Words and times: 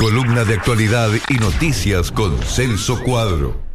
columna 0.00 0.44
de 0.44 0.54
actualidad 0.54 1.10
y 1.28 1.34
noticias 1.34 2.10
con 2.10 2.38
Celso 2.38 3.02
Cuadro. 3.02 3.69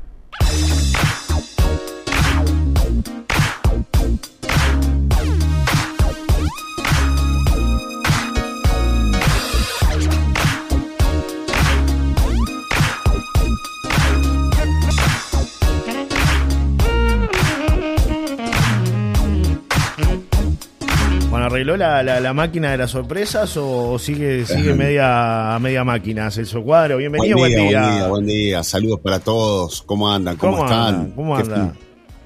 Arregló 21.65 21.77
la, 21.77 22.19
la, 22.19 22.33
máquina 22.33 22.71
de 22.71 22.77
las 22.77 22.91
sorpresas 22.91 23.57
o 23.57 23.97
sigue 23.97 24.45
sigue 24.45 24.73
media 24.75 25.57
media 25.59 25.83
máquina? 25.83 26.29
Celso 26.29 26.63
Cuadro, 26.63 26.97
bienvenido, 26.97 27.37
buen 27.37 27.51
día. 27.51 27.81
Buen 27.81 27.95
día, 27.95 28.07
buen 28.07 28.25
día, 28.25 28.63
saludos 28.63 28.99
para 28.99 29.19
todos. 29.19 29.81
¿Cómo 29.81 30.11
andan? 30.11 30.35
¿Cómo, 30.37 30.63
están? 30.63 31.11
¿Cómo 31.11 31.35
anda? 31.35 31.73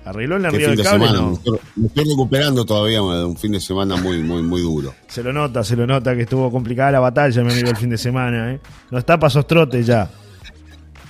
¿Arregló 0.04 0.38
el 0.38 0.52
Río 0.52 0.70
del 0.70 0.84
Cable? 0.84 1.12
No? 1.14 1.40
Me, 1.76 1.88
estoy, 1.88 2.04
recuperando 2.04 2.66
todavía 2.66 3.00
de 3.00 3.26
un 3.26 3.38
fin 3.38 3.52
de 3.52 3.60
semana 3.60 3.96
muy, 3.96 4.24
muy, 4.24 4.42
muy 4.42 4.62
duro. 4.62 4.94
Se 5.08 5.22
lo 5.24 5.32
nota, 5.32 5.64
se 5.64 5.76
lo 5.76 5.86
nota 5.86 6.16
que 6.16 6.24
estuvo 6.24 6.52
complicada 6.52 6.92
la 6.92 7.00
batalla, 7.00 7.44
mi 7.44 7.52
amigo, 7.52 7.70
el 7.70 7.78
fin 7.78 7.92
de 7.92 7.98
semana, 7.98 8.54
¿eh? 8.54 8.60
No 8.92 8.98
está 8.98 9.20
pasos 9.20 9.46
trotes 9.46 9.86
ya. 9.86 10.10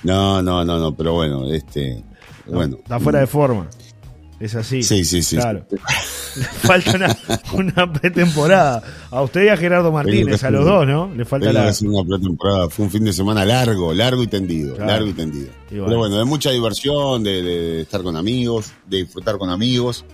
No, 0.02 0.42
no, 0.42 0.64
no, 0.64 0.78
no, 0.78 0.94
pero 0.94 1.14
bueno, 1.14 1.50
este. 1.52 2.04
bueno. 2.46 2.76
Está 2.76 3.00
fuera 3.00 3.20
de 3.20 3.26
forma. 3.26 3.66
Es 4.40 4.54
así. 4.54 4.82
Sí, 4.82 5.04
sí, 5.04 5.22
sí. 5.22 5.36
Claro. 5.36 5.66
falta 6.62 7.14
una, 7.52 7.92
pretemporada. 7.92 8.82
A 9.10 9.20
usted 9.20 9.44
y 9.44 9.48
a 9.48 9.56
Gerardo 9.58 9.92
Martínez, 9.92 10.42
a 10.44 10.50
los 10.50 10.64
dos, 10.64 10.86
¿no? 10.86 11.12
Le 11.14 11.26
falta 11.26 11.52
la. 11.52 11.70
una 11.82 12.08
pretemporada. 12.08 12.70
Fue 12.70 12.86
un 12.86 12.90
fin 12.90 13.04
de 13.04 13.12
semana 13.12 13.44
largo, 13.44 13.92
largo 13.92 14.22
y 14.22 14.28
tendido. 14.28 14.78
Largo 14.78 15.08
y 15.08 15.12
tendido. 15.12 15.50
Pero 15.68 15.98
bueno, 15.98 16.16
de 16.16 16.24
mucha 16.24 16.50
diversión, 16.50 17.22
de, 17.22 17.82
estar 17.82 18.02
con 18.02 18.16
amigos, 18.16 18.72
de 18.86 18.98
disfrutar 19.04 19.36
con 19.36 19.50
amigos. 19.50 20.06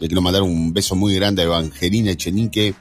Le 0.00 0.08
quiero 0.08 0.20
mandar 0.20 0.42
un 0.42 0.72
beso 0.72 0.96
muy 0.96 1.14
grande 1.14 1.42
a 1.42 1.44
Evangelina 1.44 2.10
Echenique, 2.10 2.74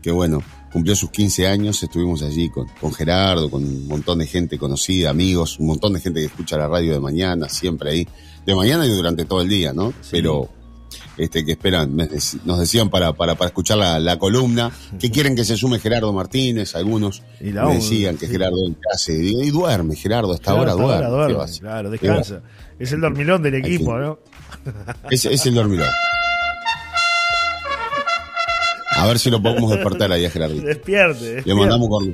que 0.00 0.10
bueno, 0.10 0.42
cumplió 0.72 0.96
sus 0.96 1.10
15 1.10 1.46
años. 1.46 1.82
Estuvimos 1.82 2.22
allí 2.22 2.48
con, 2.48 2.66
con 2.80 2.92
Gerardo, 2.92 3.50
con 3.50 3.62
un 3.62 3.86
montón 3.86 4.18
de 4.18 4.26
gente 4.26 4.58
conocida, 4.58 5.10
amigos, 5.10 5.58
un 5.58 5.66
montón 5.66 5.92
de 5.92 6.00
gente 6.00 6.20
que 6.20 6.26
escucha 6.26 6.56
la 6.56 6.68
radio 6.68 6.92
de 6.92 7.00
mañana, 7.00 7.48
siempre 7.48 7.90
ahí 7.90 8.08
de 8.46 8.54
mañana 8.54 8.86
y 8.86 8.90
durante 8.90 9.24
todo 9.24 9.42
el 9.42 9.48
día, 9.48 9.72
¿no? 9.72 9.92
Pero 10.10 10.48
este, 11.16 11.44
que 11.44 11.52
esperan, 11.52 11.96
nos 12.44 12.58
decían 12.58 12.88
para, 12.88 13.12
para, 13.12 13.34
para 13.34 13.48
escuchar 13.48 13.78
la, 13.78 14.18
columna, 14.18 14.72
que 14.98 15.10
quieren 15.10 15.36
que 15.36 15.44
se 15.44 15.56
sume 15.56 15.78
Gerardo 15.78 16.12
Martínez, 16.12 16.74
algunos 16.74 17.22
me 17.40 17.74
decían 17.74 18.16
que 18.16 18.26
Gerardo 18.26 18.56
hace, 18.92 19.14
y, 19.14 19.50
duerme, 19.50 19.94
Gerardo, 19.96 20.32
hasta 20.32 20.52
ahora 20.52 20.72
duerme. 20.72 21.44
claro, 21.60 21.90
descansa. 21.90 22.42
Es 22.78 22.92
el 22.92 23.00
dormilón 23.00 23.42
del 23.42 23.54
equipo, 23.54 23.96
¿no? 23.98 24.18
Es, 25.10 25.24
es 25.24 25.46
el 25.46 25.54
dormilón. 25.54 25.88
A 29.02 29.06
ver 29.06 29.18
si 29.18 29.30
lo 29.30 29.42
podemos 29.42 29.68
despertar 29.70 30.12
ahí 30.12 30.24
a 30.24 30.30
Gerardo. 30.30 30.54
Despierte, 30.54 31.42
Le 31.44 31.54
mandamos, 31.56 32.04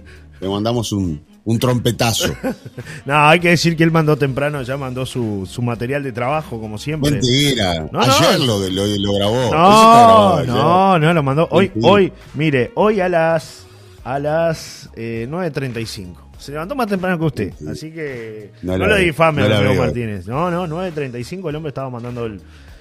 le 0.40 0.48
mandamos 0.48 0.90
un, 0.92 1.20
un 1.44 1.58
trompetazo. 1.58 2.34
no, 3.04 3.28
hay 3.28 3.40
que 3.40 3.50
decir 3.50 3.76
que 3.76 3.84
él 3.84 3.90
mandó 3.90 4.16
temprano, 4.16 4.62
ya 4.62 4.78
mandó 4.78 5.04
su, 5.04 5.46
su 5.46 5.60
material 5.60 6.02
de 6.02 6.12
trabajo, 6.12 6.58
como 6.58 6.78
siempre. 6.78 7.10
Mentira. 7.10 7.88
ayer 7.92 8.40
Lo, 8.40 8.58
lo, 8.70 9.12
grabó. 9.12 9.54
No, 9.54 10.44
no, 10.46 10.98
no, 10.98 11.12
lo 11.12 11.22
mandó. 11.22 11.46
Hoy, 11.50 11.70
hoy, 11.82 12.10
mire, 12.32 12.70
hoy 12.74 13.00
a 13.00 13.08
las 13.10 13.66
a 14.02 14.18
las 14.18 14.88
eh, 14.96 15.28
9.35. 15.30 16.14
Se 16.38 16.52
levantó 16.52 16.74
más 16.74 16.86
temprano 16.86 17.18
que 17.18 17.24
usted, 17.26 17.52
así 17.68 17.90
que 17.90 18.52
no, 18.62 18.78
lo 18.78 18.96
difame, 18.96 19.46
no 19.46 19.74
Martínez. 19.74 20.26
No, 20.26 20.50
no, 20.50 20.66
9.35 20.66 21.50
el 21.50 21.56
hombre 21.56 21.68
estaba 21.68 21.90
mandando 21.90 22.24
el, 22.24 22.40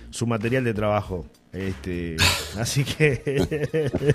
su 0.10 0.26
material 0.26 0.64
de 0.64 0.74
trabajo. 0.74 1.26
Este, 1.58 2.18
así 2.60 2.84
que 2.84 3.20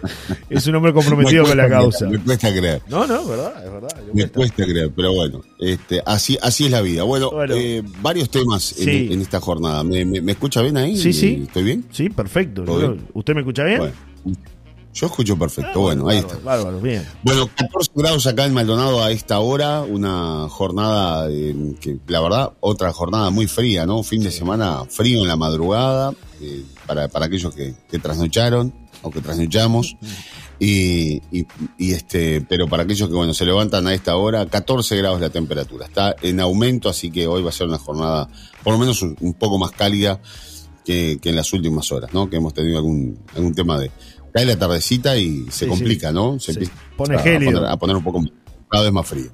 es 0.50 0.66
un 0.69 0.76
hombre 0.76 0.92
comprometido 0.92 1.44
con 1.44 1.56
la 1.56 1.69
causa. 1.69 2.08
me 2.08 2.19
cuesta 2.19 2.50
creer. 2.53 2.82
No, 2.88 3.04
no, 3.04 3.26
verdad, 3.26 3.64
es 3.64 3.72
verdad. 3.72 3.88
Me 4.12 4.28
cuesta 4.28 4.64
creer, 4.64 4.92
pero 4.94 5.12
bueno, 5.12 5.41
este, 5.58 6.00
así, 6.06 6.38
así 6.41 6.66
es 6.66 6.70
la 6.70 6.81
vida. 6.82 7.02
Bueno, 7.02 7.32
eh, 7.48 7.82
varios 8.00 8.31
temas 8.31 8.78
en, 8.78 9.20
esta 9.20 9.41
jornada. 9.41 9.82
¿Me, 9.82 10.04
¿Me, 10.04 10.32
escucha 10.32 10.62
bien 10.62 10.76
ahí? 10.76 10.97
Sí, 10.97 11.12
sí. 11.12 11.42
¿Estoy 11.47 11.64
bien? 11.64 11.84
Sí, 11.91 12.08
perfecto. 12.10 12.62
¿Usted 13.12 13.34
me 13.34 13.41
escucha 13.41 13.64
bien? 13.64 13.92
Yo 14.94 15.06
escucho 15.06 15.38
perfecto, 15.38 15.70
ah, 15.75 15.78
bueno, 15.78 16.08
ahí 16.08 16.19
está. 16.19 16.36
Bárbaro, 16.36 16.78
bien. 16.80 17.06
Bueno, 17.22 17.48
14 17.54 17.92
grados 17.94 18.26
acá 18.26 18.44
en 18.44 18.53
Maldonado 18.53 19.03
a 19.03 19.10
esta 19.10 19.41
hora, 19.41 19.82
una 19.82 20.48
jornada 20.50 21.28
que, 21.28 21.98
la 22.06 22.20
verdad, 22.20 22.53
otra 22.60 22.92
jornada 22.92 23.31
muy 23.31 23.47
fría, 23.47 23.86
¿no? 23.86 24.02
fin 24.02 24.22
de 24.22 24.31
semana 24.31 24.84
frío 24.84 25.22
en 25.22 25.28
la 25.28 25.36
madrugada, 25.36 26.12
eh, 26.42 26.64
para, 26.86 27.08
para 27.08 27.26
aquellos 27.26 27.54
que, 27.54 27.75
que 27.91 27.98
trasnocharon 27.98 28.72
o 29.00 29.10
que 29.10 29.20
trasnochamos. 29.20 29.97
Y, 30.58 31.22
y, 31.32 31.92
este, 31.92 32.41
pero 32.42 32.69
para 32.69 32.84
aquellos 32.84 33.08
que 33.08 33.14
bueno 33.14 33.34
se 33.34 33.44
levantan 33.44 33.86
a 33.88 33.94
esta 33.94 34.14
hora, 34.14 34.47
14 34.47 34.97
grados 34.97 35.20
la 35.20 35.31
temperatura. 35.31 35.86
Está 35.86 36.14
en 36.22 36.38
aumento, 36.38 36.88
así 36.88 37.10
que 37.10 37.26
hoy 37.26 37.42
va 37.42 37.48
a 37.48 37.52
ser 37.52 37.66
una 37.66 37.78
jornada 37.78 38.28
por 38.62 38.75
lo 38.75 38.78
menos 38.78 39.02
un, 39.02 39.34
poco 39.34 39.58
más 39.58 39.72
cálida 39.72 40.20
que, 40.84 41.19
que, 41.20 41.31
en 41.31 41.36
las 41.36 41.52
últimas 41.52 41.91
horas, 41.91 42.12
¿no? 42.12 42.31
Que 42.31 42.36
hemos 42.36 42.54
tenido 42.54 42.76
algún, 42.76 43.19
algún 43.34 43.54
tema 43.54 43.76
de, 43.76 43.91
cae 44.32 44.44
la 44.44 44.59
tardecita 44.59 45.16
y 45.16 45.47
se 45.50 45.66
complica, 45.66 46.12
¿no? 46.12 46.38
Se 46.38 46.69
Pone 46.97 47.16
a, 47.16 47.76
poner, 47.76 47.97
un 47.97 48.04
poco 48.04 48.22
cada 48.69 48.84
vez 48.84 48.93
más 48.93 49.06
frío. 49.06 49.31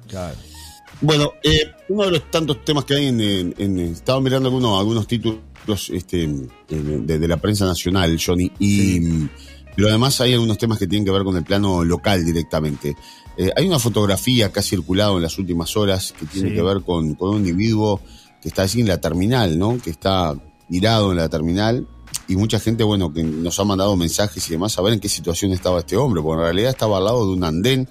Bueno, 1.01 1.33
eh, 1.43 1.71
uno 1.87 2.05
de 2.05 2.11
los 2.11 2.29
tantos 2.29 2.63
temas 2.65 2.83
que 2.83 2.95
hay 2.95 3.07
en, 3.07 3.79
estaba 3.79 4.19
mirando 4.19 4.49
algunos, 4.49 4.79
algunos 4.79 5.07
títulos 5.07 5.89
este, 5.93 6.27
de, 6.67 7.27
la 7.27 7.37
prensa 7.37 7.65
nacional, 7.65 8.19
Johnny, 8.23 8.51
y 8.59 9.27
pero 9.75 9.87
además 9.87 10.19
hay 10.19 10.33
algunos 10.33 10.57
temas 10.57 10.77
que 10.77 10.87
tienen 10.87 11.05
que 11.05 11.11
ver 11.11 11.23
con 11.23 11.37
el 11.37 11.43
plano 11.45 11.85
local 11.85 12.25
directamente. 12.25 12.97
Eh, 13.37 13.49
hay 13.55 13.65
una 13.65 13.79
fotografía 13.79 14.51
que 14.51 14.59
ha 14.59 14.63
circulado 14.63 15.15
en 15.15 15.23
las 15.23 15.37
últimas 15.37 15.77
horas 15.77 16.13
que 16.19 16.25
tiene 16.25 16.53
que 16.53 16.61
ver 16.61 16.81
con, 16.81 17.15
con 17.15 17.29
un 17.29 17.37
individuo 17.37 18.01
que 18.41 18.49
está 18.49 18.63
allí 18.63 18.81
en 18.81 18.89
la 18.89 18.99
terminal, 18.99 19.57
¿no? 19.57 19.77
Que 19.81 19.89
está 19.89 20.35
mirado 20.67 21.11
en 21.11 21.17
la 21.17 21.29
terminal 21.29 21.87
y 22.29 22.35
mucha 22.35 22.59
gente, 22.59 22.83
bueno, 22.83 23.11
que 23.11 23.23
nos 23.23 23.59
ha 23.59 23.63
mandado 23.63 23.95
mensajes 23.95 24.47
y 24.47 24.51
demás 24.51 24.77
a 24.77 24.83
ver 24.83 24.93
en 24.93 24.99
qué 24.99 25.09
situación 25.09 25.51
estaba 25.51 25.79
este 25.79 25.97
hombre, 25.97 26.21
porque 26.21 26.37
en 26.37 26.45
realidad 26.45 26.69
estaba 26.69 26.97
al 26.99 27.05
lado 27.05 27.25
de 27.25 27.33
un 27.33 27.43
andén 27.43 27.89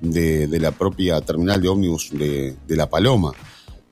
de, 0.00 0.58
la 0.60 0.72
propia 0.72 1.20
terminal 1.20 1.62
de 1.62 1.68
ómnibus 1.68 2.10
de, 2.10 2.56
La 2.66 2.90
Paloma. 2.90 3.32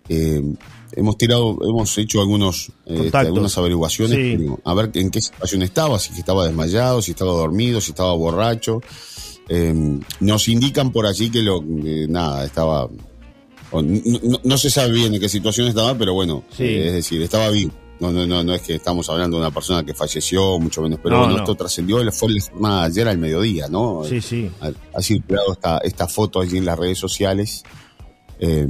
Eh, 0.09 0.43
hemos 0.91 1.17
tirado, 1.17 1.57
hemos 1.63 1.97
hecho 1.99 2.21
algunos, 2.21 2.73
eh, 2.87 3.11
algunas 3.13 3.57
averiguaciones 3.59 4.41
a 4.65 4.75
ver 4.75 4.91
en 4.95 5.09
qué 5.11 5.21
situación 5.21 5.63
estaba, 5.63 6.01
si 6.01 6.19
estaba 6.19 6.47
desmayado, 6.47 7.01
si 7.01 7.13
estaba 7.13 7.33
dormido, 7.33 7.81
si 7.81 7.93
estaba 7.93 8.13
borracho. 8.13 8.81
Eh, 9.49 10.01
nos 10.19 10.49
indican 10.49 10.91
por 10.91 11.07
allí 11.07 11.31
que 11.31 11.43
lo, 11.43 11.63
nada, 11.63 12.45
estaba, 12.45 12.89
no, 13.73 14.59
se 14.59 14.69
sabe 14.69 14.91
bien 14.91 15.15
en 15.15 15.21
qué 15.21 15.29
situación 15.29 15.69
estaba, 15.69 15.97
pero 15.97 16.13
bueno, 16.13 16.43
es 16.59 16.93
decir, 16.93 17.23
estaba 17.23 17.51
vivo. 17.51 17.86
No, 17.99 18.13
no, 18.13 18.27
no, 18.27 18.45
no 18.45 18.55
es 18.55 18.63
que 18.63 18.75
estamos 18.75 19.09
hablando 19.09 19.39
de 19.39 19.43
una 19.43 19.51
persona 19.51 19.83
que 19.83 19.95
falleció, 19.95 20.59
mucho 20.59 20.83
menos, 20.83 21.01
pero 21.03 21.21
bueno, 21.21 21.39
esto 21.39 21.55
trascendió, 21.55 21.99
fue 22.13 22.31
la 22.33 22.41
jornada 22.43 22.85
ayer 22.85 23.09
al 23.09 23.19
mediodía, 23.19 23.69
¿no? 23.69 24.05
Sí, 24.05 24.21
sí. 24.21 24.51
Ha, 24.61 25.01
circulado 25.01 25.53
esta, 25.53 25.79
esta 25.79 26.07
foto 26.07 26.41
allí 26.41 26.59
en 26.59 26.67
las 26.67 26.79
redes 26.79 26.99
sociales. 26.99 27.65
Eh, 28.39 28.69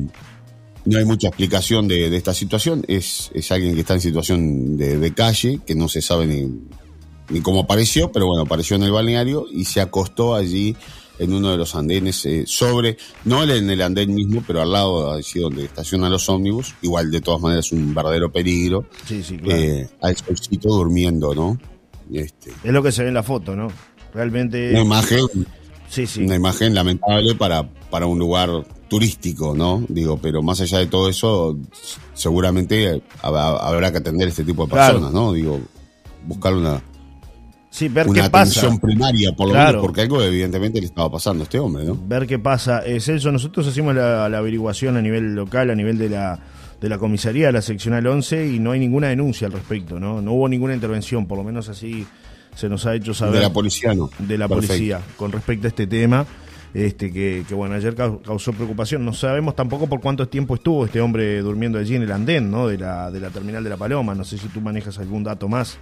no 0.84 0.98
hay 0.98 1.04
mucha 1.04 1.26
explicación 1.26 1.88
de, 1.88 2.16
esta 2.16 2.32
situación, 2.32 2.84
es, 2.86 3.30
es, 3.34 3.50
alguien 3.50 3.74
que 3.74 3.80
está 3.80 3.94
en 3.94 4.00
situación 4.00 4.76
de, 4.76 4.98
de 4.98 5.14
calle, 5.14 5.58
que 5.66 5.74
no 5.74 5.88
se 5.88 6.00
sabe 6.00 6.26
ni, 6.26 6.48
ni 7.28 7.40
cómo 7.40 7.60
apareció, 7.60 8.12
pero 8.12 8.26
bueno, 8.26 8.44
apareció 8.44 8.76
en 8.76 8.84
el 8.84 8.92
balneario 8.92 9.46
y 9.50 9.64
se 9.64 9.80
acostó 9.80 10.34
allí 10.34 10.76
en 11.18 11.32
uno 11.32 11.50
de 11.50 11.56
los 11.56 11.74
andenes 11.74 12.24
eh, 12.26 12.44
sobre, 12.46 12.96
no 13.24 13.42
en 13.44 13.70
el 13.70 13.82
andén 13.82 14.14
mismo, 14.14 14.42
pero 14.46 14.62
al 14.62 14.72
lado, 14.72 15.12
allí 15.12 15.40
donde 15.40 15.64
estacionan 15.64 16.12
los 16.12 16.28
ómnibus, 16.28 16.74
igual 16.82 17.10
de 17.10 17.20
todas 17.20 17.40
maneras 17.40 17.72
un 17.72 17.94
verdadero 17.94 18.30
peligro, 18.30 18.86
sí, 19.06 19.22
sí, 19.22 19.36
claro. 19.38 19.60
eh, 19.60 19.88
al 20.02 20.16
solcito 20.16 20.68
durmiendo, 20.68 21.34
¿no? 21.34 21.58
Este, 22.12 22.50
es 22.62 22.72
lo 22.72 22.82
que 22.82 22.92
se 22.92 23.02
ve 23.02 23.08
en 23.08 23.14
la 23.14 23.22
foto, 23.22 23.56
¿no? 23.56 23.68
Realmente... 24.12 24.70
Una 24.70 24.82
imagen, 24.82 25.20
sí, 25.88 26.06
sí. 26.06 26.22
una 26.22 26.36
imagen 26.36 26.74
lamentable 26.74 27.34
para, 27.34 27.68
para 27.90 28.06
un 28.06 28.18
lugar 28.18 28.50
turístico, 28.88 29.54
¿no? 29.54 29.84
Digo, 29.88 30.18
pero 30.18 30.42
más 30.42 30.60
allá 30.60 30.78
de 30.78 30.86
todo 30.86 31.08
eso, 31.08 31.58
seguramente 32.14 33.02
habrá 33.22 33.90
que 33.90 33.98
atender 33.98 34.28
este 34.28 34.44
tipo 34.44 34.66
de 34.66 34.72
personas, 34.72 35.12
¿no? 35.12 35.32
Digo, 35.32 35.60
buscar 36.26 36.54
una 36.54 36.82
Sí, 37.76 37.88
ver 37.88 38.08
una 38.08 38.22
qué 38.22 38.30
pasa. 38.30 38.60
atención 38.60 38.78
primaria, 38.78 39.32
por 39.32 39.48
lo 39.48 39.54
menos, 39.54 39.82
porque 39.82 40.00
algo 40.00 40.22
evidentemente 40.22 40.80
le 40.80 40.86
estaba 40.86 41.10
pasando 41.10 41.42
a 41.42 41.44
este 41.44 41.58
hombre, 41.58 41.84
¿no? 41.84 41.94
Ver 42.08 42.26
qué 42.26 42.38
pasa. 42.38 42.80
Eh, 42.86 43.00
Celso, 43.00 43.30
nosotros 43.30 43.66
hacemos 43.66 43.94
la, 43.94 44.24
averiguación 44.24 44.96
a 44.96 45.02
nivel 45.02 45.34
local, 45.34 45.68
a 45.68 45.74
nivel 45.74 45.98
de 45.98 46.08
la, 46.08 46.40
de 46.80 46.88
la 46.88 46.96
comisaría, 46.96 47.48
de 47.48 47.52
la 47.52 47.60
seccional 47.60 48.06
11, 48.06 48.46
y 48.46 48.60
no 48.60 48.70
hay 48.70 48.80
ninguna 48.80 49.08
denuncia 49.08 49.46
al 49.46 49.52
respecto, 49.52 50.00
¿no? 50.00 50.22
No 50.22 50.32
hubo 50.32 50.48
ninguna 50.48 50.72
intervención, 50.72 51.26
por 51.26 51.36
lo 51.36 51.44
menos 51.44 51.68
así 51.68 52.06
se 52.54 52.66
nos 52.70 52.86
ha 52.86 52.94
hecho 52.94 53.12
saber. 53.12 53.34
De 53.34 53.40
la 53.42 53.52
policía, 53.52 53.92
¿no? 53.92 54.08
De 54.20 54.38
la 54.38 54.48
policía, 54.48 55.02
con 55.18 55.30
respecto 55.30 55.66
a 55.66 55.68
este 55.68 55.86
tema. 55.86 56.24
este, 56.72 57.12
que, 57.12 57.44
bueno, 57.50 57.74
ayer 57.74 57.94
causó 57.94 58.54
preocupación. 58.54 59.04
No 59.04 59.12
sabemos 59.12 59.54
tampoco 59.54 59.86
por 59.86 60.00
cuánto 60.00 60.26
tiempo 60.28 60.54
estuvo 60.54 60.86
este 60.86 61.02
hombre 61.02 61.42
durmiendo 61.42 61.78
allí 61.78 61.94
en 61.94 62.04
el 62.04 62.12
andén, 62.12 62.50
¿no? 62.50 62.68
De 62.68 62.78
la, 62.78 63.10
de 63.10 63.20
la 63.20 63.28
terminal 63.28 63.62
de 63.62 63.68
la 63.68 63.76
Paloma. 63.76 64.14
No 64.14 64.24
sé 64.24 64.38
si 64.38 64.48
tú 64.48 64.62
manejas 64.62 64.98
algún 64.98 65.22
dato 65.24 65.46
más. 65.46 65.76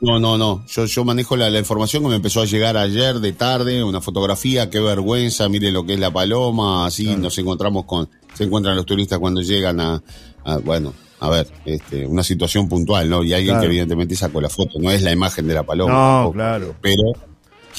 No, 0.00 0.18
no, 0.20 0.36
no. 0.36 0.64
Yo, 0.66 0.84
yo 0.86 1.04
manejo 1.04 1.36
la, 1.36 1.58
información 1.58 2.02
que 2.02 2.08
me 2.10 2.16
empezó 2.16 2.42
a 2.42 2.44
llegar 2.44 2.76
ayer 2.76 3.20
de 3.20 3.32
tarde, 3.32 3.82
una 3.82 4.00
fotografía, 4.00 4.68
qué 4.68 4.80
vergüenza, 4.80 5.48
mire 5.48 5.70
lo 5.72 5.86
que 5.86 5.94
es 5.94 6.00
la 6.00 6.12
paloma, 6.12 6.86
así 6.86 7.16
nos 7.16 7.38
encontramos 7.38 7.84
con, 7.84 8.08
se 8.34 8.44
encuentran 8.44 8.76
los 8.76 8.86
turistas 8.86 9.18
cuando 9.18 9.40
llegan 9.40 9.80
a, 9.80 10.02
bueno, 10.62 10.92
a 11.20 11.30
ver, 11.30 11.46
este, 11.64 12.06
una 12.06 12.22
situación 12.22 12.68
puntual, 12.68 13.08
¿no? 13.08 13.22
Y 13.22 13.32
alguien 13.32 13.58
que 13.60 13.66
evidentemente 13.66 14.14
sacó 14.14 14.40
la 14.40 14.50
foto, 14.50 14.78
no 14.78 14.90
es 14.90 15.02
la 15.02 15.12
imagen 15.12 15.46
de 15.46 15.54
la 15.54 15.62
paloma. 15.62 16.22
No, 16.22 16.32
claro. 16.32 16.74
Pero 16.82 17.02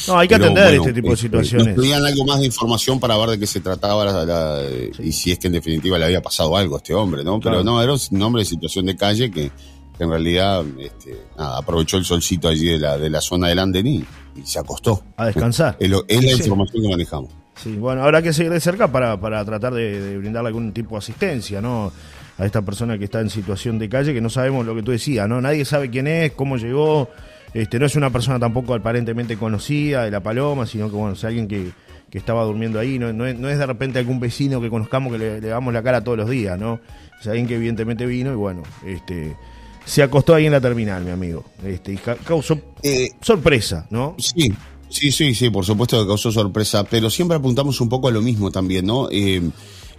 no, 0.07 0.17
hay 0.17 0.27
que 0.27 0.35
atender 0.35 0.75
este 0.75 0.94
tipo 0.94 1.07
de 1.07 1.13
este, 1.13 1.27
situaciones. 1.27 1.77
Nos 1.77 1.91
algo 1.91 2.25
más 2.25 2.39
de 2.39 2.45
información 2.45 3.00
para 3.00 3.17
ver 3.17 3.29
de 3.29 3.39
qué 3.39 3.47
se 3.47 3.62
trataba 3.62 4.62
y 5.00 5.12
si 5.12 5.31
es 5.31 5.39
que 5.39 5.47
en 5.47 5.53
definitiva 5.53 5.97
le 5.97 6.06
había 6.06 6.21
pasado 6.21 6.56
algo 6.57 6.75
a 6.75 6.77
este 6.77 6.94
hombre, 6.94 7.23
¿no? 7.23 7.39
Pero 7.39 7.63
no, 7.63 7.81
era 7.81 7.94
un 7.94 8.21
hombre 8.21 8.41
de 8.41 8.45
situación 8.45 8.85
de 8.85 8.95
calle 8.95 9.31
que, 9.31 9.51
en 10.00 10.09
realidad 10.09 10.63
este, 10.80 11.18
aprovechó 11.38 11.97
el 11.97 12.06
solcito 12.06 12.47
allí 12.47 12.65
de 12.65 12.80
la, 12.80 12.97
de 12.97 13.09
la 13.09 13.21
zona 13.21 13.47
del 13.47 13.59
Anden 13.59 13.88
y, 13.88 14.06
se 14.44 14.59
acostó. 14.59 15.01
A 15.15 15.27
descansar. 15.27 15.77
Es, 15.80 15.89
la 15.89 16.31
información 16.31 16.83
que 16.83 16.89
manejamos. 16.89 17.31
Sí, 17.56 17.77
bueno, 17.77 18.03
habrá 18.03 18.21
que 18.21 18.33
seguir 18.33 18.51
de 18.51 18.59
cerca 18.59 18.92
para, 18.92 19.18
para 19.19 19.45
tratar 19.45 19.74
de, 19.74 20.18
brindarle 20.18 20.50
algún 20.50 20.74
tipo 20.74 20.95
de 20.95 20.97
asistencia, 20.97 21.62
¿no? 21.62 21.92
A 22.38 22.45
esta 22.45 22.62
persona 22.62 22.97
que 22.97 23.06
está 23.06 23.21
en 23.21 23.30
situación 23.30 23.80
de 23.80 23.88
calle, 23.88 24.13
que 24.13 24.19
no 24.19 24.30
sabemos 24.30 24.65
lo 24.65 24.75
que 24.75 24.83
tú 24.83 24.92
decías, 24.92 25.30
¿no? 25.30 25.39
Nadie 25.39 25.63
sabe 25.63 25.89
quién 25.89 26.07
es, 26.07 26.33
cómo 26.33 26.57
llegó, 26.57 27.09
este, 27.53 27.80
no 27.80 27.86
es 27.86 27.95
una 27.95 28.09
persona 28.09 28.38
tampoco 28.38 28.74
aparentemente 28.74 29.38
conocida 29.38 30.03
de 30.03 30.12
La 30.12 30.19
Paloma, 30.19 30.65
sino 30.65 30.89
que, 30.89 30.98
bueno, 30.98 31.13
es 31.13 31.24
alguien 31.24 31.48
que, 31.48 31.71
que 32.09 32.18
estaba 32.18 32.44
durmiendo 32.44 32.80
ahí, 32.80 33.00
no, 33.00 33.13
no, 33.13 33.25
es, 33.25 33.57
de 33.57 33.65
repente 33.65 34.00
algún 34.00 34.19
vecino 34.19 34.59
que 34.59 34.69
conozcamos 34.69 35.13
que 35.13 35.18
le, 35.18 35.39
damos 35.39 35.74
la 35.74 35.81
cara 35.81 36.03
todos 36.03 36.18
los 36.18 36.30
días, 36.30 36.59
¿no? 36.59 36.81
Es 37.19 37.27
alguien 37.27 37.48
que 37.48 37.56
evidentemente 37.56 38.06
vino 38.06 38.33
y, 38.33 38.36
bueno, 38.36 38.63
este 38.86 39.38
se 39.85 40.01
acostó 40.01 40.33
ahí 40.33 40.47
en 40.47 40.51
la 40.51 40.61
terminal, 40.61 41.03
mi 41.05 41.11
amigo. 41.11 41.45
Este, 41.63 41.93
y 41.93 41.97
causó 41.97 42.59
eh, 42.81 43.11
sorpresa, 43.21 43.87
¿no? 43.91 44.15
Sí, 44.17 44.53
sí, 44.89 45.11
sí, 45.11 45.35
sí, 45.35 45.49
por 45.49 45.65
supuesto 45.65 46.01
que 46.01 46.07
causó 46.07 46.31
sorpresa, 46.31 46.83
pero 46.83 47.09
siempre 47.09 47.37
apuntamos 47.37 47.79
un 47.81 47.89
poco 47.89 48.07
a 48.07 48.11
lo 48.11 48.21
mismo 48.21 48.51
también, 48.51 48.85
¿no? 48.85 49.07
Eh, 49.11 49.41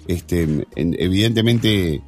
este, 0.09 0.67
evidentemente, 0.75 2.03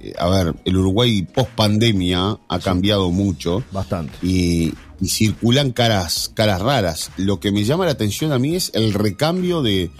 eh, 0.00 0.12
a 0.18 0.28
ver, 0.28 0.54
el 0.64 0.76
Uruguay 0.76 1.22
post 1.22 1.50
pandemia 1.50 2.38
ha 2.48 2.58
cambiado 2.60 3.10
mucho. 3.10 3.62
Bastante. 3.72 4.14
Y, 4.22 4.74
circulan 5.04 5.70
caras, 5.70 6.32
caras 6.34 6.60
raras. 6.60 7.12
Lo 7.16 7.38
que 7.38 7.52
me 7.52 7.62
llama 7.62 7.84
la 7.84 7.92
atención 7.92 8.32
a 8.32 8.40
mí 8.40 8.56
es 8.56 8.72
el 8.74 8.92
recambio 8.94 9.62
de, 9.62 9.92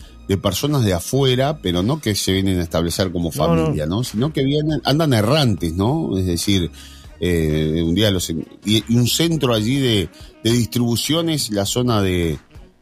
personas 0.42 0.84
de 0.84 0.92
afuera, 0.92 1.60
pero 1.62 1.84
no 1.84 2.00
que 2.00 2.16
se 2.16 2.32
vienen 2.32 2.58
a 2.58 2.64
establecer 2.64 3.12
como 3.12 3.30
familia, 3.30 3.86
¿no? 3.86 4.02
Sino 4.02 4.32
que 4.32 4.42
vienen, 4.42 4.80
andan 4.84 5.12
errantes, 5.12 5.74
¿no? 5.74 6.18
Es 6.18 6.26
decir, 6.26 6.72
eh, 7.20 7.82
un 7.84 7.94
día 7.94 8.10
los, 8.10 8.30
y, 8.30 8.84
un 8.94 9.06
centro 9.08 9.54
allí 9.54 9.80
de, 9.80 10.08
de 10.44 10.52
distribuciones, 10.52 11.50
la 11.50 11.66
zona 11.66 12.00
de, 12.02 12.38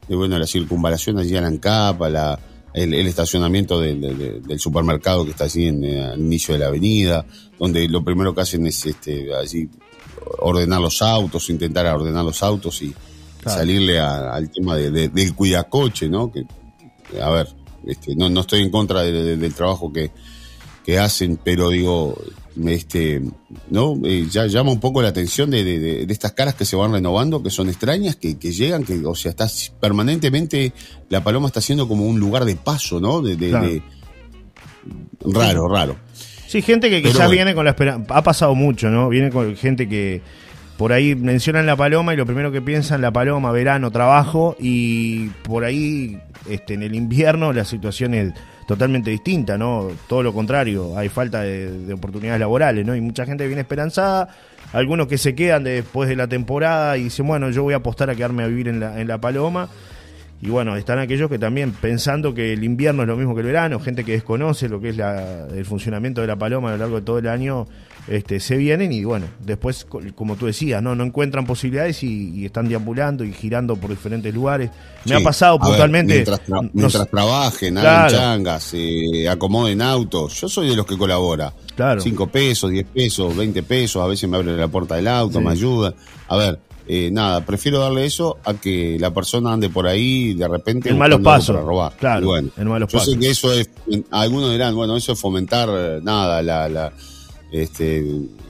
bueno, 0.08 0.38
la 0.38 0.46
circunvalación 0.46 1.18
allí 1.18 1.36
en 1.36 1.44
Ancapa, 1.44 2.08
la, 2.08 2.38
el, 2.74 2.94
estacionamiento 2.94 3.80
del 3.80 4.60
supermercado 4.60 5.24
que 5.24 5.30
está 5.30 5.44
allí 5.44 5.66
en, 5.66 5.82
el 5.82 6.12
eh, 6.12 6.14
inicio 6.18 6.54
de 6.54 6.60
la 6.60 6.66
avenida, 6.66 7.24
donde 7.58 7.88
lo 7.88 8.04
primero 8.04 8.34
que 8.34 8.42
hacen 8.42 8.66
es 8.66 8.84
este, 8.84 9.34
allí 9.34 9.68
ordenar 10.40 10.80
los 10.80 11.00
autos, 11.00 11.48
intentar 11.48 11.86
ordenar 11.86 12.24
los 12.24 12.42
autos 12.42 12.82
y 12.82 12.94
salirle 13.44 14.00
al 14.00 14.50
tema 14.50 14.76
del 14.76 15.34
cuidacoche, 15.34 16.08
¿no? 16.08 16.32
Que, 16.32 16.44
a 17.20 17.30
ver, 17.30 17.48
este, 17.86 18.16
no, 18.16 18.28
no 18.28 18.40
estoy 18.40 18.62
en 18.62 18.70
contra 18.70 19.02
del 19.02 19.54
trabajo 19.54 19.92
que, 19.92 20.10
que 20.84 20.98
hacen, 20.98 21.38
pero 21.42 21.70
digo, 21.70 22.16
este, 22.64 23.22
¿no? 23.70 23.96
Eh, 24.04 24.26
ya 24.30 24.46
llama 24.46 24.72
un 24.72 24.80
poco 24.80 25.02
la 25.02 25.08
atención 25.08 25.50
de, 25.50 26.06
estas 26.08 26.32
caras 26.32 26.54
que 26.54 26.64
se 26.64 26.76
van 26.76 26.92
renovando, 26.92 27.42
que 27.42 27.50
son 27.50 27.68
extrañas, 27.68 28.16
que, 28.16 28.34
llegan, 28.34 28.84
que, 28.84 29.04
o 29.04 29.14
sea, 29.14 29.30
está 29.30 29.46
permanentemente, 29.80 30.72
la 31.08 31.22
paloma 31.22 31.48
está 31.48 31.60
siendo 31.60 31.86
como 31.88 32.06
un 32.06 32.18
lugar 32.18 32.44
de 32.44 32.56
paso, 32.56 33.00
¿no? 33.00 33.20
De, 33.20 33.82
raro, 35.20 35.68
raro. 35.68 35.96
Sí, 36.46 36.62
gente 36.62 36.88
que 36.88 37.02
quizás 37.02 37.30
viene 37.30 37.54
con 37.54 37.64
la 37.64 37.72
esperanza, 37.72 38.14
ha 38.14 38.22
pasado 38.22 38.54
mucho, 38.54 38.88
¿no? 38.88 39.08
Viene 39.08 39.30
con 39.30 39.56
gente 39.56 39.88
que 39.88 40.22
por 40.76 40.92
ahí 40.92 41.14
mencionan 41.14 41.66
la 41.66 41.76
paloma 41.76 42.14
y 42.14 42.16
lo 42.16 42.26
primero 42.26 42.52
que 42.52 42.62
piensan, 42.62 43.00
la 43.00 43.10
paloma, 43.10 43.50
verano, 43.50 43.90
trabajo, 43.90 44.56
y 44.58 45.28
por 45.42 45.64
ahí, 45.64 46.20
este, 46.48 46.74
en 46.74 46.82
el 46.82 46.94
invierno 46.94 47.52
la 47.52 47.64
situación 47.64 48.14
es 48.14 48.32
totalmente 48.66 49.10
distinta, 49.10 49.56
¿no? 49.56 49.88
Todo 50.08 50.22
lo 50.22 50.32
contrario, 50.32 50.98
hay 50.98 51.08
falta 51.08 51.42
de, 51.42 51.92
oportunidades 51.94 52.40
laborales, 52.40 52.84
¿no? 52.84 52.96
Y 52.96 53.00
mucha 53.00 53.24
gente 53.24 53.46
viene 53.46 53.62
esperanzada, 53.62 54.28
algunos 54.72 55.06
que 55.06 55.18
se 55.18 55.34
quedan 55.34 55.64
después 55.64 56.08
de 56.08 56.16
la 56.16 56.26
temporada 56.26 56.96
y 56.98 57.04
dicen, 57.04 57.26
bueno, 57.26 57.50
yo 57.50 57.62
voy 57.62 57.74
a 57.74 57.78
apostar 57.78 58.10
a 58.10 58.14
quedarme 58.14 58.42
a 58.42 58.48
vivir 58.48 58.68
en 58.68 58.80
la, 58.80 59.00
en 59.00 59.08
la 59.08 59.18
Paloma. 59.18 59.68
Y 60.42 60.50
bueno, 60.50 60.76
están 60.76 60.98
aquellos 60.98 61.30
que 61.30 61.38
también 61.38 61.72
pensando 61.72 62.34
que 62.34 62.52
el 62.52 62.62
invierno 62.62 63.02
es 63.02 63.08
lo 63.08 63.16
mismo 63.16 63.34
que 63.34 63.40
el 63.40 63.46
verano, 63.46 63.80
gente 63.80 64.04
que 64.04 64.12
desconoce 64.12 64.68
lo 64.68 64.80
que 64.80 64.90
es 64.90 64.96
la, 64.96 65.46
el 65.46 65.64
funcionamiento 65.64 66.20
de 66.20 66.26
la 66.26 66.36
paloma 66.36 66.68
a 66.68 66.72
lo 66.72 66.78
largo 66.78 66.96
de 66.96 67.02
todo 67.02 67.18
el 67.18 67.28
año, 67.28 67.66
este, 68.08 68.38
se 68.38 68.56
vienen 68.56 68.92
y 68.92 69.04
bueno, 69.04 69.26
después, 69.40 69.86
como 70.14 70.36
tú 70.36 70.46
decías, 70.46 70.82
no, 70.82 70.94
no 70.94 71.04
encuentran 71.04 71.44
posibilidades 71.44 72.02
y, 72.02 72.44
están 72.46 72.68
deambulando 72.68 73.24
y 73.24 73.32
girando 73.32 73.76
por 73.76 73.90
diferentes 73.90 74.32
lugares. 74.32 74.70
Me 75.04 75.16
ha 75.16 75.20
pasado 75.20 75.58
puntualmente. 75.58 76.24
mientras, 76.72 77.10
trabajen, 77.10 77.78
hagan 77.78 78.10
changas, 78.10 78.62
se 78.62 79.28
acomoden 79.28 79.82
autos. 79.82 80.40
Yo 80.40 80.48
soy 80.48 80.68
de 80.68 80.76
los 80.76 80.86
que 80.86 80.96
colabora. 80.96 81.52
Claro. 81.74 82.00
5 82.00 82.26
pesos, 82.28 82.70
10 82.70 82.86
pesos, 82.86 83.36
20 83.36 83.62
pesos, 83.64 84.02
a 84.02 84.06
veces 84.06 84.28
me 84.28 84.36
abren 84.36 84.56
la 84.56 84.68
puerta 84.68 84.94
del 84.94 85.08
auto, 85.08 85.40
me 85.40 85.50
ayudan. 85.50 85.94
A 86.28 86.36
ver, 86.36 86.60
eh, 86.88 87.10
nada, 87.10 87.44
prefiero 87.44 87.80
darle 87.80 88.06
eso 88.06 88.38
a 88.44 88.54
que 88.54 88.96
la 89.00 89.12
persona 89.12 89.52
ande 89.52 89.68
por 89.68 89.88
ahí 89.88 90.34
de 90.34 90.46
repente 90.46 90.90
en 90.90 90.98
malos 90.98 91.20
pasos 91.20 91.56
robar. 91.56 91.92
Claro, 91.98 92.26
bueno, 92.26 92.50
en 92.56 92.68
malos 92.68 92.92
yo 92.92 93.00
sé 93.00 93.18
que 93.18 93.30
eso 93.30 93.52
es, 93.52 93.68
algunos 94.12 94.52
dirán, 94.52 94.76
bueno, 94.76 94.96
eso 94.96 95.12
es 95.12 95.18
fomentar 95.18 95.68
eh, 95.72 96.00
nada, 96.02 96.42
la, 96.42 96.68
la 96.68 96.92
este, 97.62 98.04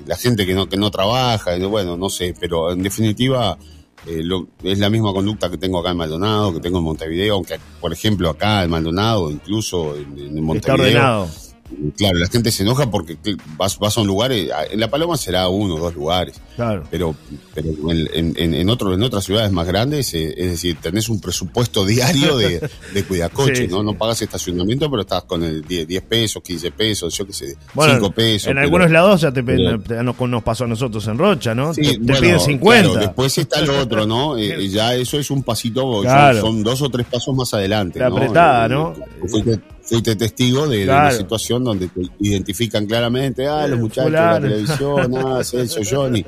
la 0.07 0.17
gente 0.17 0.47
que 0.47 0.55
no, 0.55 0.69
que 0.69 0.77
no 0.77 0.91
trabaja, 0.91 1.57
bueno, 1.69 1.97
no 1.97 2.09
sé, 2.09 2.35
pero 2.39 2.73
en 2.73 2.83
definitiva 2.83 3.59
eh, 4.07 4.23
es 4.63 4.79
la 4.79 4.91
misma 4.91 5.13
conducta 5.13 5.51
que 5.51 5.59
tengo 5.59 5.79
acá 5.79 5.91
en 5.91 5.97
Maldonado, 5.97 6.55
que 6.55 6.61
tengo 6.61 6.79
en 6.79 6.85
Montevideo, 6.85 7.35
aunque 7.35 7.59
por 7.81 7.93
ejemplo 7.93 8.31
acá 8.31 8.65
en 8.65 8.71
Maldonado, 8.71 9.31
incluso 9.31 9.97
en, 9.97 10.19
en 10.19 10.45
Montevideo. 10.45 10.87
Está 10.87 11.23
ordenado 11.23 11.46
Claro, 11.97 12.19
la 12.19 12.29
gente 12.29 12.51
se 12.51 12.63
enoja 12.63 12.91
porque 12.91 13.17
vas, 13.57 13.79
vas 13.79 13.97
a 13.97 14.01
un 14.01 14.07
lugar, 14.07 14.33
eh, 14.33 14.49
en 14.71 14.81
La 14.81 14.89
Paloma 14.89 15.17
será 15.17 15.49
uno 15.49 15.75
o 15.75 15.79
dos 15.79 15.95
lugares. 15.95 16.41
Claro. 16.55 16.85
Pero, 16.91 17.15
pero 17.55 17.69
en, 17.91 18.35
en, 18.37 18.55
en, 18.55 18.71
otro, 18.71 18.95
en 18.95 19.03
otras 19.03 19.25
ciudades 19.25 19.51
más 19.53 19.67
grandes, 19.67 20.15
eh, 20.15 20.35
es 20.37 20.51
decir, 20.53 20.77
tenés 20.81 21.09
un 21.09 21.21
presupuesto 21.21 21.85
diario 21.85 22.37
de, 22.37 22.69
de 22.95 23.05
cuidacoche, 23.05 23.69
¿no? 23.69 23.83
No 23.83 23.95
pagas 23.95 24.23
estacionamiento, 24.23 24.91
pero 24.91 25.03
estás 25.03 25.25
con 25.25 25.43
el 25.43 25.63
10, 25.63 26.03
pesos, 26.03 26.43
15 26.43 26.71
pesos, 26.71 27.17
yo 27.17 27.27
qué 27.27 27.33
sé, 27.33 27.57
5 27.75 28.11
pesos. 28.13 28.49
En 28.49 28.59
algunos 28.59 28.91
lados 28.91 29.21
ya 29.21 29.33
te, 29.33 29.43
nos 29.43 30.43
pasó 30.43 30.65
a 30.65 30.67
nosotros 30.69 31.07
en 31.09 31.19
Rocha, 31.19 31.55
¿no? 31.55 31.73
te, 31.73 31.99
piden 31.99 32.41
50. 32.41 33.01
después 33.01 33.37
está 33.39 33.61
lo 33.63 33.81
otro, 33.81 34.07
¿no? 34.07 34.37
Eh, 34.47 34.69
ya 34.69 34.95
eso 34.95 35.19
es 35.19 35.31
un 35.31 35.43
pasito, 35.43 36.03
son 36.41 36.63
dos 36.63 36.83
o 36.83 36.91
tres 36.91 37.07
pasos 37.07 37.35
más 37.35 37.53
adelante. 37.55 37.99
La 37.99 38.07
apretada, 38.07 38.69
¿no? 38.69 38.95
Fuiste 39.87 40.17
testigo 40.17 40.67
de, 40.67 40.85
una 40.85 41.13
situación 41.13 41.65
donde 41.65 41.89
te 41.89 42.03
identifican 42.21 42.87
claramente, 42.87 43.47
ah, 43.47 43.67
los 43.67 43.79
muchachos 43.79 44.11
de 44.11 44.19
la 44.19 44.41
televisión, 44.41 45.17
ah, 45.25 45.45
Celso, 45.45 45.81
Johnny. 45.89 46.25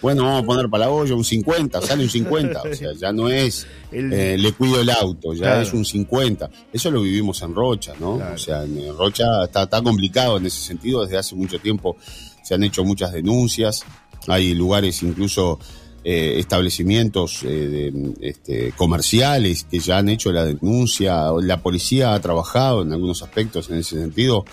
Bueno, 0.00 0.24
vamos 0.24 0.42
a 0.42 0.46
poner 0.46 0.68
para 0.68 0.86
la 0.86 0.90
olla 0.90 1.14
un 1.14 1.24
50, 1.24 1.80
sale 1.82 2.02
un 2.02 2.10
50. 2.10 2.62
O 2.62 2.74
sea, 2.74 2.92
ya 2.94 3.12
no 3.12 3.28
es 3.28 3.66
eh, 3.92 4.36
le 4.38 4.52
cuido 4.52 4.80
el 4.80 4.90
auto, 4.90 5.32
ya 5.32 5.62
es 5.62 5.72
un 5.72 5.84
50. 5.84 6.50
Eso 6.72 6.90
lo 6.90 7.02
vivimos 7.02 7.40
en 7.42 7.54
Rocha, 7.54 7.92
¿no? 8.00 8.14
O 8.14 8.38
sea, 8.38 8.64
en 8.64 8.96
Rocha 8.96 9.44
está, 9.44 9.62
está 9.62 9.80
complicado 9.80 10.38
en 10.38 10.46
ese 10.46 10.60
sentido. 10.60 11.04
Desde 11.04 11.18
hace 11.18 11.36
mucho 11.36 11.58
tiempo 11.60 11.96
se 12.42 12.54
han 12.54 12.64
hecho 12.64 12.82
muchas 12.82 13.12
denuncias. 13.12 13.84
Hay 14.26 14.54
lugares 14.54 15.02
incluso 15.02 15.60
eh, 16.04 16.34
establecimientos 16.38 17.44
eh, 17.44 17.92
este, 18.20 18.72
comerciales 18.72 19.64
que 19.70 19.78
ya 19.78 19.98
han 19.98 20.08
hecho 20.08 20.32
la 20.32 20.44
denuncia, 20.44 21.26
la 21.40 21.62
policía 21.62 22.14
ha 22.14 22.20
trabajado 22.20 22.82
en 22.82 22.92
algunos 22.92 23.22
aspectos 23.22 23.70
en 23.70 23.78
ese 23.78 24.00
sentido, 24.00 24.44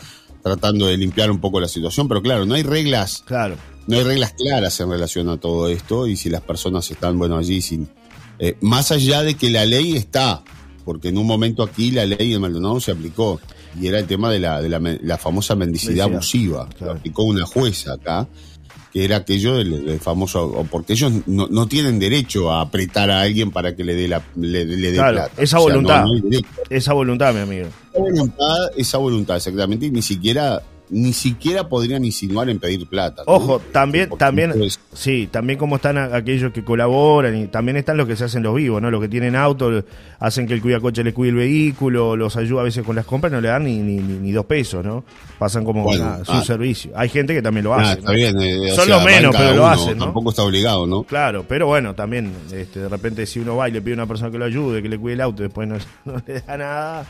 tratando 0.43 0.85
de 0.85 0.97
limpiar 0.97 1.31
un 1.31 1.39
poco 1.39 1.59
la 1.59 1.67
situación, 1.67 2.07
pero 2.07 2.21
claro, 2.21 2.45
no 2.45 2.53
hay 2.53 2.61
reglas, 2.61 3.23
claro. 3.25 3.55
no 3.87 3.97
hay 3.97 4.03
reglas 4.03 4.33
claras 4.33 4.79
en 4.79 4.91
relación 4.91 5.27
a 5.29 5.37
todo 5.37 5.67
esto 5.67 6.05
y 6.05 6.17
si 6.17 6.29
las 6.29 6.41
personas 6.41 6.89
están, 6.91 7.17
bueno, 7.17 7.35
allí 7.35 7.61
sin, 7.61 7.89
eh, 8.37 8.55
más 8.61 8.91
allá 8.91 9.23
de 9.23 9.33
que 9.33 9.49
la 9.49 9.65
ley 9.65 9.95
está, 9.95 10.43
porque 10.85 11.09
en 11.09 11.17
un 11.17 11.25
momento 11.25 11.63
aquí 11.63 11.89
la 11.89 12.05
ley 12.05 12.31
en 12.31 12.41
Maldonado 12.41 12.79
se 12.79 12.91
aplicó 12.91 13.41
y 13.79 13.87
era 13.87 13.97
el 13.97 14.05
tema 14.05 14.31
de 14.31 14.39
la, 14.39 14.61
de 14.61 14.99
la, 15.01 15.17
famosa 15.17 15.55
mendicidad 15.55 16.05
abusiva, 16.05 16.69
lo 16.79 16.91
aplicó 16.91 17.23
una 17.23 17.45
jueza 17.45 17.93
acá 17.93 18.27
que 18.91 19.05
era 19.05 19.17
aquello 19.17 19.57
del, 19.57 19.99
famoso, 19.99 20.65
porque 20.71 20.93
ellos 20.93 21.11
no, 21.27 21.67
tienen 21.67 21.99
derecho 21.99 22.51
a 22.51 22.61
apretar 22.61 23.11
a 23.11 23.21
alguien 23.21 23.51
para 23.51 23.75
que 23.75 23.83
le 23.83 23.95
dé 23.95 24.07
la 24.07 24.21
le, 24.35 24.65
dé 24.65 24.93
plata. 24.93 25.29
Esa 25.37 25.59
voluntad, 25.59 26.05
esa 26.69 26.93
voluntad, 26.93 27.33
mi 27.33 27.41
amigo. 27.41 27.67
Esa 27.91 27.99
voluntad, 27.99 28.57
esa 28.77 28.97
voluntad, 28.97 29.37
exactamente, 29.37 29.85
y 29.85 29.91
ni 29.91 30.01
siquiera 30.01 30.61
ni 30.89 31.13
siquiera 31.13 31.67
podrían 31.67 32.03
insinuar 32.03 32.49
en 32.49 32.59
pedir 32.59 32.87
plata. 32.87 33.23
Ojo, 33.25 33.61
también, 33.71 34.09
también, 34.17 34.53
sí, 34.93 35.27
también 35.31 35.59
como 35.59 35.75
están 35.75 35.97
aquellos 35.97 36.51
que 36.51 36.63
colaboran 36.63 37.35
y 37.35 37.47
también 37.47 37.77
están 37.77 37.97
los 37.97 38.07
que 38.07 38.15
se 38.15 38.25
hacen 38.25 38.43
los 38.43 38.55
vivos, 38.55 38.81
¿no? 38.81 38.89
Los 38.89 39.01
que 39.01 39.07
tienen 39.07 39.35
auto, 39.35 39.83
hacen 40.19 40.47
que 40.47 40.53
el 40.53 40.61
cuidacoche 40.61 41.03
le 41.03 41.13
cuide 41.13 41.29
el 41.29 41.35
vehículo, 41.35 42.15
los 42.15 42.35
ayuda 42.37 42.61
a 42.61 42.63
veces 42.63 42.83
con 42.83 42.95
las 42.95 43.05
compras, 43.05 43.31
no 43.31 43.41
le 43.41 43.49
dan 43.49 43.63
ni, 43.65 43.77
ni, 43.79 44.31
dos 44.31 44.45
pesos, 44.45 44.83
¿no? 44.83 45.03
Pasan 45.37 45.63
como 45.63 45.91
su 45.93 46.01
ah. 46.03 46.43
servicio. 46.43 46.91
Hay 46.95 47.09
gente 47.09 47.33
que 47.33 47.41
también 47.41 47.65
lo 47.65 47.73
ah, 47.73 47.81
hace. 47.81 47.99
Eh, 47.99 48.71
Son 48.75 48.89
los 48.89 49.03
menos, 49.03 49.35
pero 49.35 49.55
lo 49.55 49.67
hacen, 49.67 49.97
¿no? 49.97 50.05
Tampoco 50.05 50.31
está 50.31 50.43
obligado, 50.43 50.87
¿no? 50.87 51.03
Claro, 51.03 51.45
pero 51.47 51.67
bueno, 51.67 51.93
también, 51.93 52.33
este, 52.51 52.79
de 52.81 52.89
repente 52.89 53.25
si 53.25 53.39
uno 53.39 53.55
va 53.55 53.69
y 53.69 53.71
le 53.71 53.81
pide 53.81 53.93
a 53.93 53.97
una 53.97 54.07
persona 54.07 54.31
que 54.31 54.37
lo 54.37 54.45
ayude, 54.45 54.81
que 54.81 54.89
le 54.89 54.97
cuide 54.97 55.15
el 55.15 55.21
auto, 55.21 55.43
después 55.43 55.67
no, 55.67 55.77
no 56.05 56.21
le 56.25 56.41
da 56.41 56.57
nada 56.57 57.05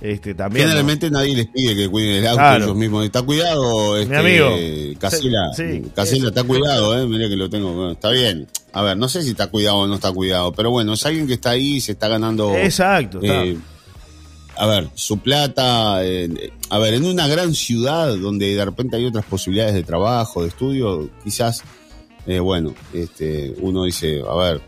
este, 0.00 0.34
también, 0.34 0.66
Generalmente 0.66 1.10
nadie 1.10 1.34
les 1.34 1.46
pide 1.46 1.74
que 1.74 1.88
cuiden 1.88 2.16
el 2.16 2.26
auto 2.26 2.64
ellos 2.64 2.76
mismos. 2.76 3.04
Está 3.04 3.22
cuidado, 3.22 3.96
este, 3.96 4.12
Mi 4.12 4.16
amigo. 4.16 4.98
Casela, 5.00 5.50
Casela, 5.94 6.28
está 6.28 6.44
cuidado, 6.44 6.98
eh, 6.98 7.06
mira 7.06 7.28
que 7.28 7.36
lo 7.36 7.50
tengo. 7.50 7.90
está 7.90 8.10
bien. 8.10 8.46
A 8.72 8.82
ver, 8.82 8.96
no 8.96 9.08
sé 9.08 9.22
si 9.22 9.30
está 9.30 9.48
cuidado 9.48 9.78
o 9.78 9.86
no 9.86 9.96
está 9.96 10.12
cuidado, 10.12 10.52
pero 10.52 10.70
bueno, 10.70 10.92
es 10.92 11.04
alguien 11.04 11.26
que 11.26 11.34
está 11.34 11.50
ahí, 11.50 11.80
se 11.80 11.92
está 11.92 12.08
ganando. 12.08 12.54
Exacto. 12.56 13.18
Eh, 13.22 13.56
a 14.58 14.66
ver, 14.66 14.88
su 14.94 15.18
plata. 15.18 16.04
Eh, 16.04 16.52
a 16.70 16.78
ver, 16.78 16.94
en 16.94 17.04
una 17.04 17.26
gran 17.26 17.54
ciudad 17.54 18.14
donde 18.16 18.54
de 18.54 18.64
repente 18.64 18.96
hay 18.96 19.06
otras 19.06 19.24
posibilidades 19.24 19.74
de 19.74 19.84
trabajo, 19.84 20.42
de 20.42 20.48
estudio, 20.48 21.08
quizás, 21.24 21.62
eh, 22.26 22.40
bueno, 22.40 22.74
este, 22.92 23.54
uno 23.60 23.84
dice, 23.84 24.22
a 24.28 24.34
ver, 24.36 24.60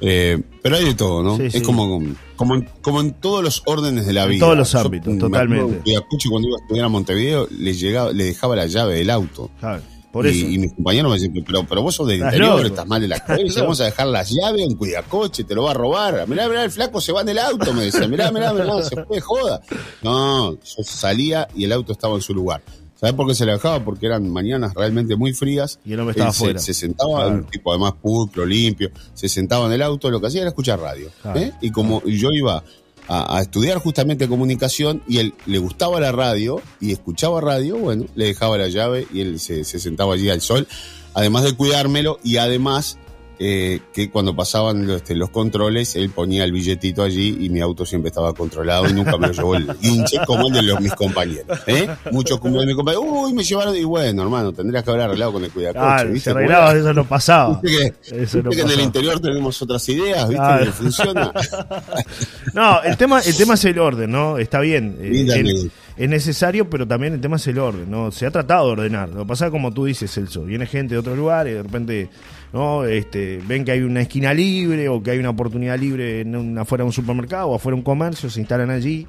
eh, 0.00 0.40
pero 0.62 0.76
hay 0.76 0.84
de 0.84 0.94
todo, 0.94 1.22
¿no? 1.22 1.42
es 1.42 1.62
como, 1.62 2.02
como, 2.36 2.54
en, 2.54 2.68
como 2.82 3.00
en 3.00 3.12
todos 3.14 3.42
los 3.42 3.62
órdenes 3.66 4.06
de 4.06 4.12
la 4.12 4.26
vida. 4.26 4.40
Todos 4.40 4.56
los 4.56 4.74
ámbitos, 4.74 5.18
totalmente. 5.18 5.82
Y 5.84 5.94
a 5.94 6.02
cuando 6.28 6.48
iba 6.48 6.56
a 6.56 6.60
estudiar 6.60 6.84
a 6.84 6.88
Montevideo 6.88 7.48
le, 7.50 7.74
llegaba, 7.74 8.12
le 8.12 8.24
dejaba 8.24 8.56
la 8.56 8.66
llave 8.66 8.96
del 8.96 9.10
auto. 9.10 9.50
por 10.12 10.26
y, 10.26 10.30
eso. 10.30 10.48
y 10.48 10.58
mis 10.58 10.72
compañeros 10.72 11.10
me 11.10 11.18
decían, 11.18 11.44
pero, 11.44 11.66
pero 11.66 11.82
vos 11.82 11.94
sos 11.94 12.06
del 12.06 12.20
interior, 12.20 12.64
estás 12.64 12.86
mal 12.86 13.00
de 13.00 13.08
la 13.08 13.18
cabeza, 13.24 13.62
vamos 13.62 13.80
a 13.80 13.86
dejar 13.86 14.06
las 14.08 14.30
llaves 14.30 14.62
en 14.62 14.76
cuidacoche, 14.76 15.44
te 15.44 15.54
lo 15.54 15.64
va 15.64 15.72
a 15.72 15.74
robar. 15.74 16.28
Mirá, 16.28 16.48
mirá, 16.48 16.64
el 16.64 16.70
flaco 16.70 17.00
se 17.00 17.12
va 17.12 17.22
en 17.22 17.30
el 17.30 17.38
auto, 17.38 17.72
me 17.72 17.84
decía, 17.84 18.06
mirá, 18.06 18.30
mirá, 18.30 18.52
mirá, 18.52 18.82
se 18.82 19.04
fue, 19.04 19.20
joda. 19.20 19.60
No, 20.02 20.52
yo 20.52 20.84
salía 20.84 21.48
y 21.54 21.64
el 21.64 21.72
auto 21.72 21.92
estaba 21.92 22.14
en 22.14 22.22
su 22.22 22.34
lugar. 22.34 22.62
¿Sabes 23.00 23.14
por 23.14 23.28
qué 23.28 23.34
se 23.34 23.46
le 23.46 23.52
dejaba? 23.52 23.84
Porque 23.84 24.06
eran 24.06 24.28
mañanas 24.28 24.74
realmente 24.74 25.14
muy 25.14 25.32
frías. 25.32 25.78
Y 25.84 25.92
él 25.92 25.98
no 25.98 26.10
estaba 26.10 26.32
se, 26.32 26.58
se, 26.58 26.74
sentaba, 26.74 27.28
un 27.28 27.44
tipo 27.44 27.70
además 27.70 27.92
pulcro, 28.02 28.44
limpio, 28.44 28.90
se 29.14 29.28
sentaba 29.28 29.66
en 29.66 29.72
el 29.72 29.82
auto, 29.82 30.10
lo 30.10 30.20
que 30.20 30.26
hacía 30.26 30.40
era 30.40 30.50
escuchar 30.50 30.80
radio. 30.80 31.08
¿eh? 31.36 31.52
Y 31.60 31.70
como 31.70 32.02
yo 32.04 32.32
iba 32.32 32.64
a, 33.06 33.40
estudiar 33.40 33.78
justamente 33.78 34.26
comunicación 34.28 35.02
y 35.06 35.18
él 35.18 35.34
le 35.46 35.58
gustaba 35.58 36.00
la 36.00 36.10
radio 36.10 36.60
y 36.80 36.90
escuchaba 36.90 37.40
radio, 37.40 37.76
bueno, 37.76 38.06
le 38.16 38.26
dejaba 38.26 38.58
la 38.58 38.68
llave 38.68 39.06
y 39.12 39.20
él 39.20 39.38
se, 39.38 39.62
se 39.62 39.78
sentaba 39.78 40.14
allí 40.14 40.28
al 40.28 40.40
sol, 40.40 40.66
además 41.14 41.44
de 41.44 41.54
cuidármelo 41.54 42.18
y 42.24 42.38
además 42.38 42.98
eh, 43.40 43.80
que 43.92 44.10
cuando 44.10 44.34
pasaban 44.34 44.86
los, 44.86 44.96
este, 44.96 45.14
los, 45.14 45.30
controles, 45.30 45.94
él 45.94 46.10
ponía 46.10 46.44
el 46.44 46.52
billetito 46.52 47.02
allí 47.02 47.38
y 47.40 47.50
mi 47.50 47.60
auto 47.60 47.86
siempre 47.86 48.08
estaba 48.08 48.32
controlado 48.32 48.88
y 48.88 48.92
nunca 48.92 49.16
me 49.16 49.28
lo 49.28 49.32
llevó 49.32 49.54
el 49.54 49.66
guinche 49.80 50.18
como 50.26 50.48
el 50.48 50.54
de 50.54 50.62
los, 50.62 50.80
mis 50.80 50.92
compañeros. 50.94 51.58
¿eh? 51.66 51.88
Muchos 52.10 52.40
como 52.40 52.60
de 52.60 52.66
mis 52.66 52.74
compañeros, 52.74 53.04
uy, 53.08 53.32
me 53.32 53.44
llevaron, 53.44 53.76
y 53.76 53.84
bueno, 53.84 54.22
hermano, 54.22 54.52
tendrías 54.52 54.82
que 54.82 54.90
haber 54.90 55.02
arreglado 55.02 55.32
con 55.34 55.44
el 55.44 55.50
cuidacoche. 55.50 56.08
¿viste? 56.08 56.30
arreglabas, 56.30 56.74
eso 56.74 56.92
no 56.92 57.04
pasaba. 57.06 57.60
¿Viste 57.62 57.94
que, 58.02 58.22
eso 58.22 58.42
no 58.42 58.50
que 58.50 58.60
en 58.60 58.70
el 58.70 58.80
interior 58.80 59.20
tenemos 59.20 59.60
otras 59.62 59.88
ideas, 59.88 60.28
¿viste? 60.28 60.64
Que 60.64 60.72
funciona. 60.72 61.32
no, 62.54 62.82
el 62.82 62.96
tema, 62.96 63.20
el 63.20 63.36
tema 63.36 63.54
es 63.54 63.64
el 63.64 63.78
orden, 63.78 64.10
¿no? 64.10 64.38
Está 64.38 64.60
bien. 64.60 64.96
Eh, 65.00 65.70
es 65.98 66.08
necesario, 66.08 66.70
pero 66.70 66.86
también 66.86 67.14
el 67.14 67.20
tema 67.20 67.36
es 67.36 67.46
el 67.48 67.58
orden, 67.58 67.90
¿no? 67.90 68.12
Se 68.12 68.24
ha 68.24 68.30
tratado 68.30 68.66
de 68.66 68.72
ordenar. 68.72 69.08
Lo 69.08 69.22
que 69.22 69.26
pasa 69.26 69.50
como 69.50 69.72
tú 69.72 69.84
dices, 69.84 70.12
Celso, 70.12 70.44
viene 70.44 70.64
gente 70.64 70.94
de 70.94 71.00
otro 71.00 71.16
lugar 71.16 71.48
y 71.48 71.52
de 71.52 71.62
repente, 71.62 72.08
¿no? 72.52 72.84
Este, 72.84 73.40
ven 73.46 73.64
que 73.64 73.72
hay 73.72 73.80
una 73.80 74.02
esquina 74.02 74.32
libre 74.34 74.88
o 74.88 75.02
que 75.02 75.12
hay 75.12 75.18
una 75.18 75.30
oportunidad 75.30 75.78
libre 75.78 76.20
en 76.20 76.58
afuera 76.58 76.82
de 76.82 76.86
un 76.86 76.92
supermercado 76.92 77.48
o 77.48 77.54
afuera 77.54 77.74
de 77.74 77.80
un 77.80 77.84
comercio, 77.84 78.30
se 78.30 78.40
instalan 78.40 78.70
allí 78.70 79.06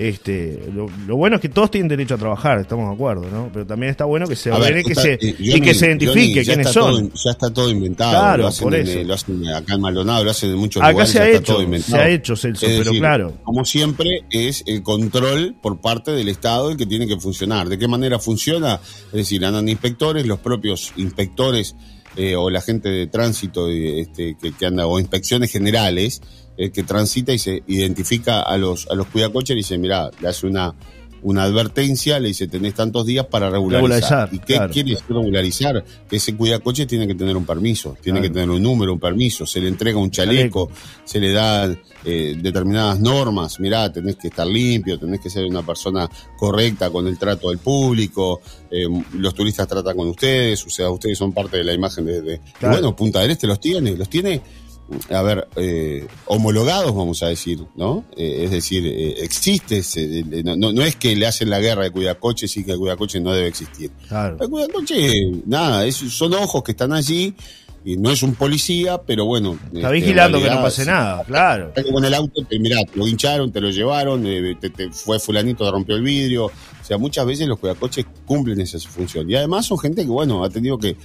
este, 0.00 0.58
lo, 0.72 0.88
bueno 1.14 1.36
es 1.36 1.42
que 1.42 1.50
todos 1.50 1.70
tienen 1.70 1.88
derecho 1.88 2.14
a 2.14 2.16
trabajar, 2.16 2.58
estamos 2.58 2.88
de 2.88 2.94
acuerdo, 2.94 3.28
¿no? 3.30 3.50
Pero 3.52 3.66
también 3.66 3.90
está 3.90 4.06
bueno 4.06 4.26
que 4.26 4.34
se 4.34 4.50
ordene 4.50 4.82
que 4.82 4.94
se, 4.94 5.18
y 5.20 5.60
que 5.60 5.74
se 5.74 5.88
identifique 5.88 6.42
quiénes 6.42 6.70
son. 6.70 7.12
ya 7.12 7.32
está 7.32 7.52
todo 7.52 7.68
inventado. 7.68 8.12
Claro, 8.12 8.42
lo 8.44 8.48
hacen, 8.48 8.64
por 8.64 8.74
eso. 8.76 9.02
lo 9.02 9.12
hacen 9.12 9.46
acá 9.48 9.74
en 9.74 9.80
Maldonado, 9.82 10.24
lo 10.24 10.30
hacen 10.30 10.52
en 10.52 10.56
muchos 10.56 10.82
acá 10.82 10.92
lugares. 10.92 11.12
Se 11.12 11.20
ha 11.20 11.28
hecho, 11.28 11.58
se 11.82 11.96
ha 11.96 12.08
hecho, 12.08 12.34
Celso, 12.34 12.66
pero 12.66 12.92
claro. 12.92 13.34
Como 13.42 13.66
siempre, 13.66 14.24
es 14.30 14.62
el 14.66 14.82
control 14.82 15.54
por 15.60 15.82
parte 15.82 16.12
del 16.12 16.30
Estado 16.30 16.70
el 16.70 16.78
que 16.78 16.86
tiene 16.86 17.06
que 17.06 17.20
funcionar. 17.20 17.68
¿De 17.68 17.78
qué 17.78 17.86
manera 17.86 18.18
funciona? 18.18 18.80
Es 19.08 19.12
decir, 19.12 19.44
andan 19.44 19.68
inspectores, 19.68 20.24
los 20.26 20.38
propios 20.38 20.94
inspectores 20.96 21.76
eh, 22.16 22.36
o 22.36 22.50
la 22.50 22.60
gente 22.60 22.88
de 22.88 23.06
tránsito 23.06 23.68
este, 23.68 24.36
que, 24.40 24.52
que 24.52 24.66
anda, 24.66 24.86
o 24.86 24.98
inspecciones 24.98 25.50
generales 25.50 26.20
el 26.56 26.72
que 26.72 26.82
transita 26.82 27.32
y 27.32 27.38
se 27.38 27.62
identifica 27.66 28.42
a 28.42 28.58
los, 28.58 28.86
a 28.90 28.94
los 28.94 29.06
cuidacoches 29.06 29.54
y 29.54 29.60
dice, 29.60 29.78
mira, 29.78 30.10
le 30.20 30.28
hace 30.28 30.46
una, 30.46 30.74
una 31.22 31.44
advertencia, 31.44 32.18
le 32.18 32.28
dice, 32.28 32.48
tenés 32.48 32.74
tantos 32.74 33.06
días 33.06 33.26
para 33.26 33.50
regularizar. 33.50 34.28
¿Y 34.32 34.38
qué 34.38 34.58
quiere 34.72 34.96
regularizar? 35.08 35.84
Que 36.08 36.16
ese 36.16 36.36
cuidacoche 36.36 36.86
tiene 36.86 37.06
que 37.06 37.14
tener 37.14 37.36
un 37.36 37.44
permiso, 37.44 37.96
tiene 38.00 38.20
que 38.20 38.30
tener 38.30 38.50
un 38.50 38.62
número, 38.62 38.92
un 38.92 39.00
permiso, 39.00 39.46
se 39.46 39.60
le 39.60 39.68
entrega 39.68 39.98
un 39.98 40.10
chaleco, 40.10 40.70
se 41.04 41.20
le 41.20 41.32
da 41.32 41.74
eh, 42.04 42.36
determinadas 42.40 43.00
normas, 43.00 43.60
mirá, 43.60 43.92
tenés 43.92 44.16
que 44.16 44.28
estar 44.28 44.46
limpio, 44.46 44.98
tenés 44.98 45.20
que 45.20 45.30
ser 45.30 45.44
una 45.44 45.62
persona 45.62 46.08
correcta 46.36 46.90
con 46.90 47.06
el 47.06 47.18
trato 47.18 47.50
del 47.50 47.58
público, 47.58 48.40
eh, 48.70 48.86
los 49.14 49.34
turistas 49.34 49.68
tratan 49.68 49.96
con 49.96 50.08
ustedes, 50.08 50.64
o 50.66 50.70
sea, 50.70 50.90
ustedes 50.90 51.18
son 51.18 51.32
parte 51.32 51.58
de 51.58 51.64
la 51.64 51.72
imagen 51.72 52.06
de... 52.06 52.40
bueno, 52.60 52.96
Punta 52.96 53.20
del 53.20 53.32
Este 53.32 53.46
los 53.46 53.60
tiene, 53.60 53.96
los 53.96 54.08
tiene 54.08 54.40
a 55.10 55.22
ver, 55.22 55.48
eh, 55.56 56.06
homologados, 56.26 56.94
vamos 56.94 57.22
a 57.22 57.28
decir, 57.28 57.64
¿no? 57.76 58.04
Eh, 58.16 58.42
es 58.44 58.50
decir, 58.50 58.84
eh, 58.86 59.14
existe, 59.22 59.82
no, 60.44 60.72
no, 60.72 60.82
es 60.82 60.96
que 60.96 61.14
le 61.14 61.26
hacen 61.26 61.50
la 61.50 61.60
guerra 61.60 61.84
de 61.84 61.90
cuidacoches 61.90 62.56
y 62.56 62.64
que 62.64 62.72
el 62.72 62.78
cuidacoche 62.78 63.20
no 63.20 63.32
debe 63.32 63.48
existir. 63.48 63.90
Claro. 64.08 64.36
El 64.40 64.48
cuidacoche, 64.48 65.30
nada, 65.46 65.86
es, 65.86 65.96
son 65.96 66.34
ojos 66.34 66.62
que 66.62 66.72
están 66.72 66.92
allí 66.92 67.34
y 67.84 67.96
no 67.96 68.10
es 68.10 68.22
un 68.22 68.34
policía, 68.34 68.98
pero 68.98 69.24
bueno. 69.24 69.58
Está 69.72 69.78
este, 69.78 69.92
vigilando 69.92 70.40
que 70.40 70.50
no 70.50 70.62
pase 70.62 70.84
nada, 70.84 71.24
claro. 71.24 71.72
Con 71.92 72.04
el 72.04 72.12
auto, 72.12 72.44
te, 72.44 72.58
mirá, 72.58 72.84
te 72.84 72.98
lo 72.98 73.06
hincharon, 73.06 73.50
te 73.50 73.60
lo 73.60 73.70
llevaron, 73.70 74.22
te, 74.22 74.90
fue 74.90 75.18
fulanito, 75.18 75.64
te 75.64 75.70
rompió 75.70 75.96
el 75.96 76.02
vidrio. 76.02 76.46
O 76.46 76.84
sea, 76.84 76.98
muchas 76.98 77.24
veces 77.24 77.46
los 77.46 77.58
cuidacoches 77.58 78.04
cumplen 78.26 78.60
esa 78.60 78.78
función. 78.80 79.30
Y 79.30 79.34
además 79.36 79.66
son 79.66 79.78
gente 79.78 80.02
que, 80.02 80.10
bueno, 80.10 80.44
ha 80.44 80.50
tenido 80.50 80.78
que 80.78 80.96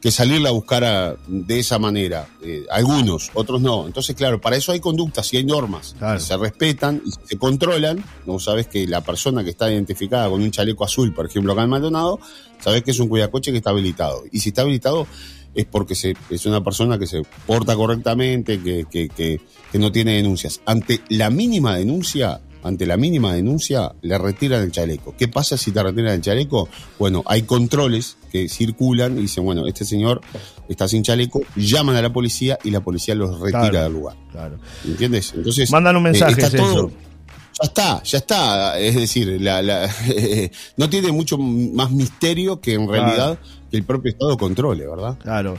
que 0.00 0.10
salirla 0.10 0.50
a 0.50 0.52
buscar 0.52 1.18
de 1.26 1.58
esa 1.58 1.78
manera. 1.78 2.28
Eh, 2.42 2.64
algunos, 2.70 3.30
otros 3.34 3.60
no. 3.60 3.86
Entonces, 3.86 4.14
claro, 4.14 4.40
para 4.40 4.56
eso 4.56 4.72
hay 4.72 4.80
conductas 4.80 5.32
y 5.32 5.38
hay 5.38 5.44
normas 5.44 5.96
que 5.98 6.20
se 6.20 6.36
respetan 6.36 7.02
y 7.04 7.10
se 7.10 7.36
controlan. 7.36 8.04
No 8.26 8.38
sabes 8.38 8.68
que 8.68 8.86
la 8.86 9.00
persona 9.00 9.42
que 9.42 9.50
está 9.50 9.70
identificada 9.70 10.28
con 10.28 10.42
un 10.42 10.50
chaleco 10.50 10.84
azul, 10.84 11.12
por 11.12 11.26
ejemplo, 11.26 11.52
acá 11.52 11.64
en 11.64 11.70
Maldonado, 11.70 12.20
sabes 12.60 12.82
que 12.82 12.92
es 12.92 13.00
un 13.00 13.08
cuidacoche 13.08 13.50
que 13.50 13.58
está 13.58 13.70
habilitado. 13.70 14.24
Y 14.30 14.40
si 14.40 14.50
está 14.50 14.62
habilitado 14.62 15.06
es 15.54 15.64
porque 15.64 15.96
se, 15.96 16.14
es 16.30 16.46
una 16.46 16.62
persona 16.62 16.98
que 16.98 17.06
se 17.06 17.22
porta 17.46 17.74
correctamente, 17.74 18.62
que, 18.62 18.86
que, 18.88 19.08
que, 19.08 19.40
que 19.72 19.78
no 19.78 19.90
tiene 19.90 20.12
denuncias. 20.12 20.60
Ante 20.66 21.00
la 21.08 21.30
mínima 21.30 21.76
denuncia, 21.76 22.40
ante 22.62 22.86
la 22.86 22.96
mínima 22.96 23.34
denuncia, 23.34 23.92
le 24.02 24.18
retiran 24.18 24.62
el 24.62 24.72
chaleco. 24.72 25.14
¿Qué 25.16 25.28
pasa 25.28 25.56
si 25.56 25.72
te 25.72 25.82
retiran 25.82 26.14
el 26.14 26.20
chaleco? 26.20 26.68
Bueno, 26.98 27.22
hay 27.26 27.42
controles 27.42 28.16
que 28.30 28.48
circulan 28.48 29.18
y 29.18 29.22
dicen, 29.22 29.44
bueno, 29.44 29.66
este 29.66 29.84
señor 29.84 30.20
está 30.68 30.88
sin 30.88 31.02
chaleco, 31.02 31.40
llaman 31.56 31.96
a 31.96 32.02
la 32.02 32.12
policía 32.12 32.58
y 32.64 32.70
la 32.70 32.80
policía 32.80 33.14
los 33.14 33.40
retira 33.40 33.84
del 33.84 33.92
lugar. 33.92 34.16
Claro. 34.32 34.58
¿Entiendes? 34.84 35.32
Entonces. 35.34 35.70
Mandan 35.70 35.96
un 35.96 36.02
mensaje. 36.02 36.40
está 36.40 36.56
todo, 36.56 36.90
ya 37.60 37.66
está, 37.66 38.02
ya 38.02 38.18
está. 38.18 38.78
Es 38.78 38.94
decir, 38.94 39.40
la, 39.40 39.90
no 40.76 40.90
tiene 40.90 41.12
mucho 41.12 41.38
más 41.38 41.90
misterio 41.90 42.60
que 42.60 42.74
en 42.74 42.88
realidad 42.88 43.38
que 43.70 43.76
el 43.76 43.84
propio 43.84 44.10
Estado 44.10 44.36
controle, 44.36 44.86
¿verdad? 44.86 45.18
Claro. 45.18 45.58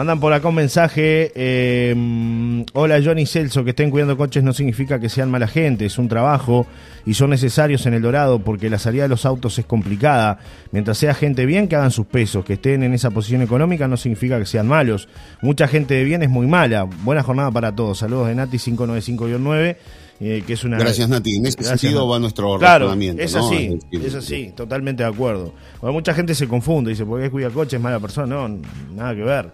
Mandan 0.00 0.18
por 0.18 0.32
acá 0.32 0.48
un 0.48 0.54
mensaje. 0.54 1.30
Eh, 1.34 2.64
Hola 2.72 3.02
Johnny 3.04 3.26
Celso, 3.26 3.64
que 3.64 3.70
estén 3.70 3.90
cuidando 3.90 4.16
coches 4.16 4.42
no 4.42 4.54
significa 4.54 4.98
que 4.98 5.10
sean 5.10 5.30
mala 5.30 5.46
gente, 5.46 5.84
es 5.84 5.98
un 5.98 6.08
trabajo 6.08 6.66
y 7.04 7.12
son 7.12 7.28
necesarios 7.28 7.84
en 7.84 7.92
El 7.92 8.00
Dorado 8.00 8.38
porque 8.38 8.70
la 8.70 8.78
salida 8.78 9.02
de 9.02 9.10
los 9.10 9.26
autos 9.26 9.58
es 9.58 9.66
complicada. 9.66 10.38
Mientras 10.72 10.96
sea 10.96 11.12
gente 11.12 11.44
bien, 11.44 11.68
que 11.68 11.76
hagan 11.76 11.90
sus 11.90 12.06
pesos, 12.06 12.46
que 12.46 12.54
estén 12.54 12.82
en 12.82 12.94
esa 12.94 13.10
posición 13.10 13.42
económica 13.42 13.88
no 13.88 13.98
significa 13.98 14.38
que 14.38 14.46
sean 14.46 14.66
malos. 14.66 15.06
Mucha 15.42 15.68
gente 15.68 15.92
de 15.92 16.04
bien 16.04 16.22
es 16.22 16.30
muy 16.30 16.46
mala. 16.46 16.84
Buena 16.84 17.22
jornada 17.22 17.50
para 17.50 17.76
todos. 17.76 17.98
Saludos 17.98 18.28
de 18.28 18.36
Nati 18.36 18.56
595-9 18.56 19.76
que 20.18 20.44
es 20.48 20.64
una... 20.64 20.78
Gracias, 20.78 21.10
Nati. 21.10 21.36
En 21.36 21.44
ese 21.44 21.62
sentido 21.62 22.08
va 22.08 22.18
nuestro 22.18 22.58
claro, 22.58 22.94
Es 22.94 23.34
así, 23.34 23.78
es, 23.90 24.14
así, 24.14 24.52
totalmente 24.56 25.02
de 25.02 25.10
acuerdo. 25.10 25.52
mucha 25.82 26.14
gente 26.14 26.34
se 26.34 26.48
confunde, 26.48 26.90
dice, 26.90 27.04
porque 27.04 27.26
es 27.26 27.30
cuida 27.30 27.50
coche 27.50 27.76
es 27.76 27.82
mala 27.82 28.00
persona. 28.00 28.48
No, 28.48 28.60
nada 28.94 29.14
que 29.14 29.22
ver. 29.22 29.52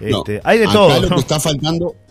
Este, 0.00 0.40
hay 0.44 0.58
de 0.58 0.66
todo. 0.66 1.00
Lo 1.00 1.08
que 1.08 1.20
está 1.20 1.40
faltando, 1.40 1.96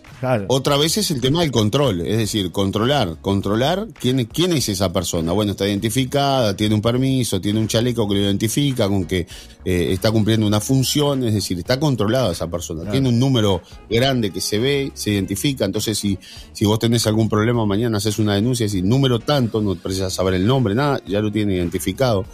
otra 0.48 0.76
vez 0.76 0.96
es 0.96 1.10
el 1.10 1.20
tema 1.20 1.40
del 1.40 1.50
control, 1.50 2.00
es 2.00 2.16
decir, 2.16 2.50
controlar, 2.50 3.16
controlar 3.20 3.88
quién, 3.98 4.24
quién 4.24 4.52
es 4.52 4.68
esa 4.68 4.92
persona. 4.92 5.32
Bueno, 5.32 5.52
está 5.52 5.66
identificada, 5.66 6.56
tiene 6.56 6.74
un 6.74 6.82
permiso, 6.82 7.40
tiene 7.40 7.60
un 7.60 7.68
chaleco 7.68 8.08
que 8.08 8.14
lo 8.14 8.20
identifica, 8.20 8.88
con 8.88 9.04
que 9.04 9.26
eh, 9.64 9.92
está 9.92 10.10
cumpliendo 10.10 10.46
una 10.46 10.60
función, 10.60 11.24
es 11.24 11.34
decir, 11.34 11.58
está 11.58 11.78
controlada 11.78 12.32
esa 12.32 12.48
persona. 12.48 12.90
Tiene 12.90 13.08
un 13.08 13.18
número 13.18 13.62
grande 13.88 14.30
que 14.30 14.40
se 14.40 14.58
ve, 14.58 14.90
se 14.94 15.10
identifica, 15.10 15.64
entonces 15.64 15.98
si, 15.98 16.18
si 16.52 16.64
vos 16.64 16.78
tenés 16.78 17.06
algún 17.06 17.28
problema 17.28 17.66
mañana 17.66 17.98
haces 17.98 18.18
una 18.18 18.34
denuncia, 18.34 18.66
es 18.66 18.72
decir, 18.72 18.84
número 18.84 19.18
tanto, 19.18 19.60
no 19.60 19.74
precisas 19.74 20.12
saber 20.12 20.34
el 20.34 20.46
nombre, 20.46 20.74
nada, 20.74 21.00
ya 21.06 21.20
lo 21.20 21.30
tiene 21.30 21.56
identificado. 21.56 22.24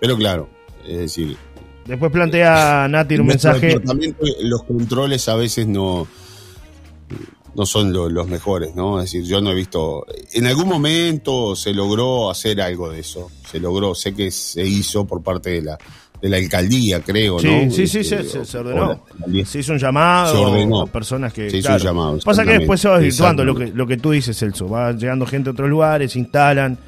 Pero 0.00 0.16
claro, 0.16 0.48
es 0.86 0.98
decir... 0.98 1.36
Después 1.86 2.12
plantea 2.12 2.86
Nati 2.88 3.16
un 3.16 3.26
mensaje... 3.26 3.80
Los 4.42 4.62
controles 4.64 5.28
a 5.28 5.36
veces 5.36 5.66
no 5.66 6.06
no 7.54 7.66
son 7.66 7.92
los 7.92 8.28
mejores, 8.28 8.74
¿no? 8.74 9.00
Es 9.00 9.12
decir, 9.12 9.28
yo 9.28 9.40
no 9.40 9.50
he 9.50 9.54
visto. 9.54 10.06
En 10.32 10.46
algún 10.46 10.68
momento 10.68 11.54
se 11.54 11.72
logró 11.74 12.30
hacer 12.30 12.60
algo 12.60 12.90
de 12.90 13.00
eso. 13.00 13.30
Se 13.50 13.60
logró, 13.60 13.94
sé 13.94 14.14
que 14.14 14.30
se 14.30 14.64
hizo 14.64 15.06
por 15.06 15.22
parte 15.22 15.50
de 15.50 15.62
la, 15.62 15.78
de 16.20 16.28
la 16.28 16.38
alcaldía, 16.38 17.00
creo, 17.00 17.34
¿no? 17.34 17.70
Sí, 17.70 17.86
sí, 17.86 18.04
sí, 18.04 18.14
este, 18.14 18.44
se, 18.44 18.58
ordenó. 18.58 19.04
Se 19.44 19.58
hizo 19.58 19.72
un 19.72 19.78
llamado 19.78 20.32
se 20.34 20.38
ordenó. 20.38 20.82
a 20.82 20.86
personas 20.86 21.32
que. 21.32 21.50
Se 21.50 21.58
hizo 21.58 21.72
un 21.72 21.78
llamado. 21.78 22.18
Pasa 22.24 22.44
que 22.44 22.58
después 22.58 22.80
se 22.80 22.88
va 22.88 22.98
desvirtuando 22.98 23.44
lo 23.44 23.54
que, 23.54 23.66
lo 23.66 23.86
que 23.86 23.98
tú 23.98 24.12
dices, 24.12 24.38
Celso. 24.38 24.68
Va 24.68 24.92
llegando 24.92 25.26
gente 25.26 25.50
a 25.50 25.52
otros 25.52 25.68
lugares, 25.68 26.12
se 26.12 26.18
instalan. 26.18 26.78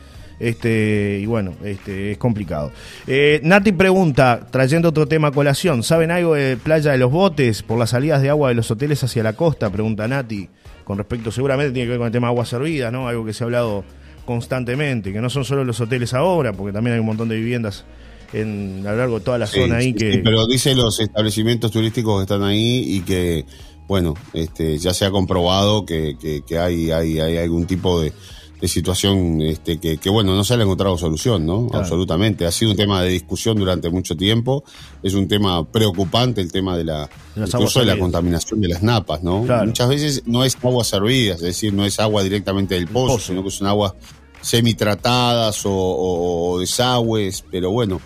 Este, 0.45 1.21
y 1.23 1.27
bueno, 1.27 1.55
este, 1.65 2.13
es 2.13 2.19
complicado. 2.19 2.71
Eh, 3.07 3.41
Nati 3.43 3.73
pregunta, 3.73 4.47
trayendo 4.51 4.91
otro 4.91 5.09
tema 5.09 5.29
a 5.29 5.31
colación, 5.33 5.83
¿saben 5.83 6.11
algo 6.11 6.35
de 6.35 6.59
Playa 6.59 6.93
de 6.93 6.99
los 6.99 7.11
Botes 7.11 7.63
por 7.63 7.79
las 7.79 7.91
salidas 7.91 8.21
de 8.21 8.29
agua 8.29 8.51
de 8.51 8.55
los 8.55 8.71
hoteles 8.71 9.03
hacia 9.03 9.23
la 9.23 9.33
costa? 9.33 9.71
Pregunta 9.71 10.07
Nati, 10.07 10.47
con 10.85 10.99
respecto, 10.99 11.33
seguramente 11.33 11.73
tiene 11.73 11.87
que 11.87 11.93
ver 11.93 11.99
con 11.99 12.09
el 12.09 12.13
tema 12.13 12.27
de 12.27 12.33
agua 12.33 12.45
servida, 12.45 12.91
¿no? 12.91 13.09
Algo 13.09 13.25
que 13.25 13.33
se 13.33 13.43
ha 13.43 13.47
hablado 13.47 13.85
constantemente, 14.27 15.15
que 15.15 15.21
no 15.23 15.31
son 15.31 15.47
solo 15.47 15.65
los 15.65 15.81
hoteles 15.81 16.13
ahora, 16.13 16.53
porque 16.53 16.75
también 16.75 16.93
hay 16.93 17.01
un 17.01 17.07
montón 17.07 17.31
de 17.31 17.37
viviendas 17.37 17.87
en, 18.35 18.83
a 18.87 18.91
lo 18.93 18.99
largo 18.99 19.19
de 19.21 19.25
toda 19.25 19.39
la 19.39 19.47
zona 19.47 19.77
ahí 19.79 19.95
que... 19.95 20.21
pero 20.23 20.47
dice 20.47 20.75
los 20.75 21.01
establecimientos 21.01 21.71
turísticos 21.71 22.19
que 22.19 22.23
están 22.25 22.43
ahí 22.43 22.85
y 22.87 23.01
que, 23.01 23.47
bueno, 23.89 24.13
este, 24.35 24.77
ya 24.77 24.93
se 24.93 25.07
ha 25.07 25.11
comprobado 25.11 25.87
que, 25.87 26.17
que, 26.47 26.59
hay, 26.59 26.91
hay, 26.91 27.19
hay 27.19 27.39
algún 27.39 27.65
tipo 27.65 28.03
de 28.03 28.13
de 28.61 28.69
situación 28.69 29.43
este, 29.43 29.79
que, 29.79 29.99
que, 29.99 30.09
bueno, 30.09 30.35
no 30.35 30.45
se 30.45 30.57
le 30.57 30.63
ha 30.63 30.65
encontrado 30.65 30.97
solución, 30.97 31.45
¿no? 31.45 31.69
Absolutamente. 31.73 32.47
Ha 32.47 32.53
sido 32.53 32.71
un 32.71 32.77
tema 32.77 33.03
de 33.03 33.11
discusión 33.11 33.59
durante 33.59 33.91
mucho 33.91 34.17
tiempo. 34.17 34.65
Es 35.03 35.15
un 35.15 35.29
tema 35.29 35.65
preocupante 35.67 36.41
el 36.41 36.51
tema 36.51 36.77
de 36.77 36.85
la, 36.85 37.09
incluso 37.37 37.81
de 37.81 37.87
la 37.87 37.99
contaminación 37.99 38.61
de 38.61 38.69
las 38.69 38.83
napas, 38.83 39.23
¿no? 39.23 39.45
Muchas 39.65 39.89
veces 39.89 40.23
no 40.27 40.45
es 40.45 40.57
agua 40.63 40.85
servida, 40.85 41.35
es 41.35 41.41
decir, 41.41 41.73
no 41.73 41.85
es 41.85 41.99
agua 42.01 42.23
directamente 42.23 42.75
del 42.75 42.89
pozo, 42.89 43.19
sino 43.19 43.43
que 43.43 43.51
son 43.51 43.67
aguas 43.67 43.93
semitratadas 44.41 45.65
o, 45.67 45.73
o, 45.73 46.59
desagües, 46.61 47.45
pero 47.51 47.71
bueno, 47.71 48.01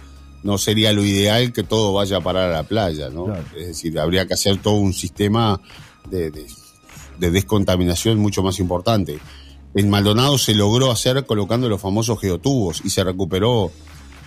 no 0.45 0.57
sería 0.57 0.93
lo 0.93 1.05
ideal 1.05 1.53
que 1.53 1.65
todo 1.65 1.93
vaya 1.93 2.19
a 2.19 2.21
parar 2.21 2.51
a 2.51 2.53
la 2.53 2.63
playa, 2.63 3.11
¿no? 3.11 3.35
Es 3.57 3.67
decir, 3.69 3.99
habría 3.99 4.27
que 4.27 4.35
hacer 4.35 4.57
todo 4.59 4.75
un 4.75 4.93
sistema 4.93 5.61
de, 6.09 6.31
de 6.31 7.31
descontaminación 7.31 8.19
mucho 8.19 8.43
más 8.43 8.61
importante 8.61 9.19
en 9.75 9.91
Maldonado 9.91 10.39
se 10.39 10.55
logró 10.55 10.91
hacer 10.91 11.25
colocando 11.27 11.69
los 11.69 11.81
famosos 11.81 12.21
geotubos 12.21 12.83
y 12.85 12.91
se 12.91 13.05
recuperó 13.05 13.71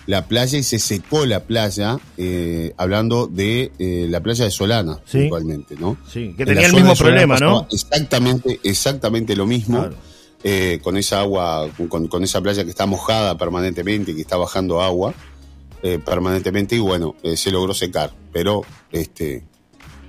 la 0.06 0.26
playa 0.26 0.58
y 0.58 0.62
se 0.62 0.78
secó 0.78 1.26
la 1.26 1.44
playa, 1.44 1.98
eh, 2.16 2.72
hablando 2.76 3.26
de 3.26 3.70
eh, 3.78 4.06
la 4.08 4.20
playa 4.20 4.44
de 4.44 4.50
Solana, 4.50 4.98
¿Sí? 5.04 5.30
¿no? 5.78 5.96
Sí, 6.10 6.34
que 6.36 6.44
tenía 6.44 6.66
el 6.66 6.72
mismo 6.72 6.94
problema, 6.94 7.38
¿no? 7.38 7.66
Exactamente, 7.70 8.60
exactamente 8.64 9.36
lo 9.36 9.46
mismo. 9.46 9.88
Eh, 10.44 10.80
con 10.82 10.96
esa 10.96 11.20
agua, 11.20 11.68
con, 11.88 12.24
esa 12.24 12.40
playa 12.40 12.64
que 12.64 12.70
está 12.70 12.84
mojada 12.84 13.38
permanentemente 13.38 14.10
y 14.10 14.16
que 14.16 14.22
está 14.22 14.36
bajando 14.36 14.82
agua 14.82 15.14
permanentemente 16.04 16.76
y 16.76 16.78
bueno, 16.78 17.16
se 17.34 17.50
logró 17.50 17.74
secar, 17.74 18.12
pero 18.32 18.62
este... 18.92 19.44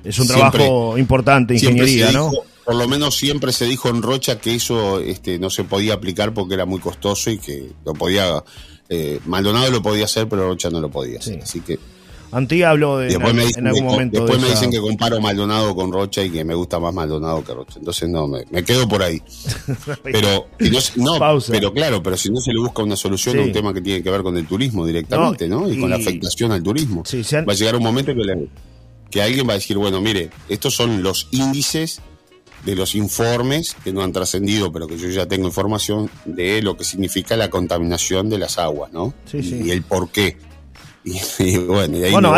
Es 0.03 0.19
un 0.19 0.27
trabajo 0.27 0.97
importante, 0.97 1.55
ingeniería, 1.55 2.11
¿no? 2.11 2.31
Por 2.63 2.75
lo 2.75 2.87
menos 2.87 3.15
siempre 3.17 3.51
se 3.51 3.65
dijo 3.65 3.89
en 3.89 4.01
Rocha 4.01 4.39
que 4.39 4.55
eso 4.55 4.99
este, 4.99 5.39
no 5.39 5.49
se 5.49 5.63
podía 5.63 5.95
aplicar 5.95 6.33
porque 6.33 6.53
era 6.53 6.65
muy 6.65 6.79
costoso 6.79 7.29
y 7.29 7.37
que 7.37 7.71
lo 7.85 7.93
podía. 7.93 8.43
Eh, 8.89 9.19
Maldonado 9.25 9.71
lo 9.71 9.81
podía 9.81 10.05
hacer, 10.05 10.27
pero 10.27 10.47
Rocha 10.47 10.69
no 10.69 10.79
lo 10.79 10.89
podía 10.89 11.19
hacer. 11.19 11.41
Así 11.41 11.61
que. 11.61 11.79
Antí 12.31 12.63
habló 12.63 12.97
de 12.97 13.13
en, 13.13 13.67
algún 13.67 13.83
momento. 13.83 14.21
Después 14.21 14.41
me 14.41 14.49
dicen 14.49 14.71
que 14.71 14.79
comparo 14.79 15.21
Maldonado 15.21 15.75
con 15.75 15.91
Rocha 15.91 16.23
y 16.23 16.31
que 16.31 16.43
me 16.43 16.55
gusta 16.55 16.79
más 16.79 16.91
Maldonado 16.91 17.43
que 17.43 17.53
Rocha. 17.53 17.77
Entonces 17.77 18.09
no, 18.09 18.27
me, 18.27 18.63
quedo 18.63 18.87
por 18.87 19.03
ahí. 19.03 19.21
pero 20.03 20.47
no, 20.95 21.19
pero 21.47 21.73
claro, 21.73 22.01
pero 22.01 22.17
si 22.17 22.31
no 22.31 22.39
se 22.39 22.51
le 22.51 22.59
busca 22.59 22.81
una 22.81 22.95
solución 22.95 23.37
a 23.37 23.41
un 23.43 23.51
tema 23.51 23.71
que 23.71 23.81
tiene 23.81 24.01
que 24.01 24.09
ver 24.09 24.23
con 24.23 24.35
el 24.35 24.47
turismo 24.47 24.85
directamente, 24.85 25.47
¿no? 25.47 25.69
Y, 25.71 25.79
con 25.79 25.91
la 25.91 25.97
afectación 25.97 26.51
al 26.51 26.63
turismo. 26.63 27.03
Va 27.03 27.53
a 27.53 27.55
llegar 27.55 27.75
un 27.75 27.83
momento 27.83 28.13
que, 28.15 28.47
que 29.11 29.21
alguien 29.21 29.47
va 29.47 29.51
a 29.51 29.55
decir, 29.55 29.77
bueno, 29.77 30.01
mire, 30.01 30.31
estos 30.49 30.73
son 30.73 31.03
los 31.03 31.27
índices 31.29 32.01
de 32.65 32.75
los 32.75 32.95
informes 32.95 33.75
que 33.83 33.91
no 33.91 34.01
han 34.01 34.11
trascendido, 34.11 34.71
pero 34.71 34.87
que 34.87 34.97
yo 34.97 35.09
ya 35.09 35.25
tengo 35.25 35.47
información 35.47 36.09
de 36.25 36.61
lo 36.61 36.77
que 36.77 36.83
significa 36.83 37.35
la 37.35 37.49
contaminación 37.49 38.29
de 38.29 38.37
las 38.37 38.57
aguas, 38.57 38.91
¿no? 38.91 39.13
Sí, 39.25 39.43
sí. 39.43 39.61
Y 39.65 39.71
el 39.71 39.83
por 39.83 40.09
qué. 40.09 40.37
Y, 41.05 41.57
bueno, 41.57 41.97
y 41.97 42.03
ahí, 42.05 42.13
bueno, 42.13 42.31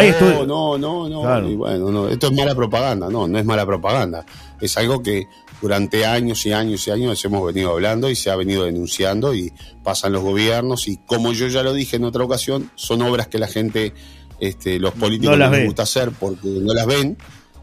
no, 0.47 0.75
no, 0.75 1.07
no, 1.07 1.07
no, 1.07 1.47
y 1.47 1.55
bueno, 1.55 1.91
no, 1.91 2.09
esto 2.09 2.27
es 2.27 2.33
mala 2.33 2.55
propaganda, 2.55 3.09
no, 3.11 3.27
no 3.27 3.37
es 3.37 3.45
mala 3.45 3.63
propaganda. 3.63 4.25
Es 4.59 4.75
algo 4.77 5.03
que 5.03 5.27
durante 5.61 6.03
años 6.03 6.43
y 6.47 6.51
años 6.51 6.87
y 6.87 6.91
años 6.91 7.23
hemos 7.25 7.45
venido 7.45 7.69
hablando 7.69 8.09
y 8.09 8.15
se 8.15 8.31
ha 8.31 8.35
venido 8.35 8.65
denunciando 8.65 9.35
y 9.35 9.53
pasan 9.83 10.13
los 10.13 10.23
gobiernos 10.23 10.87
y 10.87 10.97
como 11.05 11.31
yo 11.33 11.47
ya 11.47 11.61
lo 11.61 11.73
dije 11.73 11.97
en 11.97 12.05
otra 12.05 12.23
ocasión, 12.23 12.71
son 12.73 13.03
obras 13.03 13.27
que 13.27 13.37
la 13.37 13.47
gente, 13.47 13.93
este, 14.39 14.79
los 14.79 14.93
políticos 14.93 15.37
no 15.37 15.49
les 15.51 15.65
gusta 15.65 15.83
hacer 15.83 16.11
porque 16.19 16.47
no 16.47 16.73
las 16.73 16.87
ven 16.87 17.17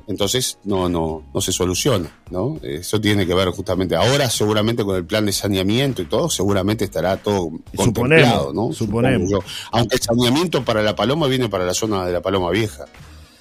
entonces 0.07 0.59
no, 0.65 0.89
no, 0.89 1.23
no 1.33 1.41
se 1.41 1.53
soluciona, 1.53 2.11
¿no? 2.31 2.59
Eso 2.63 3.01
tiene 3.01 3.27
que 3.27 3.35
ver 3.35 3.49
justamente 3.49 3.97
ahora, 3.97 4.29
seguramente 4.31 4.85
con 4.85 4.97
el 4.97 5.05
plan 5.05 5.27
de 5.27 5.33
saneamiento 5.33 6.03
y 6.03 6.07
todo, 6.07 6.29
seguramente 6.29 6.85
estará 6.85 7.17
todo 7.17 7.51
contemplado, 7.77 8.53
¿no? 8.53 8.73
Suponemos. 8.73 9.31
Aunque 9.71 9.97
el 9.97 10.03
saneamiento 10.03 10.65
para 10.65 10.83
la 10.83 10.97
Paloma 10.97 11.27
viene 11.27 11.49
para 11.49 11.65
la 11.65 11.75
zona 11.75 12.05
de 12.05 12.13
la 12.13 12.21
Paloma 12.21 12.51
Vieja, 12.51 12.87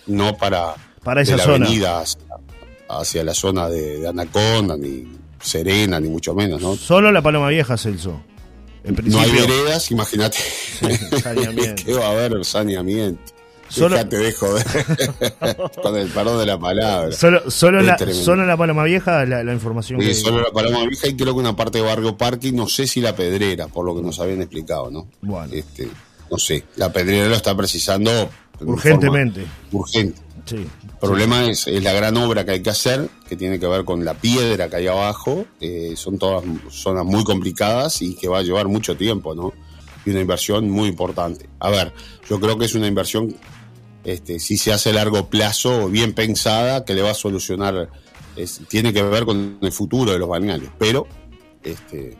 no 0.07 0.37
para, 0.37 0.75
para 1.03 1.21
esa 1.21 1.37
zona. 1.37 1.65
avenida 1.65 2.03
hacia, 2.89 3.23
la 3.23 3.33
zona 3.33 3.69
de, 3.69 4.07
Anaconda, 4.07 4.77
ni 4.77 5.07
Serena, 5.41 5.99
ni 5.99 6.09
mucho 6.09 6.33
menos, 6.33 6.61
¿no? 6.61 6.75
Solo 6.75 7.11
la 7.11 7.21
Paloma 7.21 7.49
Vieja, 7.49 7.77
Celso. 7.77 8.21
no 8.83 9.19
hay 9.19 9.31
veredas, 9.31 9.91
imagínate. 9.91 10.37
¿Qué 11.85 11.93
va 11.93 12.07
a 12.07 12.11
haber 12.11 12.45
saneamiento? 12.45 13.40
Solo... 13.71 14.05
te 14.07 14.17
dejo 14.17 14.47
con 15.81 15.95
el 15.97 16.09
perdón 16.09 16.39
de 16.39 16.45
la 16.45 16.59
palabra. 16.59 17.11
Solo, 17.13 17.49
solo, 17.49 17.81
la, 17.81 17.97
solo 17.97 18.45
la 18.45 18.57
Paloma 18.57 18.83
Vieja 18.83 19.25
la, 19.25 19.43
la 19.43 19.53
información. 19.53 20.01
Sí, 20.01 20.13
solo 20.13 20.41
la 20.41 20.51
Paloma 20.51 20.85
Vieja 20.85 21.07
y 21.07 21.15
creo 21.15 21.33
que 21.33 21.39
una 21.39 21.55
parte 21.55 21.77
de 21.77 21.85
Barrio 21.85 22.17
Parque, 22.17 22.51
no 22.51 22.67
sé 22.67 22.85
si 22.85 22.99
la 22.99 23.15
Pedrera, 23.15 23.67
por 23.67 23.85
lo 23.85 23.95
que 23.95 24.01
nos 24.01 24.19
habían 24.19 24.41
explicado, 24.41 24.91
¿no? 24.91 25.07
Bueno. 25.21 25.53
Este, 25.53 25.87
no 26.29 26.37
sé, 26.37 26.65
la 26.75 26.91
Pedrera 26.91 27.29
lo 27.29 27.35
está 27.35 27.55
precisando 27.55 28.29
urgentemente. 28.59 29.45
Urgente. 29.71 30.21
Sí, 30.45 30.55
el 30.55 30.97
problema 30.99 31.45
es, 31.45 31.67
es, 31.67 31.83
la 31.83 31.93
gran 31.93 32.17
obra 32.17 32.43
que 32.43 32.51
hay 32.51 32.61
que 32.63 32.71
hacer, 32.71 33.07
que 33.29 33.35
tiene 33.35 33.59
que 33.59 33.67
ver 33.67 33.85
con 33.85 34.03
la 34.03 34.15
piedra 34.15 34.69
que 34.69 34.77
hay 34.77 34.87
abajo. 34.87 35.45
Eh, 35.59 35.93
son 35.95 36.17
todas 36.17 36.43
zonas 36.69 37.05
muy 37.05 37.23
complicadas 37.23 38.01
y 38.01 38.15
que 38.15 38.27
va 38.27 38.39
a 38.39 38.41
llevar 38.41 38.67
mucho 38.67 38.97
tiempo, 38.97 39.35
¿no? 39.35 39.53
Y 40.05 40.09
una 40.09 40.21
inversión 40.21 40.69
muy 40.69 40.89
importante. 40.89 41.47
A 41.59 41.69
ver, 41.69 41.93
yo 42.27 42.39
creo 42.39 42.57
que 42.57 42.65
es 42.65 42.75
una 42.75 42.87
inversión 42.87 43.35
este, 44.03 44.39
si 44.39 44.57
se 44.57 44.73
hace 44.73 44.89
a 44.89 44.93
largo 44.93 45.29
plazo, 45.29 45.89
bien 45.89 46.13
pensada, 46.13 46.85
que 46.85 46.93
le 46.93 47.01
va 47.01 47.11
a 47.11 47.15
solucionar, 47.15 47.89
tiene 48.67 48.93
que 48.93 49.03
ver 49.03 49.25
con 49.25 49.57
el 49.61 49.71
futuro 49.71 50.11
de 50.11 50.19
los 50.19 50.27
balnearios. 50.27 50.71
Pero, 50.77 51.07
este, 51.63 52.17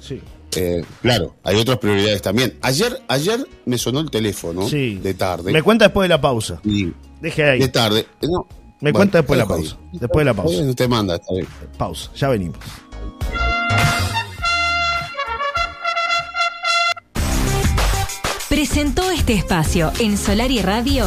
sí. 0.00 0.20
Eh, 0.54 0.84
claro, 1.00 1.36
hay 1.44 1.56
otras 1.56 1.78
prioridades 1.78 2.20
también. 2.20 2.58
Ayer, 2.60 3.00
ayer 3.08 3.46
me 3.64 3.78
sonó 3.78 4.00
el 4.00 4.10
teléfono 4.10 4.68
de 4.68 5.14
tarde. 5.14 5.52
Me 5.52 5.62
cuenta 5.62 5.86
después 5.86 6.04
de 6.04 6.08
la 6.10 6.20
pausa. 6.20 6.60
Deje 7.20 7.44
ahí. 7.44 7.58
De 7.60 7.68
tarde. 7.68 8.06
Eh, 8.20 8.26
no, 8.28 8.46
me 8.80 8.92
cuenta 8.92 9.18
después 9.18 9.38
de 9.38 9.44
la 9.44 9.48
pausa. 9.48 9.78
Después 9.92 10.20
de 10.20 10.24
la 10.24 10.34
pausa. 10.34 10.62
Usted 10.62 10.88
manda, 10.88 11.14
está 11.14 11.32
bien. 11.32 11.46
Pausa, 11.78 12.10
ya 12.14 12.28
venimos. 12.28 12.58
presentó 18.52 19.08
este 19.22 19.34
espacio 19.34 19.92
en 20.00 20.18
Solar 20.18 20.50
y 20.50 20.60
Radio. 20.62 21.06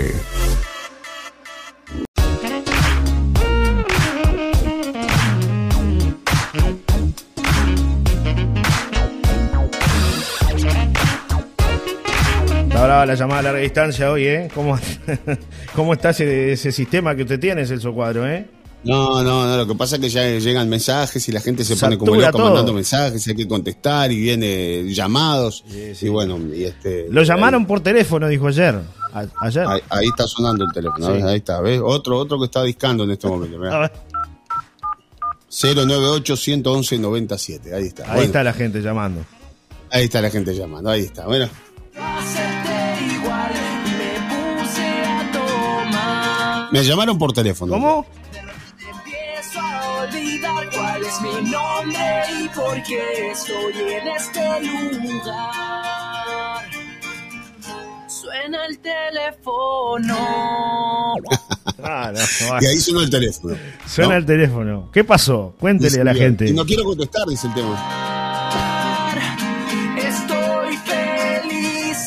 Ahora 12.81 13.05
la 13.05 13.13
llamada 13.13 13.39
a 13.39 13.43
larga 13.43 13.59
distancia 13.59 14.11
hoy, 14.11 14.25
¿eh? 14.25 14.47
¿Cómo, 14.55 14.79
cómo 15.75 15.93
está 15.93 16.09
ese, 16.09 16.53
ese 16.53 16.71
sistema 16.71 17.15
que 17.15 17.21
usted 17.21 17.39
tiene, 17.39 17.63
Celso 17.67 17.93
Cuadro, 17.93 18.27
eh? 18.27 18.47
No, 18.83 19.23
no, 19.23 19.45
no, 19.45 19.57
lo 19.57 19.67
que 19.67 19.75
pasa 19.75 19.97
es 19.97 20.01
que 20.01 20.09
ya 20.09 20.27
llegan 20.39 20.67
mensajes 20.67 21.27
y 21.29 21.31
la 21.31 21.39
gente 21.39 21.63
se 21.63 21.75
pone 21.75 21.99
como 21.99 22.15
loca 22.15 22.35
mandando 22.35 22.73
mensajes, 22.73 23.27
hay 23.27 23.35
que 23.35 23.47
contestar 23.47 24.11
y 24.11 24.19
viene 24.19 24.83
llamados. 24.91 25.63
Y 26.01 26.09
bueno, 26.09 26.39
y 26.53 26.63
este. 26.63 27.05
Lo 27.11 27.21
llamaron 27.21 27.67
por 27.67 27.81
teléfono, 27.81 28.27
dijo 28.27 28.47
ayer. 28.47 28.79
Ayer. 29.13 29.65
Ahí, 29.89 30.07
está 30.07 30.27
sonando 30.27 30.65
el 30.65 30.71
teléfono, 30.71 31.27
ahí 31.27 31.37
está, 31.37 31.61
¿ves? 31.61 31.81
Otro, 31.83 32.17
otro 32.17 32.39
que 32.39 32.45
está 32.45 32.63
discando 32.63 33.03
en 33.03 33.11
este 33.11 33.27
momento. 33.27 33.57
098 35.49 36.37
111 36.37 36.99
97, 36.99 37.75
ahí 37.75 37.87
está. 37.87 38.11
Ahí 38.11 38.25
está 38.25 38.43
la 38.43 38.53
gente 38.53 38.81
llamando. 38.81 39.21
Ahí 39.89 40.05
está 40.05 40.21
la 40.21 40.29
gente 40.29 40.55
llamando, 40.55 40.89
ahí 40.89 41.01
está. 41.01 41.25
Bueno. 41.25 41.49
Me 46.71 46.83
llamaron 46.83 47.17
por 47.17 47.33
teléfono. 47.33 47.73
¿Cómo? 47.73 48.05
mi 51.19 51.51
nombre 51.51 52.23
y 52.39 52.47
por 52.49 52.81
qué 52.83 53.31
estoy 53.31 53.73
en 53.73 54.07
este 54.07 54.61
lugar. 54.61 55.80
Suena 58.41 58.65
el 58.65 58.79
teléfono. 58.79 60.17
Ah, 61.83 62.13
y 62.61 62.65
ahí 62.67 62.77
suena 62.77 63.03
el 63.03 63.09
teléfono. 63.09 63.55
Suena 63.87 64.15
el 64.17 64.23
teléfono. 64.23 64.89
¿Qué 64.93 65.03
pasó? 65.03 65.55
Cuéntele 65.59 66.01
a 66.01 66.03
la 66.03 66.13
gente. 66.13 66.53
no 66.53 66.63
quiero 66.63 66.83
contestar, 66.83 67.25
dice 67.27 67.47
el 67.47 67.53
tema. 67.55 67.75
Estoy 69.97 70.77
feliz. 70.77 71.97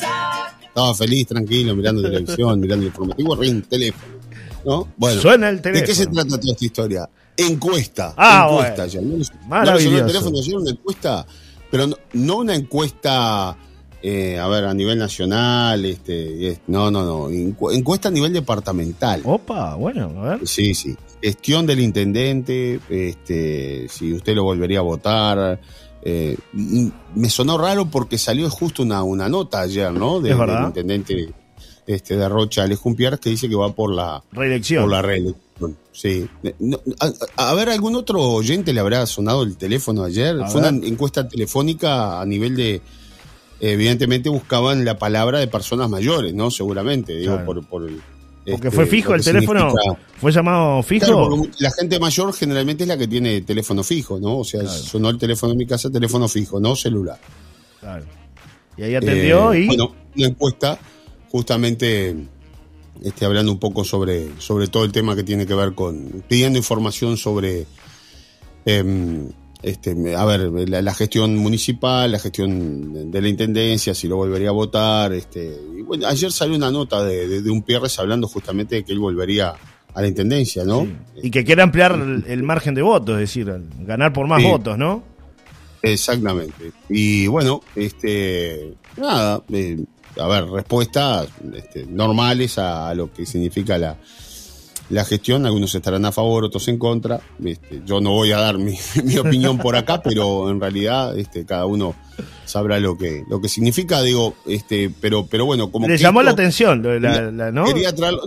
Estaba 0.64 0.94
feliz, 0.94 1.26
tranquilo, 1.26 1.74
mirando 1.74 2.02
televisión, 2.08 2.60
mirando 2.60 2.82
el 2.84 2.88
informativo, 2.88 3.34
ring, 3.34 3.66
teléfono. 3.66 4.14
¿No? 4.64 4.88
Bueno, 4.96 5.20
Suena 5.20 5.48
el 5.48 5.60
teléfono. 5.60 5.80
¿De 5.80 5.86
qué 5.88 5.94
se 5.94 6.06
trata 6.06 6.38
toda 6.38 6.52
esta 6.52 6.64
historia? 6.64 7.10
Encuesta. 7.36 8.14
Ah, 8.16 8.46
encuesta 8.48 8.86
ya. 8.86 9.00
No, 9.00 9.24
Maravilloso. 9.48 9.98
el 9.98 10.06
teléfono, 10.06 10.38
una 10.60 10.70
encuesta, 10.70 11.26
pero 11.68 11.88
no, 12.12 12.36
una 12.36 12.54
encuesta, 12.54 13.56
eh, 14.06 14.38
a 14.38 14.46
ver, 14.48 14.64
a 14.64 14.74
nivel 14.74 14.98
nacional, 14.98 15.82
este, 15.86 16.60
no, 16.66 16.90
no, 16.90 17.04
no, 17.04 17.30
encuesta 17.30 18.08
a 18.08 18.10
nivel 18.10 18.34
departamental. 18.34 19.22
Opa, 19.24 19.76
bueno, 19.76 20.12
a 20.18 20.36
ver. 20.36 20.46
Sí, 20.46 20.74
sí. 20.74 20.94
Gestión 21.22 21.64
del 21.64 21.80
intendente, 21.80 22.80
este, 22.90 23.88
si 23.88 24.12
usted 24.12 24.34
lo 24.34 24.44
volvería 24.44 24.80
a 24.80 24.82
votar. 24.82 25.58
Eh, 26.02 26.36
me 27.14 27.30
sonó 27.30 27.56
raro 27.56 27.86
porque 27.90 28.18
salió 28.18 28.50
justo 28.50 28.82
una, 28.82 29.02
una 29.02 29.30
nota 29.30 29.62
ayer, 29.62 29.90
¿no? 29.90 30.20
De, 30.20 30.34
del 30.34 30.64
intendente 30.66 31.32
este, 31.86 32.18
de 32.18 32.28
Rocha, 32.28 32.64
Alejón 32.64 32.94
Pierre, 32.94 33.18
que 33.18 33.30
dice 33.30 33.48
que 33.48 33.54
va 33.54 33.72
por 33.72 33.90
la 33.90 34.22
reelección. 34.32 34.82
Por 34.82 34.92
la 34.92 35.00
reelección 35.00 35.44
Sí. 35.92 36.28
a, 37.36 37.54
ver, 37.54 37.68
¿algún 37.68 37.94
otro 37.94 38.20
oyente 38.20 38.72
le 38.72 38.80
habrá 38.80 39.06
sonado 39.06 39.44
el 39.44 39.56
teléfono 39.56 40.02
ayer? 40.02 40.36
Fue 40.48 40.60
una 40.60 40.86
encuesta 40.86 41.26
telefónica 41.28 42.20
a 42.20 42.26
nivel 42.26 42.56
de. 42.56 42.82
Evidentemente 43.60 44.28
buscaban 44.28 44.84
la 44.84 44.98
palabra 44.98 45.38
de 45.38 45.46
personas 45.46 45.88
mayores, 45.88 46.34
¿no? 46.34 46.50
Seguramente, 46.50 47.16
digo, 47.16 47.44
por, 47.44 47.64
por 47.66 47.88
porque 48.50 48.70
fue 48.70 48.84
este, 48.84 48.96
fijo 48.96 49.14
el 49.14 49.24
teléfono, 49.24 49.72
fue 50.18 50.30
llamado 50.30 50.82
fijo. 50.82 51.48
la 51.58 51.70
gente 51.70 51.98
mayor 51.98 52.34
generalmente 52.34 52.84
es 52.84 52.88
la 52.88 52.98
que 52.98 53.08
tiene 53.08 53.40
teléfono 53.40 53.82
fijo, 53.82 54.20
¿no? 54.20 54.38
O 54.38 54.44
sea, 54.44 54.66
sonó 54.66 55.08
el 55.08 55.18
teléfono 55.18 55.52
en 55.52 55.58
mi 55.58 55.66
casa, 55.66 55.90
teléfono 55.90 56.28
fijo, 56.28 56.60
no 56.60 56.76
celular. 56.76 57.18
Claro. 57.80 58.04
Y 58.76 58.82
ahí 58.82 58.94
atendió 58.94 59.52
eh, 59.54 59.60
y. 59.60 59.66
Bueno, 59.66 59.94
la 60.16 60.26
encuesta 60.26 60.78
justamente 61.30 62.14
este, 63.02 63.24
hablando 63.24 63.50
un 63.50 63.58
poco 63.58 63.82
sobre, 63.82 64.28
sobre 64.38 64.68
todo 64.68 64.84
el 64.84 64.92
tema 64.92 65.16
que 65.16 65.22
tiene 65.22 65.46
que 65.46 65.54
ver 65.54 65.74
con, 65.74 66.22
pidiendo 66.28 66.58
información 66.58 67.16
sobre, 67.16 67.66
em, 68.66 69.30
este, 69.64 70.14
a 70.14 70.24
ver, 70.26 70.40
la, 70.68 70.94
gestión 70.94 71.36
municipal, 71.36 72.12
la 72.12 72.18
gestión 72.18 73.10
de 73.10 73.22
la 73.22 73.28
intendencia, 73.28 73.94
si 73.94 74.08
lo 74.08 74.16
volvería 74.16 74.50
a 74.50 74.52
votar. 74.52 75.14
Este, 75.14 75.58
y 75.78 75.80
bueno, 75.80 76.06
ayer 76.06 76.30
salió 76.30 76.54
una 76.54 76.70
nota 76.70 77.02
de, 77.02 77.42
un 77.50 77.62
Pierres 77.62 77.98
hablando 77.98 78.28
justamente 78.28 78.76
de 78.76 78.84
que 78.84 78.92
él 78.92 78.98
volvería 78.98 79.54
a 79.94 80.02
la 80.02 80.06
intendencia, 80.06 80.64
¿no? 80.64 80.86
Y 81.22 81.30
que 81.30 81.44
quiere 81.44 81.62
ampliar 81.62 81.92
el, 82.26 82.42
margen 82.42 82.74
de 82.74 82.82
votos, 82.82 83.14
es 83.14 83.20
decir, 83.20 83.50
ganar 83.80 84.12
por 84.12 84.26
más 84.26 84.42
votos, 84.42 84.76
¿no? 84.76 85.02
Exactamente. 85.80 86.72
Y 86.90 87.26
bueno, 87.28 87.62
este, 87.74 88.74
nada, 88.98 89.42
eh, 89.50 89.82
a 90.18 90.28
ver, 90.28 90.46
respuestas 90.46 91.28
este, 91.54 91.86
normales 91.86 92.58
a, 92.58 92.92
lo 92.94 93.10
que 93.12 93.24
significa 93.24 93.78
la, 93.78 93.96
la 94.90 95.04
gestión. 95.04 95.46
Algunos 95.46 95.74
estarán 95.74 96.04
a 96.04 96.12
favor, 96.12 96.44
otros 96.44 96.68
en 96.68 96.78
contra. 96.78 97.20
Este, 97.44 97.82
yo 97.84 98.00
no 98.00 98.10
voy 98.10 98.32
a 98.32 98.38
dar 98.38 98.58
mi, 98.58 98.76
opinión 99.18 99.58
por 99.58 99.76
acá, 99.76 100.02
pero 100.02 100.50
en 100.50 100.60
realidad 100.60 101.16
este, 101.18 101.44
cada 101.44 101.66
uno 101.66 101.94
sabrá 102.44 102.78
lo 102.80 102.96
que, 102.96 103.24
lo 103.28 103.40
que 103.40 103.48
significa. 103.48 104.02
Digo, 104.02 104.34
este, 104.46 104.90
pero, 105.00 105.26
pero 105.26 105.46
bueno, 105.46 105.70
como. 105.70 105.88
Le 105.88 105.98
llamó 105.98 106.22
la 106.22 106.32
atención, 106.32 106.82
¿no? 106.82 107.66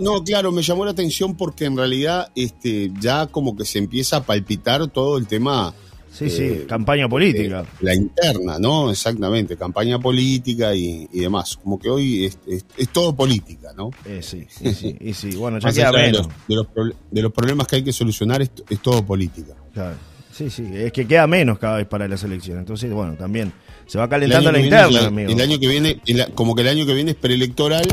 no, 0.00 0.24
claro, 0.24 0.52
me 0.52 0.62
llamó 0.62 0.84
la 0.84 0.92
atención 0.92 1.36
porque 1.36 1.66
en 1.66 1.76
realidad 1.76 2.30
este, 2.34 2.90
ya 3.00 3.26
como 3.26 3.56
que 3.56 3.64
se 3.64 3.78
empieza 3.78 4.18
a 4.18 4.22
palpitar 4.24 4.88
todo 4.88 5.18
el 5.18 5.26
tema 5.26 5.74
Sí, 6.18 6.30
sí, 6.30 6.42
eh, 6.42 6.66
campaña 6.68 7.08
política. 7.08 7.64
la 7.80 7.94
interna, 7.94 8.58
¿no? 8.58 8.90
Exactamente, 8.90 9.56
campaña 9.56 10.00
política 10.00 10.74
y, 10.74 11.06
demás. 11.12 11.56
Como 11.62 11.78
que 11.78 11.88
hoy 11.88 12.24
es, 12.24 12.88
todo 12.92 13.14
política, 13.14 13.72
¿no? 13.76 13.90
Eh, 14.04 14.18
sí, 14.20 14.44
sí, 14.48 14.74
sí, 14.74 14.98
sí, 15.14 15.36
Bueno, 15.36 15.60
ya 15.60 15.70
queda 15.70 15.92
menos. 15.92 16.26
De 16.48 16.56
los, 16.56 16.66
de, 17.08 17.22
los, 17.22 17.32
problemas 17.32 17.68
que 17.68 17.76
hay 17.76 17.84
que 17.84 17.92
solucionar 17.92 18.42
es, 18.42 18.50
todo 18.82 19.06
política. 19.06 19.54
Claro. 19.72 19.94
Sí, 20.32 20.50
sí, 20.50 20.68
es 20.72 20.92
que 20.92 21.06
queda 21.06 21.28
menos 21.28 21.60
cada 21.60 21.76
vez 21.76 21.86
para 21.86 22.08
las 22.08 22.24
elecciones. 22.24 22.62
Entonces, 22.62 22.92
bueno, 22.92 23.14
también 23.14 23.52
se 23.86 23.98
va 23.98 24.08
calentando 24.08 24.50
la 24.50 24.58
interna, 24.58 25.06
amigo. 25.06 25.30
El 25.30 25.40
año 25.40 25.60
que 25.60 25.68
viene, 25.68 26.00
como 26.34 26.56
que 26.56 26.62
el 26.62 26.68
año 26.68 26.84
que 26.84 26.94
viene 26.94 27.12
es 27.12 27.16
preelectoral. 27.16 27.86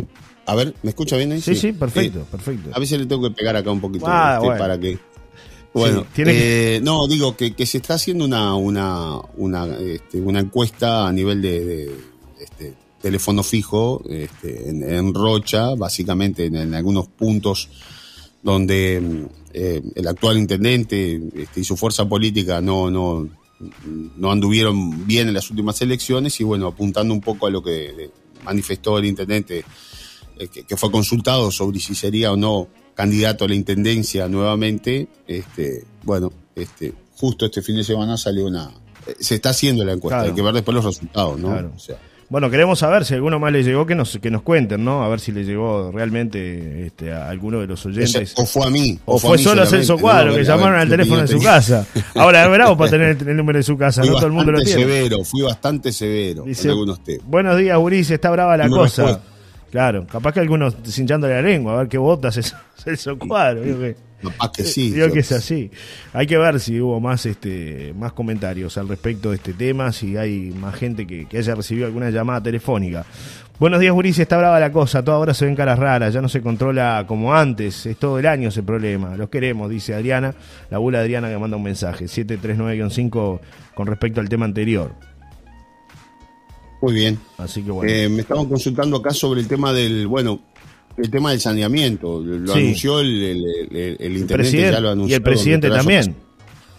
A 0.48 0.56
ver, 0.56 0.74
¿me 0.82 0.90
escucha 0.90 1.16
bien 1.16 1.32
ahí? 1.32 1.42
Sí, 1.42 1.56
sí, 1.56 1.74
perfecto, 1.74 2.22
eh, 2.22 2.26
perfecto. 2.32 2.72
A 2.74 2.80
veces 2.80 3.00
le 3.00 3.06
tengo 3.06 3.30
que 3.30 3.36
pegar 3.36 3.56
acá 3.56 3.72
un 3.72 3.82
poquito 3.82 4.06
ah, 4.08 4.40
este, 4.44 4.58
para 4.58 4.80
que 4.80 4.98
bueno, 5.76 6.06
eh, 6.16 6.80
no, 6.82 7.06
digo 7.06 7.36
que, 7.36 7.54
se 7.66 7.80
está 7.80 7.96
haciendo 7.96 8.24
una, 8.24 8.56
una, 8.56 9.20
una, 9.36 9.66
este, 9.78 10.22
una 10.22 10.40
encuesta 10.40 11.06
a 11.06 11.12
nivel 11.12 11.42
de, 11.42 11.94
este, 12.40 12.74
teléfono 13.02 13.44
fijo 13.44 14.02
este, 14.10 14.70
en, 14.70 15.14
Rocha, 15.14 15.76
básicamente 15.76 16.46
en, 16.46 16.74
algunos 16.74 17.08
puntos 17.10 17.68
donde 18.42 19.28
eh, 19.52 19.82
el 19.96 20.08
actual 20.08 20.38
intendente 20.38 21.22
este, 21.36 21.60
y 21.60 21.64
su 21.66 21.76
fuerza 21.76 22.08
política 22.08 22.62
no, 22.62 22.90
no, 22.90 23.28
no 24.18 24.32
anduvieron 24.32 25.06
bien 25.06 25.28
en 25.28 25.34
las 25.34 25.50
últimas 25.50 25.82
elecciones 25.82 26.40
y 26.40 26.46
bueno, 26.46 26.68
apuntando 26.68 27.14
un 27.14 27.20
poco 27.20 27.48
a 27.48 27.50
lo 27.50 27.62
que 27.62 28.12
manifestó 28.46 28.98
el 28.98 29.06
intendente 29.06 29.66
eh, 30.38 30.48
que 30.48 30.78
fue 30.78 30.90
consultado 30.90 31.52
sobre 31.52 31.80
si 31.80 31.96
sería 31.96 32.32
o 32.32 32.38
no 32.38 32.70
candidato 32.96 33.46
a 33.46 33.48
la 33.48 33.56
intendencia 33.56 34.28
nuevamente, 34.28 35.08
este, 35.28 35.84
bueno, 36.04 36.32
este, 36.56 36.94
justo 37.18 37.46
este 37.46 37.62
fin 37.62 37.76
de 37.76 37.84
semana 37.84 38.18
salió 38.18 38.48
una. 38.48 38.72
Se 39.20 39.36
está 39.36 39.50
haciendo 39.50 39.86
la 39.86 39.94
encuesta, 39.94 40.22
hay 40.22 40.32
que 40.32 40.42
ver 40.42 40.54
después 40.54 40.74
los 40.74 40.86
resultados, 40.86 41.38
¿no? 41.38 41.72
bueno, 42.28 42.50
queremos 42.50 42.80
saber 42.80 43.06
si 43.06 43.14
alguno 43.14 43.38
más 43.38 43.52
le 43.52 43.64
llegó, 43.64 43.86
que 43.86 43.94
nos, 43.94 44.18
que 44.18 44.32
nos 44.32 44.42
cuenten, 44.42 44.84
¿no? 44.84 45.04
A 45.04 45.10
ver 45.10 45.20
si 45.20 45.32
le 45.32 45.44
llegó 45.44 45.92
realmente 45.92 46.88
este, 46.88 47.14
a 47.14 47.30
alguno 47.30 47.60
de 47.60 47.68
los 47.68 47.86
oyentes. 47.86 48.34
O, 48.38 48.48
fue 48.48 48.66
a 48.66 48.72
mí. 48.72 48.98
O, 49.06 49.20
fue, 49.20 49.38
solo 49.38 49.62
a 49.62 49.68
Celso 49.68 49.96
Cuadro, 50.00 50.34
que 50.34 50.44
llamaron 50.44 50.80
al 50.80 50.90
teléfono 50.90 51.22
de 51.22 51.28
su 51.28 51.40
casa. 51.40 51.86
Ahora 52.16 52.46
es 52.46 52.50
bravo 52.50 52.76
para 52.76 52.90
tener 52.90 53.18
el, 53.28 53.38
número 53.38 53.60
de 53.60 53.64
su 53.64 53.78
casa, 53.78 54.04
no 54.04 54.14
todo 54.14 54.26
el 54.26 54.32
mundo 54.32 54.54
lo 54.54 54.62
tiene. 54.62 54.82
severo, 54.82 55.24
fui 55.24 55.44
bastante 55.44 55.92
severo 55.92 56.46
en 56.48 56.70
algunos 56.70 57.04
temas. 57.04 57.28
Buenos 57.28 57.60
días, 57.60 57.78
Urice, 57.78 58.16
está 58.16 58.32
brava 58.32 58.58
la 58.58 58.70
cosa 58.70 59.22
Claro, 59.76 60.08
capaz 60.08 60.32
que 60.32 60.40
algunos 60.40 60.74
cinchando 60.86 61.28
la 61.28 61.42
lengua, 61.42 61.74
a 61.74 61.78
ver 61.80 61.90
qué 61.90 61.98
botas 61.98 62.38
es 62.38 62.56
Celso 62.78 63.20
Cuadro. 63.20 63.62
Capaz 64.24 64.54
que 64.54 64.64
sí. 64.64 64.92
Digo 64.92 65.12
que 65.12 65.20
es 65.20 65.34
así. 65.34 65.70
Hay 66.14 66.26
que 66.28 66.38
ver 66.38 66.62
si 66.62 66.80
hubo 66.80 67.02
más 67.02 67.26
este 67.26 67.94
más 67.94 68.14
comentarios 68.14 68.78
al 68.78 68.88
respecto 68.88 69.32
de 69.32 69.36
este 69.36 69.52
tema, 69.52 69.92
si 69.92 70.16
hay 70.16 70.56
más 70.58 70.76
gente 70.76 71.06
que, 71.06 71.26
que 71.26 71.40
haya 71.40 71.56
recibido 71.56 71.88
alguna 71.88 72.10
llamada 72.10 72.42
telefónica. 72.42 73.06
Buenos 73.60 73.82
días, 73.82 73.92
Gurici. 73.94 74.22
Está 74.22 74.38
brava 74.38 74.62
la 74.62 74.72
cosa. 74.72 75.04
Toda 75.04 75.18
hora 75.18 75.34
se 75.34 75.44
ven 75.44 75.58
caras 75.58 75.78
raras. 75.78 76.14
Ya 76.14 76.22
no 76.22 76.30
se 76.30 76.42
controla 76.42 77.04
como 77.06 77.36
antes. 77.36 77.86
Es 77.86 77.98
todo 77.98 78.18
el 78.18 78.28
año 78.28 78.48
ese 78.48 78.64
problema. 78.64 79.18
Los 79.18 79.28
queremos, 79.28 79.70
dice 79.70 79.94
Adriana. 79.94 80.34
La 80.70 80.78
abuela 80.78 81.00
Adriana 81.00 81.28
que 81.28 81.38
manda 81.38 81.58
un 81.58 81.64
mensaje. 81.64 82.06
739-5 82.06 83.40
con 83.74 83.88
respecto 83.88 84.22
al 84.22 84.30
tema 84.30 84.46
anterior. 84.46 84.94
Muy 86.86 86.94
bien. 86.94 87.20
Así 87.40 87.64
que 87.64 87.72
bueno. 87.72 87.92
Eh, 87.92 88.08
me 88.10 88.22
estaban 88.22 88.46
consultando 88.46 88.98
acá 88.98 89.12
sobre 89.12 89.42
el 89.42 89.48
tema 89.48 89.74
del. 89.74 90.06
Bueno, 90.06 90.40
el 90.98 91.10
tema 91.10 91.32
del 91.32 91.40
saneamiento. 91.40 92.22
Lo 92.22 92.54
anunció 92.54 93.00
el, 93.00 93.24
el, 94.00 94.18
intendente. 94.18 94.72
ya 94.72 94.80
lo 94.80 94.92
anunció, 94.92 95.14
y 95.14 95.16
el 95.16 95.24
presidente 95.24 95.68
también. 95.72 96.16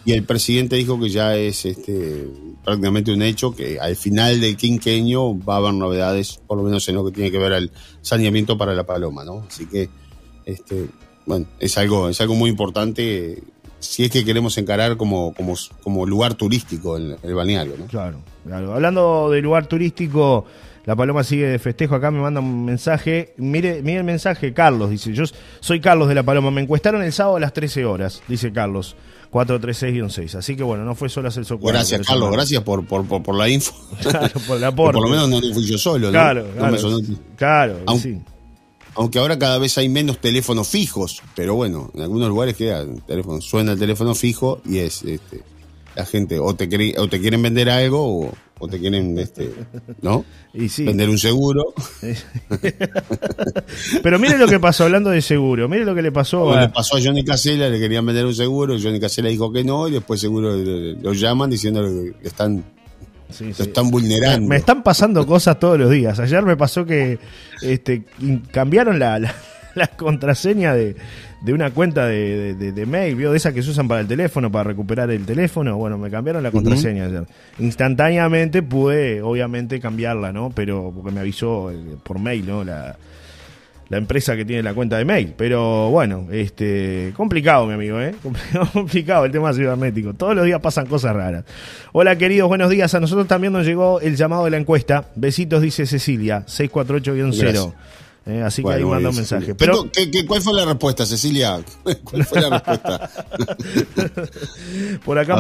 Y 0.05 0.12
el 0.12 0.23
presidente 0.23 0.77
dijo 0.77 1.01
que 1.01 1.09
ya 1.09 1.37
es 1.37 1.66
este 1.66 2.29
prácticamente 2.62 3.12
un 3.12 3.23
hecho 3.23 3.53
que 3.53 3.81
al 3.81 3.97
final 3.97 4.40
del 4.40 4.57
quinqueño 4.57 5.40
va 5.40 5.55
a 5.55 5.57
haber 5.59 5.75
novedades, 5.75 6.38
por 6.47 6.57
lo 6.57 6.62
menos 6.62 6.88
en 6.88 6.95
lo 6.95 7.05
que 7.05 7.11
tiene 7.11 7.33
que 7.33 7.38
ver 7.38 7.53
al 7.53 7.73
saneamiento 8.01 8.57
para 8.57 8.75
la 8.75 8.87
paloma, 8.87 9.25
¿no? 9.25 9.45
Así 9.49 9.66
que, 9.66 9.88
este, 10.45 10.87
bueno, 11.25 11.47
es 11.59 11.77
algo, 11.79 12.09
es 12.09 12.21
algo 12.21 12.37
muy 12.37 12.49
importante 12.49 13.42
si 13.79 14.05
es 14.05 14.11
que 14.11 14.25
queremos 14.25 14.57
encarar 14.59 14.97
como, 14.97 15.35
como, 15.35 15.55
como 15.83 16.07
lugar 16.07 16.35
turístico 16.35 16.97
el, 16.97 17.17
el 17.23 17.35
balneario, 17.35 17.75
¿no? 17.79 17.87
Claro, 17.87 18.21
claro. 18.45 18.75
Hablando 18.75 19.31
de 19.31 19.43
lugar 19.43 19.67
turístico, 19.67 20.45
la 20.85 20.95
paloma 20.97 21.25
sigue 21.25 21.47
de 21.47 21.59
festejo. 21.59 21.95
Acá 21.95 22.11
me 22.11 22.21
manda 22.21 22.41
un 22.41 22.65
mensaje. 22.65 23.35
Mire, 23.37 23.83
mire 23.83 23.99
el 23.99 24.05
mensaje, 24.05 24.53
Carlos. 24.53 24.91
Dice: 24.91 25.12
Yo 25.12 25.25
soy 25.61 25.81
Carlos 25.81 26.09
de 26.09 26.15
la 26.15 26.23
paloma. 26.23 26.51
Me 26.51 26.62
encuestaron 26.62 27.03
el 27.03 27.12
sábado 27.12 27.37
a 27.37 27.41
las 27.41 27.53
13 27.53 27.85
horas, 27.85 28.23
dice 28.29 28.53
Carlos. 28.53 28.97
436-6. 29.33 30.37
Así 30.37 30.57
que 30.57 30.62
bueno, 30.62 30.85
no 30.85 30.95
fue 30.95 31.09
solo 31.09 31.31
Celso 31.31 31.59
Cuadro. 31.59 31.79
Gracias, 31.79 32.07
Carlos, 32.07 32.31
gracias 32.31 32.62
por, 32.62 32.87
por, 32.87 33.05
por, 33.07 33.35
la 33.35 33.49
info. 33.49 33.75
Claro, 34.01 34.41
por 34.47 34.61
la 34.61 34.73
Por 34.75 34.95
lo 34.95 35.09
menos 35.09 35.29
no 35.29 35.41
fui 35.53 35.65
yo 35.65 35.77
solo, 35.77 36.11
Claro, 36.11 36.47
claro. 36.57 36.77
claro 37.37 37.77
aunque, 37.87 38.03
sí. 38.03 38.21
Aunque 38.97 39.19
ahora 39.19 39.39
cada 39.39 39.59
vez 39.59 39.77
hay 39.79 39.89
menos 39.89 40.19
teléfonos 40.19 40.69
fijos, 40.69 41.23
pero 41.35 41.55
bueno, 41.55 41.91
en 41.95 42.03
algunos 42.03 42.29
lugares 42.29 42.57
queda 42.57 42.81
el 42.81 43.03
teléfono, 43.03 43.41
suena 43.41 43.73
el 43.73 43.79
teléfono 43.79 44.15
fijo 44.15 44.61
y 44.65 44.79
es 44.79 45.03
este, 45.03 45.43
la 45.95 46.07
gente 46.07 46.39
o 46.39 46.55
te, 46.55 46.95
o 46.99 47.09
te 47.09 47.21
quieren 47.21 47.43
vender 47.43 47.71
algo 47.71 48.27
o, 48.27 48.33
o 48.59 48.69
te 48.69 48.79
quieren, 48.79 49.19
este, 49.19 49.53
¿no? 50.03 50.25
Y 50.55 50.71
sí. 50.71 50.85
Vender 50.85 51.11
un 51.11 51.19
seguro. 51.19 51.75
Pero 54.03 54.19
mire 54.19 54.39
lo 54.39 54.49
que 54.49 54.59
pasó 54.59 54.85
hablando 54.85 55.11
de 55.11 55.21
seguro. 55.21 55.69
Mire 55.69 55.85
lo 55.85 55.95
que 55.95 56.01
le 56.01 56.11
pasó 56.11 56.55
a... 56.55 56.63
Le 56.63 56.69
pasó 56.71 56.97
a 56.97 57.01
Johnny 57.03 57.23
Casella, 57.23 57.69
le 57.69 57.79
querían 57.79 58.07
vender 58.07 58.25
un 58.25 58.35
seguro, 58.35 58.75
Johnny 58.83 58.99
Casella 58.99 59.29
dijo 59.29 59.53
que 59.53 59.65
no, 59.65 59.87
y 59.87 59.93
después 59.93 60.19
seguro 60.19 60.57
lo 60.57 61.13
llaman 61.13 61.51
diciendo 61.51 61.83
que 61.83 62.27
están 62.27 62.65
lo 63.41 63.65
están 63.65 63.91
vulnerando. 63.91 64.49
Me 64.49 64.57
están 64.57 64.83
pasando 64.83 65.27
cosas 65.27 65.59
todos 65.59 65.79
los 65.79 65.91
días. 65.91 66.19
Ayer 66.19 66.43
me 66.45 66.57
pasó 66.57 66.85
que 66.85 67.19
este, 67.62 68.05
cambiaron 68.53 68.99
la, 68.99 69.19
la 69.75 69.87
contraseña 69.89 70.75
de, 70.75 70.97
de 71.41 71.53
una 71.53 71.71
cuenta 71.71 72.07
de, 72.07 72.55
de, 72.55 72.87
mail, 72.87 73.15
¿vio? 73.15 73.31
De 73.31 73.37
esas 73.37 73.53
que 73.53 73.62
se 73.62 73.71
usan 73.71 73.89
para 73.89 74.01
el 74.01 74.07
teléfono, 74.07 74.51
para 74.51 74.65
recuperar 74.65 75.11
el 75.11 75.25
teléfono. 75.25 75.77
Bueno, 75.77 75.99
me 75.99 76.11
cambiaron 76.11 76.43
la 76.43 76.51
contraseña 76.51 77.07
ayer. 77.07 77.27
Instantáneamente 77.59 78.62
pude, 78.62 79.23
obviamente, 79.23 79.81
cambiarla, 79.81 80.33
¿no? 80.33 80.51
Pero 80.51 80.93
porque 80.95 81.12
me 81.12 81.21
avisó 81.21 81.71
eh, 81.71 81.77
por 82.03 82.19
mail, 82.19 82.47
¿no? 82.47 82.65
La, 82.65 82.97
la 83.88 83.99
empresa 83.99 84.37
que 84.37 84.44
tiene 84.44 84.62
la 84.62 84.75
cuenta 84.75 84.99
de 84.99 85.05
mail. 85.05 85.35
Pero 85.37 85.90
bueno, 85.90 86.27
este 86.31 87.12
complicado, 87.16 87.66
mi 87.66 87.75
amigo, 87.75 88.01
¿eh? 88.01 88.14
Complicado 88.72 89.25
el 89.25 89.33
tema 89.33 89.53
cibernético. 89.53 90.14
Todos 90.14 90.35
los 90.35 90.44
días 90.44 90.61
pasan 90.61 90.87
cosas 90.87 91.14
raras. 91.14 91.44
Hola, 91.92 92.16
queridos, 92.16 92.49
buenos 92.49 92.70
días. 92.70 92.94
A 92.94 93.01
nosotros 93.01 93.27
también 93.27 93.53
nos 93.53 93.66
llegó 93.66 94.01
el 94.01 94.16
llamado 94.16 94.44
de 94.44 94.51
la 94.51 94.57
encuesta. 94.57 95.05
Besitos, 95.14 95.62
dice 95.62 95.87
Cecilia, 95.87 96.44
648-0. 96.46 97.75
Eh, 98.29 98.43
así 98.43 98.61
que 98.61 98.73
ahí 98.73 98.85
manda 98.85 99.11
un 99.11 99.15
mensaje. 99.15 99.55
Pero, 99.55 99.89
cuál 100.27 100.43
fue 100.43 100.53
la 100.53 100.65
respuesta, 100.65 101.07
Cecilia? 101.07 101.61
¿Cuál 102.05 102.25
fue 102.25 102.41
la 102.41 102.51
respuesta? 102.51 103.11
Por 105.05 105.17
acá 105.17 105.37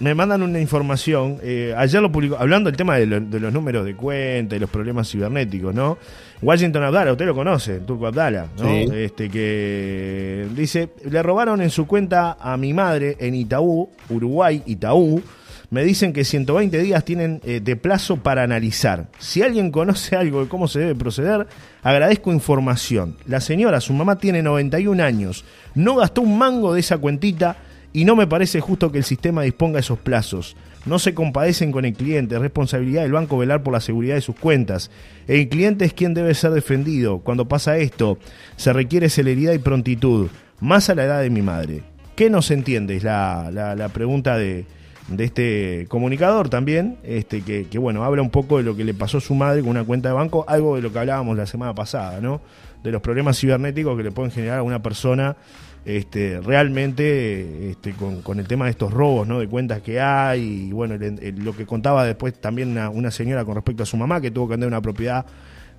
me 0.00 0.14
mandan 0.14 0.42
una 0.42 0.60
información. 0.60 1.38
Eh, 1.42 1.74
ayer 1.76 2.02
lo 2.02 2.12
publicó, 2.12 2.36
hablando 2.36 2.70
del 2.70 2.76
tema 2.76 2.96
de, 2.96 3.06
los 3.06 3.52
números 3.52 3.86
de 3.86 3.96
cuenta 3.96 4.56
y 4.56 4.58
los 4.58 4.68
problemas 4.68 5.10
cibernéticos, 5.10 5.74
¿no? 5.74 5.96
Washington 6.42 6.82
Abdala, 6.82 7.12
usted 7.12 7.24
lo 7.24 7.34
conoce, 7.34 7.80
Turco 7.80 8.06
Abdala, 8.06 8.48
¿no? 8.58 8.68
Este 8.68 9.30
que 9.30 10.46
dice, 10.54 10.90
le 11.10 11.22
robaron 11.22 11.62
en 11.62 11.70
su 11.70 11.86
cuenta 11.86 12.36
a 12.38 12.58
mi 12.58 12.74
madre 12.74 13.16
en 13.20 13.34
Itaú, 13.34 13.88
Uruguay, 14.10 14.62
Itaú 14.66 15.22
me 15.70 15.84
dicen 15.84 16.12
que 16.12 16.24
120 16.24 16.78
días 16.80 17.04
tienen 17.04 17.40
eh, 17.44 17.60
de 17.60 17.76
plazo 17.76 18.18
para 18.18 18.42
analizar. 18.42 19.08
Si 19.18 19.42
alguien 19.42 19.70
conoce 19.70 20.16
algo 20.16 20.42
de 20.42 20.48
cómo 20.48 20.68
se 20.68 20.80
debe 20.80 20.94
proceder, 20.94 21.46
agradezco 21.82 22.32
información. 22.32 23.16
La 23.26 23.40
señora, 23.40 23.80
su 23.80 23.92
mamá, 23.92 24.16
tiene 24.18 24.42
91 24.42 25.02
años, 25.02 25.44
no 25.74 25.96
gastó 25.96 26.22
un 26.22 26.38
mango 26.38 26.74
de 26.74 26.80
esa 26.80 26.98
cuentita 26.98 27.56
y 27.92 28.04
no 28.04 28.14
me 28.14 28.26
parece 28.26 28.60
justo 28.60 28.92
que 28.92 28.98
el 28.98 29.04
sistema 29.04 29.42
disponga 29.42 29.80
esos 29.80 29.98
plazos. 29.98 30.56
No 30.84 31.00
se 31.00 31.14
compadecen 31.14 31.72
con 31.72 31.84
el 31.84 31.94
cliente, 31.94 32.36
es 32.36 32.40
responsabilidad 32.40 33.02
del 33.02 33.12
banco 33.12 33.38
velar 33.38 33.62
por 33.64 33.72
la 33.72 33.80
seguridad 33.80 34.14
de 34.14 34.20
sus 34.20 34.36
cuentas. 34.36 34.90
El 35.26 35.48
cliente 35.48 35.84
es 35.84 35.92
quien 35.92 36.14
debe 36.14 36.34
ser 36.34 36.52
defendido. 36.52 37.18
Cuando 37.18 37.48
pasa 37.48 37.78
esto, 37.78 38.18
se 38.56 38.72
requiere 38.72 39.08
celeridad 39.08 39.52
y 39.52 39.58
prontitud, 39.58 40.28
más 40.60 40.90
a 40.90 40.94
la 40.94 41.04
edad 41.04 41.22
de 41.22 41.30
mi 41.30 41.42
madre. 41.42 41.82
¿Qué 42.14 42.30
no 42.30 42.40
se 42.40 42.54
entiende? 42.54 42.96
Es 42.96 43.02
la, 43.02 43.50
la 43.50 43.88
pregunta 43.88 44.38
de, 44.38 44.64
de 45.08 45.24
este 45.24 45.86
comunicador 45.88 46.48
también, 46.48 46.98
este, 47.04 47.42
que, 47.42 47.66
que, 47.68 47.78
bueno, 47.78 48.04
habla 48.04 48.22
un 48.22 48.30
poco 48.30 48.58
de 48.58 48.64
lo 48.64 48.76
que 48.76 48.84
le 48.84 48.94
pasó 48.94 49.18
a 49.18 49.20
su 49.20 49.34
madre 49.34 49.60
con 49.60 49.70
una 49.70 49.84
cuenta 49.84 50.08
de 50.08 50.14
banco, 50.14 50.44
algo 50.48 50.76
de 50.76 50.82
lo 50.82 50.92
que 50.92 50.98
hablábamos 50.98 51.36
la 51.36 51.46
semana 51.46 51.74
pasada, 51.74 52.20
¿no? 52.20 52.40
De 52.82 52.90
los 52.90 53.00
problemas 53.00 53.38
cibernéticos 53.38 53.96
que 53.96 54.02
le 54.02 54.12
pueden 54.12 54.32
generar 54.32 54.58
a 54.58 54.62
una 54.62 54.82
persona 54.82 55.36
este, 55.84 56.40
realmente 56.40 57.70
este, 57.70 57.92
con, 57.92 58.40
el 58.40 58.48
tema 58.48 58.64
de 58.64 58.72
estos 58.72 58.92
robos, 58.92 59.28
¿no? 59.28 59.38
De 59.38 59.46
cuentas 59.46 59.80
que 59.82 60.00
hay, 60.00 60.68
y 60.68 60.72
bueno, 60.72 60.96
lo 61.36 61.56
que 61.56 61.64
contaba 61.64 62.04
después 62.04 62.34
también 62.40 62.70
una, 62.70 62.90
una 62.90 63.12
señora 63.12 63.44
con 63.44 63.54
respecto 63.54 63.84
a 63.84 63.86
su 63.86 63.96
mamá 63.96 64.20
que 64.20 64.32
tuvo 64.32 64.48
que 64.48 64.52
vender 64.54 64.66
una 64.66 64.80
propiedad 64.80 65.24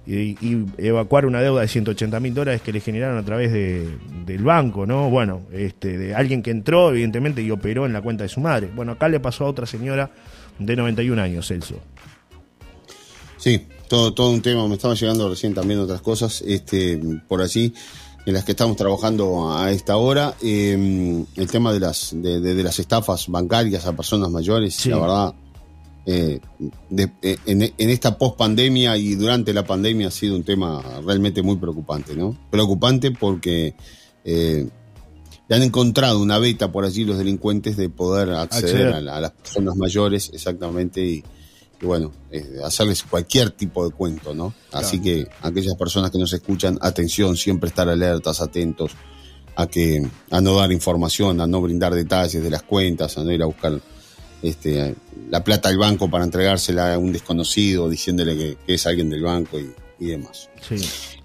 y, 0.07 0.65
evacuar 0.77 1.25
una 1.25 1.41
deuda 1.41 1.61
de 1.61 1.67
180 1.67 2.19
mil 2.19 2.33
dólares 2.33 2.61
que 2.61 2.71
le 2.71 2.79
generaron 2.79 3.17
a 3.17 3.25
través 3.25 3.51
de, 3.51 3.97
del 4.25 4.43
banco, 4.43 4.85
¿no? 4.85 5.09
Bueno, 5.09 5.41
este, 5.51 5.97
de 5.97 6.15
alguien 6.15 6.41
que 6.41 6.51
entró, 6.51 6.91
evidentemente, 6.91 7.41
y 7.41 7.51
operó 7.51 7.85
en 7.85 7.93
la 7.93 8.01
cuenta 8.01 8.23
de 8.23 8.29
su 8.29 8.39
madre. 8.39 8.69
Bueno, 8.73 8.93
acá 8.93 9.09
le 9.09 9.19
pasó 9.19 9.45
a 9.45 9.49
otra 9.49 9.65
señora 9.65 10.09
de 10.59 10.75
91 10.75 11.21
años, 11.21 11.47
Celso. 11.47 11.75
Sí, 13.37 13.67
todo, 13.89 14.13
todo 14.13 14.31
un 14.31 14.41
tema, 14.41 14.65
me 14.67 14.75
estaba 14.75 14.93
llegando 14.93 15.29
recién 15.29 15.53
también 15.53 15.79
otras 15.79 16.01
cosas, 16.01 16.41
este, 16.41 16.99
por 17.27 17.41
allí, 17.41 17.73
en 18.25 18.33
las 18.33 18.45
que 18.45 18.51
estamos 18.51 18.77
trabajando 18.77 19.57
a 19.57 19.71
esta 19.71 19.97
hora. 19.97 20.35
Em, 20.41 21.25
el 21.35 21.51
tema 21.51 21.73
de 21.73 21.81
las, 21.81 22.11
de, 22.13 22.63
las 22.63 22.79
estafas 22.79 23.27
bancarias 23.27 23.85
a 23.85 23.93
personas 23.93 24.31
mayores, 24.31 24.85
la 24.85 24.99
verdad, 24.99 25.33
eh, 26.09 26.39
eh, 27.21 27.37
en, 27.45 27.89
esta 27.89 28.17
post-pandemia 28.17 28.95
y 28.95 29.15
durante 29.15 29.53
la 29.53 29.65
pandemia 29.65 30.07
ha 30.07 30.11
sido 30.11 30.37
un 30.37 30.43
tema 30.43 30.81
realmente 31.05 31.41
muy 31.41 31.57
preocupante, 31.57 32.15
¿no? 32.15 32.33
Preocupante 32.49 33.11
porque 33.11 33.75
eh, 34.23 34.69
han 35.49 35.63
encontrado 35.63 36.21
una 36.21 36.39
beta 36.39 36.71
por 36.71 36.85
allí 36.85 37.03
los 37.03 37.17
delincuentes 37.17 37.75
de 37.75 37.89
poder 37.89 38.31
acceder, 38.31 38.93
A, 38.93 39.01
las 39.01 39.31
personas 39.31 39.75
mayores, 39.75 40.31
exactamente, 40.33 41.01
y, 41.01 41.23
bueno, 41.81 42.13
eh, 42.31 42.55
hacerles 42.63 43.03
cualquier 43.03 43.51
tipo 43.51 43.85
de 43.85 43.93
cuento, 43.93 44.33
¿no? 44.33 44.53
Así 44.71 45.01
que 45.01 45.27
aquellas 45.41 45.75
personas 45.75 46.09
que 46.09 46.19
nos 46.19 46.31
escuchan, 46.31 46.79
atención, 46.81 47.35
siempre 47.35 47.67
estar 47.67 47.89
alertas, 47.89 48.39
atentos 48.39 48.93
a 49.57 49.67
que 49.67 50.07
a 50.31 50.39
no 50.39 50.55
dar 50.55 50.71
información, 50.71 51.41
a 51.41 51.47
no 51.47 51.61
brindar 51.61 51.93
detalles 51.93 52.41
de 52.41 52.49
las 52.49 52.63
cuentas, 52.63 53.17
a 53.17 53.25
no 53.25 53.31
ir 53.33 53.43
a 53.43 53.45
buscar 53.47 53.81
este, 54.47 54.95
la 55.29 55.43
plata 55.43 55.69
al 55.69 55.77
banco 55.77 56.09
para 56.09 56.23
entregársela 56.23 56.93
a 56.93 56.97
un 56.97 57.11
desconocido, 57.11 57.89
diciéndole 57.89 58.37
que, 58.37 58.57
es 58.67 58.87
alguien 58.87 59.09
del 59.09 59.23
banco 59.23 59.59
y, 59.59 60.05
demás. 60.05 60.49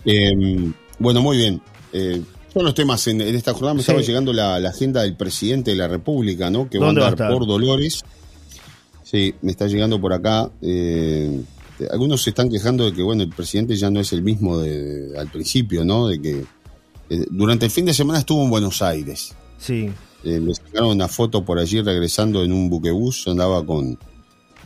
Em, 0.04 0.72
bueno, 0.98 1.22
muy 1.22 1.37
bien. 1.37 1.61
Eh, 1.92 2.22
son 2.52 2.64
los 2.64 2.74
temas 2.74 3.06
en, 3.06 3.20
esta 3.20 3.52
jornada. 3.52 3.74
Me 3.74 3.80
estaba 3.80 4.00
llegando 4.00 4.32
la, 4.32 4.56
agenda 4.56 5.02
del 5.02 5.16
presidente 5.16 5.70
de 5.70 5.76
la 5.76 5.88
República, 5.88 6.50
¿no? 6.50 6.68
Que 6.68 6.78
va 6.78 6.87
a 6.87 6.90
andar 6.90 7.16
por 7.16 7.46
Dolores. 7.46 8.02
Sí, 9.04 9.35
me 9.42 9.52
está 9.52 9.66
llegando 9.66 10.00
por 10.00 10.12
acá. 10.12 10.50
Eh, 10.61 11.40
algunos 11.90 12.22
se 12.22 12.30
están 12.30 12.50
quejando 12.50 12.87
de 12.87 12.92
que, 12.92 13.02
bueno, 13.02 13.22
el 13.22 13.30
presidente 13.30 13.76
ya 13.76 13.90
no 13.90 14.00
es 14.00 14.12
el 14.12 14.22
mismo 14.22 14.58
de, 14.58 15.12
al 15.18 15.30
principio, 15.30 15.85
¿no? 15.85 16.08
De 16.08 16.20
que 16.20 16.44
eh, 17.11 17.26
durante 17.30 17.66
el 17.66 17.70
fin 17.70 17.85
de 17.85 17.94
semana 17.94 18.18
estuvo 18.20 18.42
en 18.42 18.50
Buenos 18.50 18.82
Aires. 18.82 19.35
Sí. 19.58 19.90
Eh, 20.24 20.40
me 20.40 20.54
sacaron 20.54 20.90
una 20.90 21.08
foto 21.08 21.44
por 21.44 21.58
allí 21.58 21.80
regresando 21.80 22.44
en 22.44 22.52
un 22.52 22.70
buquebús, 22.70 23.26
andaba 23.26 23.64
con, 23.64 23.98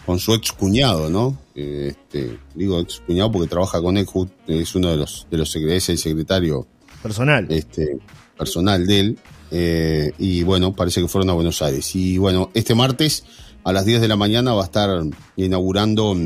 con 0.04 0.18
su 0.18 0.34
ex 0.34 0.52
cuñado, 0.52 1.08
¿no? 1.10 1.38
Este, 1.54 2.38
digo 2.54 2.80
ex 2.80 3.00
cuñado 3.00 3.32
porque 3.32 3.48
trabaja 3.48 3.80
con 3.80 3.96
Ejut, 3.96 4.30
es 4.46 4.74
uno 4.74 4.90
de 4.90 4.96
los, 4.96 5.26
de 5.30 5.38
los 5.38 5.54
es 5.56 5.88
el 5.88 5.98
secretario 5.98 6.66
personal. 7.02 7.46
Este, 7.50 7.98
personal 8.36 8.86
de 8.86 9.00
él. 9.00 9.18
Eh, 9.50 10.12
y 10.18 10.42
bueno, 10.42 10.74
parece 10.74 11.00
que 11.00 11.08
fueron 11.08 11.30
a 11.30 11.34
Buenos 11.34 11.62
Aires. 11.62 11.94
Y 11.94 12.18
bueno, 12.18 12.50
este 12.54 12.74
martes 12.74 13.24
a 13.64 13.72
las 13.72 13.84
10 13.84 14.00
de 14.00 14.08
la 14.08 14.16
mañana 14.16 14.54
va 14.54 14.62
a 14.62 14.66
estar 14.66 15.02
inaugurando, 15.36 16.16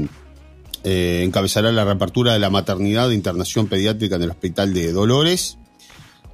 eh, 0.84 1.22
encabezará 1.24 1.72
la 1.72 1.84
reapertura 1.84 2.32
de 2.32 2.38
la 2.38 2.50
maternidad 2.50 3.08
de 3.08 3.14
internación 3.14 3.66
pediátrica 3.66 4.16
en 4.16 4.22
el 4.22 4.30
hospital 4.30 4.74
de 4.74 4.92
Dolores. 4.92 5.58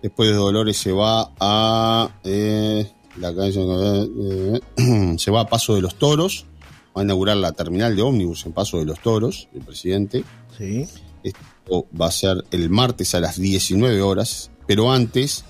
Después 0.07 0.29
de 0.29 0.37
Dolores 0.37 0.77
se 0.77 0.93
va 0.93 1.33
a 1.41 2.09
eh, 2.23 2.89
la 3.19 3.35
calle, 3.35 3.59
se 5.19 5.31
va 5.33 5.41
a 5.41 5.47
Paso 5.49 5.75
de 5.75 5.81
los 5.81 5.97
Toros 5.97 6.47
va 6.97 7.01
a 7.01 7.05
inaugurar 7.05 7.37
la 7.39 7.51
terminal 7.51 7.97
de 7.97 8.03
ómnibus 8.03 8.47
en 8.47 8.53
Paso 8.53 8.79
de 8.79 8.85
los 8.85 9.01
Toros, 9.01 9.49
el 9.53 9.63
presidente. 9.63 10.23
Sí. 10.57 10.87
Esto 11.25 11.89
va 12.01 12.07
a 12.07 12.13
ser 12.13 12.45
el 12.53 12.71
martes 12.71 13.17
a 13.17 13.21
las 13.21 13.37
19 13.37 14.01
horas, 14.01 14.53
pero 14.69 14.93
antes 14.93 15.45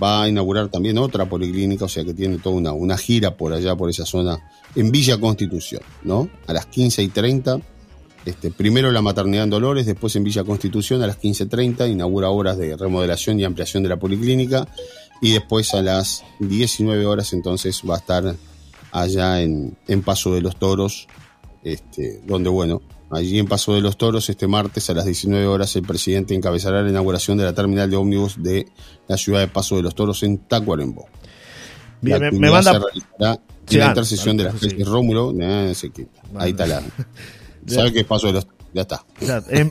va 0.00 0.22
a 0.22 0.28
inaugurar 0.28 0.68
también 0.68 0.98
otra 0.98 1.28
policlínica, 1.28 1.86
o 1.86 1.88
sea 1.88 2.04
que 2.04 2.14
tiene 2.14 2.38
toda 2.38 2.54
una, 2.54 2.72
una 2.72 2.96
gira 2.96 3.36
por 3.36 3.52
allá, 3.52 3.74
por 3.74 3.90
esa 3.90 4.06
zona, 4.06 4.38
en 4.76 4.92
Villa 4.92 5.18
Constitución, 5.18 5.82
¿no? 6.04 6.28
A 6.46 6.52
las 6.52 6.66
15 6.66 7.02
y 7.02 7.08
30, 7.08 7.60
este, 8.26 8.50
primero 8.50 8.90
la 8.90 9.02
maternidad 9.02 9.44
en 9.44 9.50
Dolores, 9.50 9.86
después 9.86 10.16
en 10.16 10.24
Villa 10.24 10.42
Constitución 10.42 11.00
a 11.00 11.06
las 11.06 11.20
15.30, 11.20 11.88
inaugura 11.90 12.28
obras 12.28 12.58
de 12.58 12.76
remodelación 12.76 13.38
y 13.38 13.44
ampliación 13.44 13.84
de 13.84 13.88
la 13.88 13.98
policlínica, 13.98 14.66
y 15.22 15.32
después 15.32 15.72
a 15.74 15.80
las 15.80 16.24
19 16.40 17.06
horas 17.06 17.32
entonces 17.32 17.80
va 17.88 17.94
a 17.94 17.98
estar 17.98 18.34
allá 18.90 19.40
en, 19.42 19.76
en 19.86 20.02
Paso 20.02 20.34
de 20.34 20.40
los 20.40 20.56
Toros, 20.56 21.06
este, 21.62 22.20
donde, 22.26 22.50
bueno, 22.50 22.82
allí 23.10 23.38
en 23.38 23.46
Paso 23.46 23.74
de 23.74 23.80
los 23.80 23.96
Toros, 23.96 24.28
este 24.28 24.48
martes 24.48 24.90
a 24.90 24.94
las 24.94 25.04
19 25.04 25.46
horas, 25.46 25.76
el 25.76 25.82
presidente 25.82 26.34
encabezará 26.34 26.82
la 26.82 26.90
inauguración 26.90 27.38
de 27.38 27.44
la 27.44 27.54
terminal 27.54 27.88
de 27.88 27.96
ómnibus 27.96 28.42
de 28.42 28.66
la 29.06 29.16
ciudad 29.16 29.38
de 29.38 29.46
Paso 29.46 29.76
de 29.76 29.82
los 29.82 29.94
Toros 29.94 30.24
en 30.24 30.38
Tacuarembó. 30.38 31.06
Bien, 32.02 32.20
me, 32.20 32.30
me, 32.32 32.50
manda... 32.50 32.72
Se 32.72 32.78
realizará 32.80 33.40
en 33.70 33.78
la 33.78 33.86
intersección 33.86 34.36
de 34.36 34.44
las 34.44 34.54
calles 34.54 34.88
Rómulo, 34.88 35.32
ahí 36.34 36.50
está 36.50 36.66
la... 36.66 36.82
¿Sabe 37.66 37.92
qué 37.92 38.00
es 38.00 38.06
Paso 38.06 38.28
de 38.28 38.34
los 38.34 38.46
ya 38.76 38.82
está. 38.82 39.04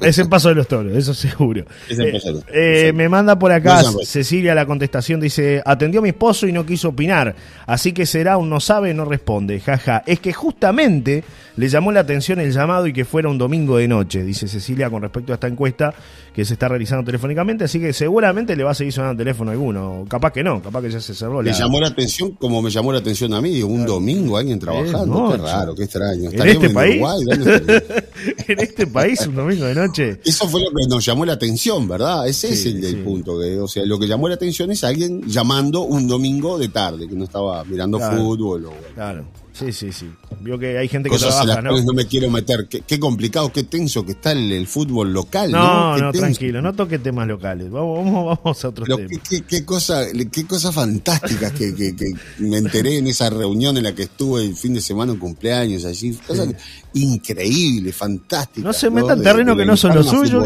es 0.01 0.17
en 0.17 0.29
Paso 0.29 0.49
de 0.49 0.55
los 0.55 0.67
Toros, 0.67 0.91
eso 0.97 1.13
seguro. 1.13 1.63
Eh, 1.89 2.21
eh, 2.51 2.93
me 2.93 3.07
manda 3.07 3.37
por 3.37 3.51
acá 3.51 3.83
Cecilia 4.03 4.55
la 4.55 4.65
contestación, 4.65 5.19
dice, 5.19 5.61
atendió 5.63 5.99
a 5.99 6.03
mi 6.03 6.09
esposo 6.09 6.47
y 6.47 6.51
no 6.51 6.65
quiso 6.65 6.89
opinar, 6.89 7.35
así 7.67 7.91
que 7.91 8.07
será 8.07 8.37
un 8.37 8.49
no 8.49 8.59
sabe, 8.59 8.95
no 8.95 9.05
responde, 9.05 9.59
jaja. 9.59 10.01
Es 10.07 10.19
que 10.19 10.33
justamente 10.33 11.23
le 11.55 11.69
llamó 11.69 11.91
la 11.91 11.99
atención 11.99 12.39
el 12.39 12.51
llamado 12.51 12.87
y 12.87 12.93
que 12.93 13.05
fuera 13.05 13.29
un 13.29 13.37
domingo 13.37 13.77
de 13.77 13.87
noche, 13.87 14.23
dice 14.23 14.47
Cecilia 14.47 14.89
con 14.89 15.03
respecto 15.03 15.33
a 15.33 15.35
esta 15.35 15.47
encuesta 15.47 15.93
que 16.35 16.43
se 16.43 16.53
está 16.53 16.67
realizando 16.67 17.05
telefónicamente, 17.05 17.63
así 17.63 17.79
que 17.79 17.93
seguramente 17.93 18.57
le 18.57 18.63
va 18.65 18.71
a 18.71 18.73
seguir 18.73 18.91
sonando 18.91 19.13
el 19.13 19.17
teléfono 19.19 19.51
alguno, 19.51 20.05
capaz 20.09 20.33
que 20.33 20.43
no, 20.43 20.61
capaz 20.61 20.81
que 20.81 20.91
ya 20.91 20.99
se 20.99 21.15
cerró. 21.15 21.41
Le 21.41 21.53
llamó 21.53 21.79
la 21.79 21.87
atención 21.87 22.31
como 22.31 22.61
me 22.61 22.69
llamó 22.69 22.91
la 22.91 22.99
atención 22.99 23.33
a 23.33 23.39
mí, 23.39 23.63
un 23.63 23.85
domingo 23.85 24.37
alguien 24.37 24.59
trabajando, 24.59 25.31
qué 25.31 25.37
raro, 25.37 25.75
qué 25.75 25.83
extraño. 25.83 26.29
¿En 26.31 26.47
este 26.47 26.69
país? 26.71 27.01
en 28.47 28.59
este 28.59 28.87
país 28.87 29.25
un 29.27 29.35
domingo 29.35 29.63
de 29.63 29.75
noche. 29.75 30.19
Eso 30.25 30.49
fue 30.49 30.59
lo 30.59 30.71
que 30.71 30.87
nos 30.89 31.05
llamó 31.05 31.25
la 31.25 31.33
atención, 31.33 31.87
¿verdad? 31.87 32.27
Ese 32.27 32.49
es 32.49 32.65
el, 32.65 32.97
punto, 32.97 33.39
que, 33.39 33.57
o 33.57 33.67
sea, 33.69 33.85
lo 33.85 33.97
que 33.97 34.05
llamó 34.05 34.27
la 34.27 34.35
atención 34.35 34.69
es 34.71 34.83
alguien 34.83 35.21
llamando 35.27 35.83
un 35.83 36.05
domingo 36.05 36.57
de 36.57 36.67
tarde, 36.67 37.07
que 37.07 37.15
no 37.15 37.23
estaba 37.23 37.63
mirando 37.63 37.97
fútbol 37.97 38.65
o... 38.65 38.73
Claro. 38.93 39.25
Sí, 39.57 39.71
sí, 39.71 39.93
sí. 39.93 40.11
Vio 40.41 40.59
que 40.59 40.77
hay 40.77 40.89
gente 40.89 41.09
que 41.09 41.17
trabaja, 41.17 41.61
¿no? 41.61 41.81
no 41.81 41.93
me 41.93 42.05
quiero 42.05 42.29
meter. 42.29 42.67
Qué, 42.67 42.99
complicado, 42.99 43.53
qué 43.53 43.63
tenso 43.63 44.05
que 44.05 44.11
está 44.11 44.33
el, 44.33 44.67
fútbol 44.67 45.13
local, 45.13 45.49
¿no? 45.49 45.97
No, 45.97 45.97
no, 45.97 46.11
tranquilo, 46.11 46.61
no 46.61 46.73
toque 46.73 46.99
temas 46.99 47.25
locales. 47.25 47.71
Vamos, 47.71 48.03
vamos, 48.03 48.37
vamos 48.43 48.65
a 48.65 48.67
otro 48.67 48.85
tema. 48.85 49.07
Qué, 49.29 49.43
qué, 49.43 49.63
cosa, 49.63 50.07
qué 50.29 50.45
cosas 50.45 50.75
fantásticas 50.75 51.53
que, 51.53 51.73
que, 51.73 51.95
que, 51.95 52.13
me 52.39 52.57
enteré 52.57 52.97
en 52.97 53.07
esa 53.07 53.29
reunión 53.29 53.77
en 53.77 53.83
la 53.83 53.95
que 53.95 54.03
estuve 54.03 54.43
el 54.43 54.57
fin 54.57 54.73
de 54.73 54.81
semana 54.81 55.13
en 55.13 55.19
cumpleaños 55.19 55.85
allí. 55.85 56.11
Cosas 56.27 56.49
increíbles, 56.93 57.95
fantásticas. 57.95 58.65
No 58.65 58.73
se 58.73 58.89
metan 58.89 59.19
en 59.19 59.23
terrenos 59.23 59.55
que 59.55 59.65
no 59.65 59.77
son 59.77 59.95
los 59.95 60.07
suyos, 60.07 60.43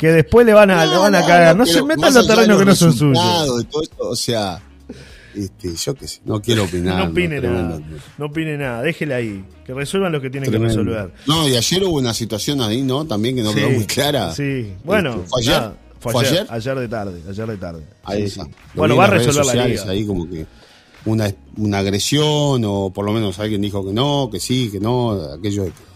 que, 0.00 0.10
después 0.10 0.46
le 0.46 0.54
van 0.54 0.70
a, 0.70 0.86
le 0.86 0.96
van 0.96 1.14
a 1.14 1.20
cagar. 1.20 1.54
No 1.54 1.66
se 1.66 1.82
metan 1.82 2.14
los 2.14 2.26
terrenos 2.26 2.58
que 2.58 2.64
no 2.64 2.74
son 2.74 2.94
suyos. 2.94 3.66
o 3.98 4.16
sea 4.16 4.62
este, 5.34 5.74
yo 5.74 5.94
qué 5.94 6.08
sé, 6.08 6.20
no 6.24 6.40
quiero 6.40 6.64
opinar. 6.66 7.04
no 7.04 7.10
opine 7.10 7.40
nada. 7.40 7.80
No 8.16 8.26
opine 8.26 8.56
nada, 8.56 8.82
déjela 8.82 9.16
ahí. 9.16 9.44
Que 9.64 9.74
resuelvan 9.74 10.12
lo 10.12 10.20
que 10.20 10.30
tienen 10.30 10.50
que 10.50 10.58
resolver. 10.58 11.12
No, 11.26 11.48
y 11.48 11.56
ayer 11.56 11.84
hubo 11.84 11.98
una 11.98 12.14
situación 12.14 12.60
ahí, 12.60 12.82
¿no? 12.82 13.04
También 13.04 13.36
que 13.36 13.42
no 13.42 13.54
quedó 13.54 13.70
muy 13.70 13.84
clara. 13.84 14.34
Sí, 14.34 14.72
bueno. 14.84 15.16
Este, 15.16 15.28
¿Fue 15.28 15.40
ayer? 15.42 15.72
¿Fue, 16.00 16.26
ayer? 16.26 16.46
ayer? 16.48 16.78
de 16.78 16.88
tarde, 16.88 17.22
ayer 17.28 17.46
de 17.46 17.56
tarde. 17.56 17.82
Ahí 18.04 18.22
está. 18.22 18.46
Bueno, 18.74 18.96
va 18.96 19.04
a 19.04 19.10
resolver 19.10 19.44
la 19.44 19.66
liga. 19.66 19.82
Ahí 19.88 20.06
como 20.06 20.28
que 20.28 20.46
una, 21.04 21.32
una 21.56 21.78
agresión, 21.78 22.62
o 22.64 22.90
por 22.90 23.04
lo 23.04 23.12
menos 23.12 23.38
alguien 23.38 23.60
dijo 23.60 23.84
que 23.84 23.92
no, 23.92 24.28
que 24.30 24.40
sí, 24.40 24.70
que 24.70 24.80
no, 24.80 25.12
aquello 25.32 25.64
de 25.64 25.70
que 25.70 25.87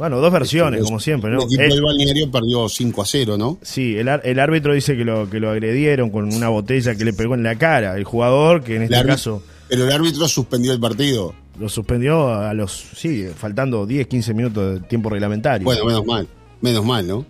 bueno, 0.00 0.18
dos 0.18 0.32
versiones, 0.32 0.82
como 0.82 0.98
siempre, 0.98 1.30
¿no? 1.30 1.40
El 1.40 1.44
equipo 1.44 1.62
del 1.62 1.82
balneario 1.82 2.30
perdió 2.30 2.70
5 2.70 3.02
a 3.02 3.04
0, 3.04 3.36
¿no? 3.36 3.58
Sí, 3.60 3.98
el, 3.98 4.08
el, 4.08 4.38
árbitro 4.38 4.72
dice 4.72 4.96
que 4.96 5.04
lo, 5.04 5.28
que 5.28 5.40
lo 5.40 5.50
agredieron 5.50 6.08
con 6.08 6.32
una 6.32 6.48
botella 6.48 6.94
que 6.94 7.04
le 7.04 7.12
pegó 7.12 7.34
en 7.34 7.42
la 7.42 7.56
cara. 7.56 7.98
El 7.98 8.04
jugador, 8.04 8.64
que 8.64 8.76
en 8.76 8.82
este 8.84 9.04
caso. 9.04 9.42
Pero 9.68 9.84
el 9.84 9.92
árbitro 9.92 10.26
suspendió 10.26 10.72
el 10.72 10.80
partido. 10.80 11.34
Lo 11.58 11.68
suspendió 11.68 12.32
a 12.32 12.54
los. 12.54 12.72
Sí, 12.96 13.26
faltando 13.36 13.84
10, 13.84 14.06
15 14.06 14.32
minutos 14.32 14.80
de 14.80 14.88
tiempo 14.88 15.10
reglamentario. 15.10 15.66
Bueno, 15.66 15.84
menos 15.84 16.06
mal. 16.06 16.26
Menos 16.62 16.84
mal, 16.86 17.06
¿no? 17.06 17.26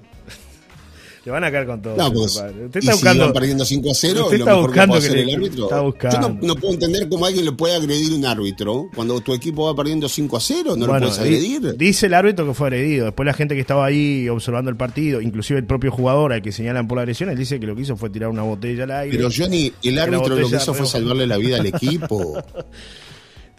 Le 1.25 1.31
van 1.31 1.45
a 1.45 1.51
caer 1.51 1.67
con 1.67 1.83
todo. 1.83 1.97
No, 1.97 2.13
pues, 2.13 2.37
usted 2.37 2.77
está 2.81 2.93
buscando, 2.93 3.27
si 3.27 3.33
perdiendo 3.33 3.65
5 3.65 3.91
a 3.91 3.95
0, 3.95 4.25
usted 4.25 4.39
está 4.39 4.55
buscando 4.55 5.01
que, 5.01 5.07
el 5.07 5.35
árbitro. 5.35 5.65
Está 5.65 5.81
buscando. 5.81 6.29
Yo 6.41 6.47
no, 6.47 6.55
puedo 6.55 6.75
entender 6.75 7.09
cómo 7.11 7.27
alguien 7.27 7.45
le 7.45 7.53
puede 7.53 7.77
agredir 7.77 8.13
un 8.15 8.25
árbitro 8.25 8.89
cuando 8.95 9.21
tu 9.21 9.35
equipo 9.35 9.67
va 9.67 9.75
perdiendo 9.75 10.09
5 10.09 10.37
a 10.37 10.41
0, 10.41 10.77
no 10.77 10.87
lo 10.87 10.99
puedes 10.99 11.19
agredir. 11.19 11.77
Dice 11.77 12.07
el 12.07 12.15
árbitro 12.15 12.47
que 12.47 12.55
fue 12.55 12.69
agredido. 12.69 13.05
Después 13.07 13.27
la 13.27 13.35
gente 13.35 13.55
que 13.55 13.61
estaba 13.61 13.85
ahí 13.85 14.29
observando 14.31 14.71
el 14.71 14.77
partido, 14.77 15.21
inclusive 15.21 15.59
el 15.59 15.67
propio 15.67 15.91
jugador 15.91 16.33
al 16.33 16.41
que 16.41 16.53
señalan 16.53 16.89
por 16.89 16.97
la 16.97 17.03
agresión, 17.03 17.29
él 17.29 17.37
dice 17.37 17.61
que 17.61 17.67
lo 17.67 17.77
que 17.77 17.83
hizo 17.83 17.97
fue 17.97 18.09
tirar 18.09 18.31
una 18.31 18.43
botella 18.43 18.85
al 18.85 18.91
aire. 18.93 19.17
Pero 19.17 19.29
Johnny, 19.35 19.73
el 19.83 19.99
árbitro 19.99 20.37
lo 20.37 20.49
que 20.49 20.57
hizo 20.57 20.73
fue 20.73 20.87
salvarle 20.87 21.27
la 21.27 21.37
vida 21.37 21.59
al 21.59 21.67
equipo. 21.67 22.43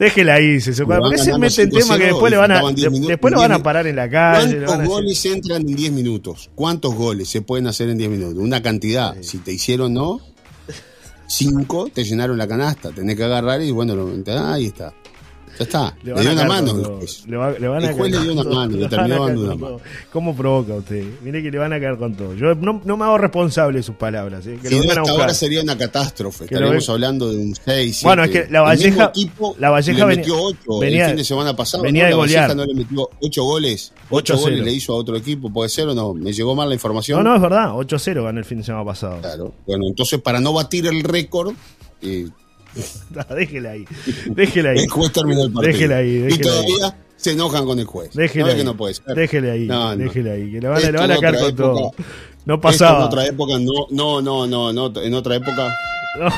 Déjela 0.01 0.33
ahí, 0.33 0.59
se 0.59 0.83
¿Por 0.83 1.11
qué 1.11 1.17
se 1.19 1.37
mete 1.37 1.61
en 1.61 1.69
tema 1.69 1.95
que 1.95 2.05
después 2.05 2.31
le 2.31 2.37
van 2.37 2.51
a 2.51 2.63
después 2.71 3.31
lo 3.31 3.39
van 3.39 3.51
a 3.51 3.61
parar 3.61 3.85
en 3.85 3.95
la 3.95 4.09
calle? 4.09 4.65
¿Cuántos 4.65 4.87
goles 4.87 5.25
entran 5.27 5.61
en 5.61 5.75
10 5.75 5.91
minutos? 5.91 6.49
¿Cuántos 6.55 6.95
goles 6.95 7.29
se 7.29 7.43
pueden 7.43 7.67
hacer 7.67 7.87
en 7.87 7.99
10 7.99 8.09
minutos? 8.09 8.43
Una 8.43 8.63
cantidad. 8.63 9.15
Si 9.21 9.37
te 9.37 9.53
hicieron 9.53 9.93
no, 9.93 10.19
5 11.27 11.91
te 11.93 12.03
llenaron 12.03 12.35
la 12.39 12.47
canasta. 12.47 12.89
Tenés 12.89 13.15
que 13.15 13.25
agarrar 13.25 13.61
y 13.61 13.69
bueno, 13.69 13.95
lo, 13.95 14.11
ahí 14.51 14.65
está. 14.65 14.91
Ya 15.57 15.63
está. 15.63 15.95
Le, 16.03 16.13
dio 16.13 16.31
una 16.31 16.45
mano. 16.45 16.99
Le, 17.27 17.37
va, 17.37 17.51
le, 17.51 17.67
van 17.67 17.83
el 17.83 17.93
juez 17.93 18.11
le 18.11 18.19
dio 18.19 18.33
una 18.33 18.43
mano, 18.43 18.77
le 18.77 18.87
terminó 18.87 19.27
dando 19.27 19.41
una 19.41 19.55
mano. 19.55 19.81
¿Cómo 20.11 20.35
provoca 20.35 20.73
usted? 20.75 21.05
Mire 21.21 21.43
que 21.43 21.51
le 21.51 21.57
van 21.57 21.73
a 21.73 21.79
caer 21.79 21.97
con 21.97 22.15
todo. 22.15 22.33
Yo 22.35 22.55
no, 22.55 22.81
no 22.83 22.97
me 22.97 23.05
hago 23.05 23.17
responsable 23.17 23.79
de 23.79 23.83
sus 23.83 23.95
palabras. 23.95 24.45
¿eh? 24.47 24.57
Que 24.61 24.69
si 24.69 24.79
no, 24.79 24.91
hasta 24.91 25.11
ahora 25.11 25.33
sería 25.33 25.61
una 25.61 25.77
catástrofe. 25.77 26.45
Estaríamos 26.45 26.89
hablando 26.89 27.31
de 27.31 27.37
un 27.37 27.55
6. 27.55 28.03
Bueno, 28.03 28.23
es 28.23 28.31
que 28.31 28.47
la 28.49 28.61
Valleja. 28.61 29.11
La 29.57 29.69
Valleja 29.69 30.05
le 30.05 30.15
metió 30.17 30.41
8 30.41 30.79
venía, 30.79 31.05
el 31.05 31.09
fin 31.11 31.17
de 31.17 31.23
semana 31.23 31.55
pasado. 31.55 31.83
Venía 31.83 32.07
de 32.07 32.13
golear. 32.13 32.49
La 32.49 32.55
Valleja 32.55 32.55
no 32.55 32.65
le 32.65 32.83
metió 32.83 33.09
8 33.21 33.43
goles. 33.43 33.93
8 34.09 34.37
goles 34.37 34.59
le 34.61 34.71
hizo 34.71 34.93
a 34.93 34.95
otro 34.95 35.15
equipo. 35.15 35.51
¿Puede 35.51 35.69
ser 35.69 35.87
o 35.87 35.93
no? 35.93 36.13
¿Me 36.13 36.33
llegó 36.33 36.55
mal 36.55 36.69
la 36.69 36.75
información? 36.75 37.23
No, 37.23 37.29
no, 37.29 37.35
es 37.35 37.41
verdad. 37.41 37.71
8-0 37.71 38.23
ganó 38.23 38.39
el 38.39 38.45
fin 38.45 38.59
de 38.59 38.63
semana 38.63 38.85
pasado. 38.85 39.19
Claro. 39.21 39.53
Bueno, 39.65 39.85
entonces 39.87 40.19
para 40.21 40.39
no 40.39 40.53
batir 40.53 40.87
el 40.87 41.03
récord. 41.03 41.53
Eh, 42.01 42.27
déjela 43.35 43.71
ahí. 43.71 43.85
Déjela 44.27 44.71
ahí. 44.71 44.79
El 44.79 44.89
juez 44.89 45.11
terminó 45.11 45.43
el 45.43 45.51
partido. 45.51 45.73
Déjela 45.73 45.97
ahí. 45.97 46.27
y 46.29 46.37
todavía 46.37 46.97
se 47.15 47.31
enojan 47.31 47.65
con 47.65 47.79
el 47.79 47.85
juez. 47.85 48.13
Déjela 48.13 48.47
ahí. 48.47 48.57
que 48.57 48.63
no 48.63 48.75
puede 48.75 48.93
ser. 48.93 49.15
Déjele 49.15 49.51
ahí. 49.51 49.67
No, 49.67 49.95
no. 49.95 50.03
Déjele 50.03 50.31
ahí. 50.31 50.51
Que 50.51 50.61
le 50.61 50.67
van, 50.67 50.81
van 50.93 51.11
a 51.11 51.17
caer 51.17 51.39
con 51.39 51.55
todo. 51.55 51.91
No 52.45 52.59
pasaba. 52.59 52.99
en 52.99 53.05
otra 53.05 53.25
época, 53.27 53.53
no, 53.59 53.87
no, 53.91 54.21
no, 54.21 54.47
no, 54.47 54.73
no. 54.73 55.01
En 55.01 55.13
otra 55.13 55.35
época. 55.35 55.75
No. 56.19 56.29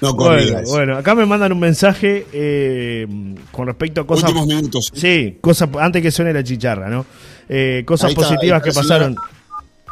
No 0.00 0.14
bueno, 0.14 0.62
bueno, 0.66 0.96
acá 0.96 1.14
me 1.14 1.24
mandan 1.24 1.52
un 1.52 1.60
mensaje 1.60 2.26
eh, 2.32 3.06
con 3.52 3.68
respecto 3.68 4.00
a 4.00 4.06
cosas. 4.06 4.30
Últimos 4.30 4.48
minutos. 4.48 4.90
Sí, 4.92 5.38
cosas 5.40 5.68
antes 5.78 6.02
que 6.02 6.10
suene 6.10 6.32
la 6.32 6.42
chicharra, 6.42 6.90
¿no? 6.90 7.06
Eh, 7.48 7.84
cosas 7.86 8.12
positivas 8.12 8.60
que 8.62 8.72
pasaron. 8.72 9.14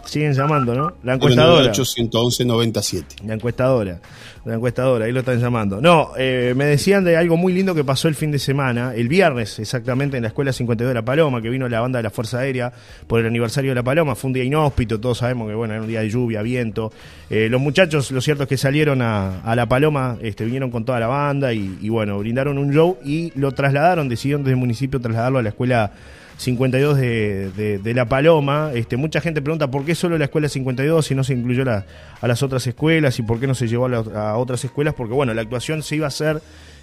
Siguen 0.04 0.32
llamando, 0.32 0.74
¿no? 0.74 0.92
La 1.02 1.14
encuestadora. 1.14 1.72
111 1.72 2.44
97. 2.44 3.16
La 3.26 3.34
encuestadora. 3.34 4.00
La 4.44 4.54
encuestadora, 4.54 5.04
ahí 5.04 5.12
lo 5.12 5.20
están 5.20 5.38
llamando. 5.38 5.82
No, 5.82 6.12
eh, 6.16 6.54
me 6.56 6.64
decían 6.64 7.04
de 7.04 7.16
algo 7.18 7.36
muy 7.36 7.52
lindo 7.52 7.74
que 7.74 7.84
pasó 7.84 8.08
el 8.08 8.14
fin 8.14 8.30
de 8.30 8.38
semana, 8.38 8.94
el 8.94 9.06
viernes 9.06 9.58
exactamente, 9.58 10.16
en 10.16 10.22
la 10.22 10.28
Escuela 10.28 10.50
52 10.50 10.88
de 10.88 10.94
La 10.94 11.04
Paloma, 11.04 11.42
que 11.42 11.50
vino 11.50 11.68
la 11.68 11.80
banda 11.80 11.98
de 11.98 12.04
la 12.04 12.10
Fuerza 12.10 12.38
Aérea 12.38 12.72
por 13.06 13.20
el 13.20 13.26
aniversario 13.26 13.72
de 13.72 13.74
La 13.74 13.82
Paloma. 13.82 14.14
Fue 14.14 14.28
un 14.28 14.32
día 14.32 14.42
inhóspito, 14.42 14.98
todos 14.98 15.18
sabemos 15.18 15.46
que, 15.46 15.54
bueno, 15.54 15.74
era 15.74 15.82
un 15.82 15.88
día 15.88 16.00
de 16.00 16.08
lluvia, 16.08 16.40
viento. 16.40 16.90
Eh, 17.28 17.48
los 17.50 17.60
muchachos, 17.60 18.10
lo 18.12 18.22
cierto 18.22 18.44
es 18.44 18.48
que 18.48 18.56
salieron 18.56 19.02
a, 19.02 19.54
La 19.54 19.66
Paloma, 19.66 20.16
este, 20.22 20.46
vinieron 20.46 20.70
con 20.70 20.86
toda 20.86 20.98
la 21.00 21.06
banda 21.06 21.52
y, 21.52 21.78
y, 21.82 21.90
bueno, 21.90 22.18
brindaron 22.18 22.56
un 22.56 22.72
show 22.72 22.96
y 23.04 23.32
lo 23.38 23.52
trasladaron, 23.52 24.08
decidieron 24.08 24.42
desde 24.42 24.54
el 24.54 24.60
municipio 24.60 25.00
trasladarlo 25.00 25.38
a 25.38 25.42
la 25.42 25.50
Escuela 25.50 25.92
52 26.40 26.96
de, 26.96 27.80
de, 27.82 27.94
La 27.94 28.06
Paloma. 28.06 28.70
Este, 28.74 28.96
mucha 28.96 29.20
gente 29.20 29.42
pregunta 29.42 29.70
por 29.70 29.84
qué 29.84 29.94
solo 29.94 30.16
la 30.16 30.24
escuela 30.24 30.48
52 30.48 31.04
si 31.04 31.14
no 31.14 31.22
se 31.22 31.34
incluyó 31.34 31.64
a 31.70 32.26
las 32.26 32.42
otras 32.42 32.66
escuelas 32.66 33.18
y 33.18 33.22
por 33.22 33.38
qué 33.38 33.46
no 33.46 33.54
se 33.54 33.68
llevó 33.68 33.86
a, 33.86 34.30
a, 34.30 34.36
otras 34.38 34.64
escuelas, 34.64 34.94
porque 34.94 35.12
bueno, 35.12 35.34
la 35.34 35.42
actuación 35.42 35.82
se 35.82 35.96
iba 35.96 36.06
a 36.06 36.08
hacer 36.08 36.40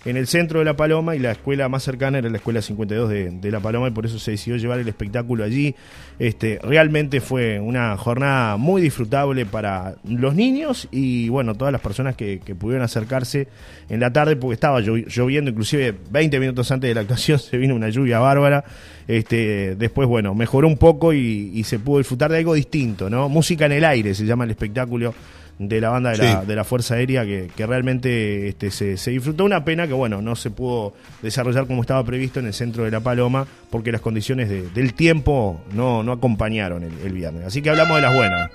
en 0.07 0.15
el 0.15 0.25
centro 0.27 0.59
de 0.59 0.65
La 0.65 0.77
Paloma 0.77 1.17
y 1.17 1.19
la 1.19 1.31
escuela 1.31 1.67
más 1.67 1.83
cercana 1.83 2.19
era 2.19 2.29
la 2.29 2.37
escuela 2.37 2.61
52 2.61 3.09
de, 3.09 3.51
La 3.51 3.59
Paloma 3.59 3.89
y 3.89 3.91
por 3.91 4.05
eso 4.05 4.19
se 4.19 4.31
decidió 4.31 4.57
llevar 4.57 4.79
el 4.79 4.87
espectáculo 4.87 5.43
allí. 5.43 5.75
Este, 6.17 6.59
realmente 6.63 7.19
fue 7.19 7.59
una 7.59 7.97
jornada 7.97 8.55
muy 8.55 8.81
disfrutable 8.81 9.45
para 9.45 9.95
los 10.07 10.33
niños 10.33 10.87
y 10.91 11.27
bueno, 11.27 11.55
todas 11.55 11.73
las 11.73 11.81
personas 11.81 12.15
que, 12.15 12.39
pudieron 12.57 12.85
acercarse 12.85 13.49
en 13.89 13.99
la 13.99 14.13
tarde 14.13 14.37
porque 14.37 14.53
estaba 14.53 14.79
lloviendo, 14.79 15.51
inclusive 15.51 15.93
20 16.09 16.39
minutos 16.39 16.71
antes 16.71 16.87
de 16.87 16.95
la 16.95 17.01
actuación 17.01 17.37
se 17.39 17.57
vino 17.57 17.75
una 17.75 17.89
lluvia 17.89 18.19
bárbara. 18.19 18.63
Este, 19.09 19.75
después, 19.75 20.07
bueno, 20.07 20.33
mejoró 20.35 20.67
un 20.67 20.77
poco 20.77 21.13
y, 21.13 21.51
y 21.53 21.63
se 21.65 21.79
pudo 21.79 21.97
disfrutar 21.97 22.31
de 22.31 22.37
algo 22.37 22.53
distinto, 22.53 23.09
¿no? 23.09 23.27
Música 23.27 23.65
en 23.65 23.73
el 23.73 23.83
aire 23.83 24.13
se 24.13 24.25
llama 24.25 24.45
el 24.45 24.51
espectáculo 24.51 25.13
de 25.59 25.81
la 25.81 25.89
banda 25.89 26.11
de, 26.11 26.17
la, 26.17 26.45
de 26.45 26.55
la 26.55 26.63
Fuerza 26.63 26.95
Aérea 26.95 27.25
que, 27.25 27.49
que 27.55 27.65
realmente 27.65 28.47
este, 28.47 28.71
se, 28.71 28.97
se, 28.97 29.11
disfrutó. 29.11 29.45
Una 29.45 29.65
pena 29.65 29.87
que, 29.87 29.93
bueno, 29.93 30.21
no 30.21 30.35
se 30.35 30.51
pudo 30.51 30.93
desarrollar 31.21 31.67
como 31.67 31.81
estaba 31.81 32.03
previsto 32.03 32.39
en 32.39 32.47
el 32.47 32.53
centro 32.53 32.83
de 32.83 32.91
La 32.91 32.99
Paloma 32.99 33.47
porque 33.69 33.91
las 33.91 34.01
condiciones 34.01 34.49
de, 34.49 34.69
del 34.69 34.93
tiempo 34.93 35.61
no, 35.73 36.03
no 36.03 36.11
acompañaron 36.11 36.83
el, 36.83 36.93
el 37.03 37.13
viernes. 37.13 37.45
Así 37.45 37.61
que 37.61 37.69
hablamos 37.69 37.95
de 37.95 38.01
las 38.01 38.15
buenas. 38.15 38.51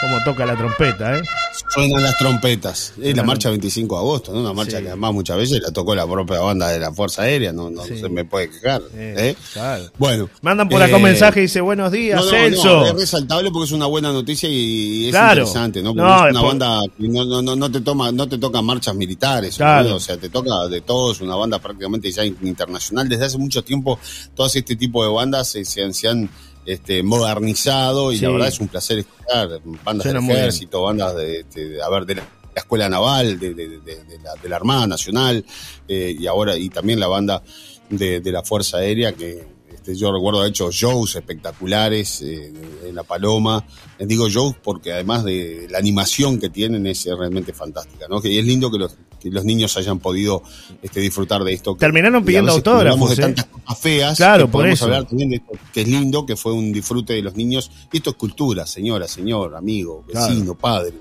Como 0.00 0.22
toca 0.24 0.46
la 0.46 0.56
trompeta, 0.56 1.18
¿eh? 1.18 1.22
Suenan 1.68 2.02
las 2.02 2.16
trompetas. 2.16 2.94
Es 3.00 3.14
la 3.14 3.22
marcha 3.22 3.50
25 3.50 3.94
de 3.94 4.00
agosto, 4.00 4.32
¿no? 4.32 4.40
Una 4.40 4.52
marcha 4.52 4.80
que 4.80 4.88
además 4.88 5.12
muchas 5.12 5.36
veces 5.36 5.60
la 5.60 5.70
tocó 5.70 5.94
la 5.94 6.06
propia 6.06 6.40
banda 6.40 6.68
de 6.68 6.78
la 6.78 6.92
Fuerza 6.92 7.22
Aérea, 7.22 7.52
no, 7.52 7.70
no 7.70 7.84
se 7.84 8.08
me 8.08 8.24
puede 8.24 8.50
quejar. 8.50 8.82
¿eh? 8.94 9.36
Claro. 9.52 9.84
Bueno. 9.98 10.30
Mandan 10.42 10.68
por 10.68 10.82
acá 10.82 10.96
un 10.96 11.02
eh, 11.02 11.04
mensaje 11.04 11.40
y 11.40 11.42
dice, 11.42 11.60
buenos 11.60 11.92
días, 11.92 12.24
Celso. 12.28 12.86
es 12.86 12.94
resaltable 12.94 13.50
porque 13.50 13.66
es 13.66 13.72
una 13.72 13.86
buena 13.86 14.12
noticia 14.12 14.48
y 14.48 15.08
es 15.08 15.14
interesante, 15.14 15.82
¿no? 15.82 15.94
Porque 15.94 16.28
es 16.28 16.36
una 16.36 16.42
banda 16.42 16.80
que 16.98 17.08
no, 17.08 17.42
no, 17.42 17.56
no, 17.56 17.70
te 17.70 17.80
toma, 17.80 18.10
no 18.10 18.26
te 18.26 18.38
toca 18.38 18.62
marchas 18.62 18.94
militares, 18.94 19.56
claro. 19.56 19.96
o 19.96 20.00
sea, 20.00 20.16
te 20.16 20.28
toca 20.28 20.66
de 20.68 20.80
todos, 20.80 21.20
una 21.20 21.36
banda 21.36 21.58
prácticamente 21.58 22.10
ya 22.10 22.24
internacional. 22.24 23.08
Desde 23.08 23.26
hace 23.26 23.38
mucho 23.38 23.62
tiempo, 23.62 23.98
todas 24.34 24.56
este 24.56 24.76
tipo 24.76 25.04
de 25.04 25.12
bandas 25.12 25.48
se, 25.48 25.64
se 25.64 26.08
han 26.08 26.30
este, 26.72 27.02
modernizado 27.02 28.12
y 28.12 28.18
la 28.18 28.30
verdad 28.30 28.48
es 28.48 28.60
un 28.60 28.68
placer 28.68 28.98
escuchar 29.00 29.60
bandas 29.84 30.06
del 30.06 30.16
ejército, 30.16 30.82
bandas 30.82 31.16
de, 31.16 31.44
de, 31.44 31.82
a 31.82 31.88
ver, 31.88 32.06
de 32.06 32.16
la, 32.16 32.28
Escuela 32.54 32.88
Naval, 32.88 33.38
de, 33.38 33.54
de 33.54 33.80
la, 34.22 34.34
la, 34.48 34.56
Armada 34.56 34.86
Nacional 34.86 35.44
eh, 35.88 36.14
y 36.18 36.26
ahora 36.26 36.56
y 36.56 36.68
también 36.68 37.00
la 37.00 37.06
banda 37.06 37.42
de, 37.88 38.20
la 38.24 38.42
Fuerza 38.42 38.78
Aérea 38.78 39.12
que 39.12 39.46
este, 39.72 39.96
yo 39.96 40.12
recuerdo, 40.12 40.42
de 40.42 40.50
hecho, 40.50 40.70
shows 40.70 41.16
espectaculares 41.16 42.20
eh, 42.22 42.52
en 42.84 42.94
La 42.94 43.02
Paloma. 43.02 43.64
Les 43.98 44.06
digo 44.06 44.28
shows 44.28 44.56
porque 44.62 44.92
además 44.92 45.24
de 45.24 45.68
la 45.70 45.78
animación 45.78 46.38
que 46.38 46.50
tienen 46.50 46.86
es 46.86 47.06
realmente 47.06 47.52
fantástica, 47.52 48.06
¿no? 48.08 48.20
Y 48.22 48.38
es 48.38 48.44
lindo 48.44 48.70
que 48.70 48.78
los, 48.78 48.96
los 49.24 49.44
niños 49.44 49.76
hayan 49.76 49.98
podido 49.98 50.42
este, 50.82 51.00
disfrutar 51.00 51.44
de 51.44 51.52
esto. 51.52 51.76
Terminaron 51.76 52.24
pidiendo 52.24 52.52
autógrafos. 52.52 53.10
de 53.10 53.14
¿eh? 53.14 53.26
tantas 53.26 53.46
cosas 53.46 53.78
feas. 53.78 54.16
Claro, 54.16 54.48
por 54.48 54.66
eso. 54.66 54.84
hablar 54.86 55.06
también 55.06 55.30
de 55.30 55.36
esto, 55.36 55.52
que 55.72 55.82
es 55.82 55.88
lindo, 55.88 56.24
que 56.24 56.36
fue 56.36 56.52
un 56.52 56.72
disfrute 56.72 57.12
de 57.12 57.22
los 57.22 57.34
niños. 57.34 57.70
Y 57.92 57.98
esto 57.98 58.10
es 58.10 58.16
cultura, 58.16 58.66
señora, 58.66 59.06
señor, 59.08 59.54
amigo, 59.56 60.04
vecino, 60.06 60.54
padre 60.54 60.94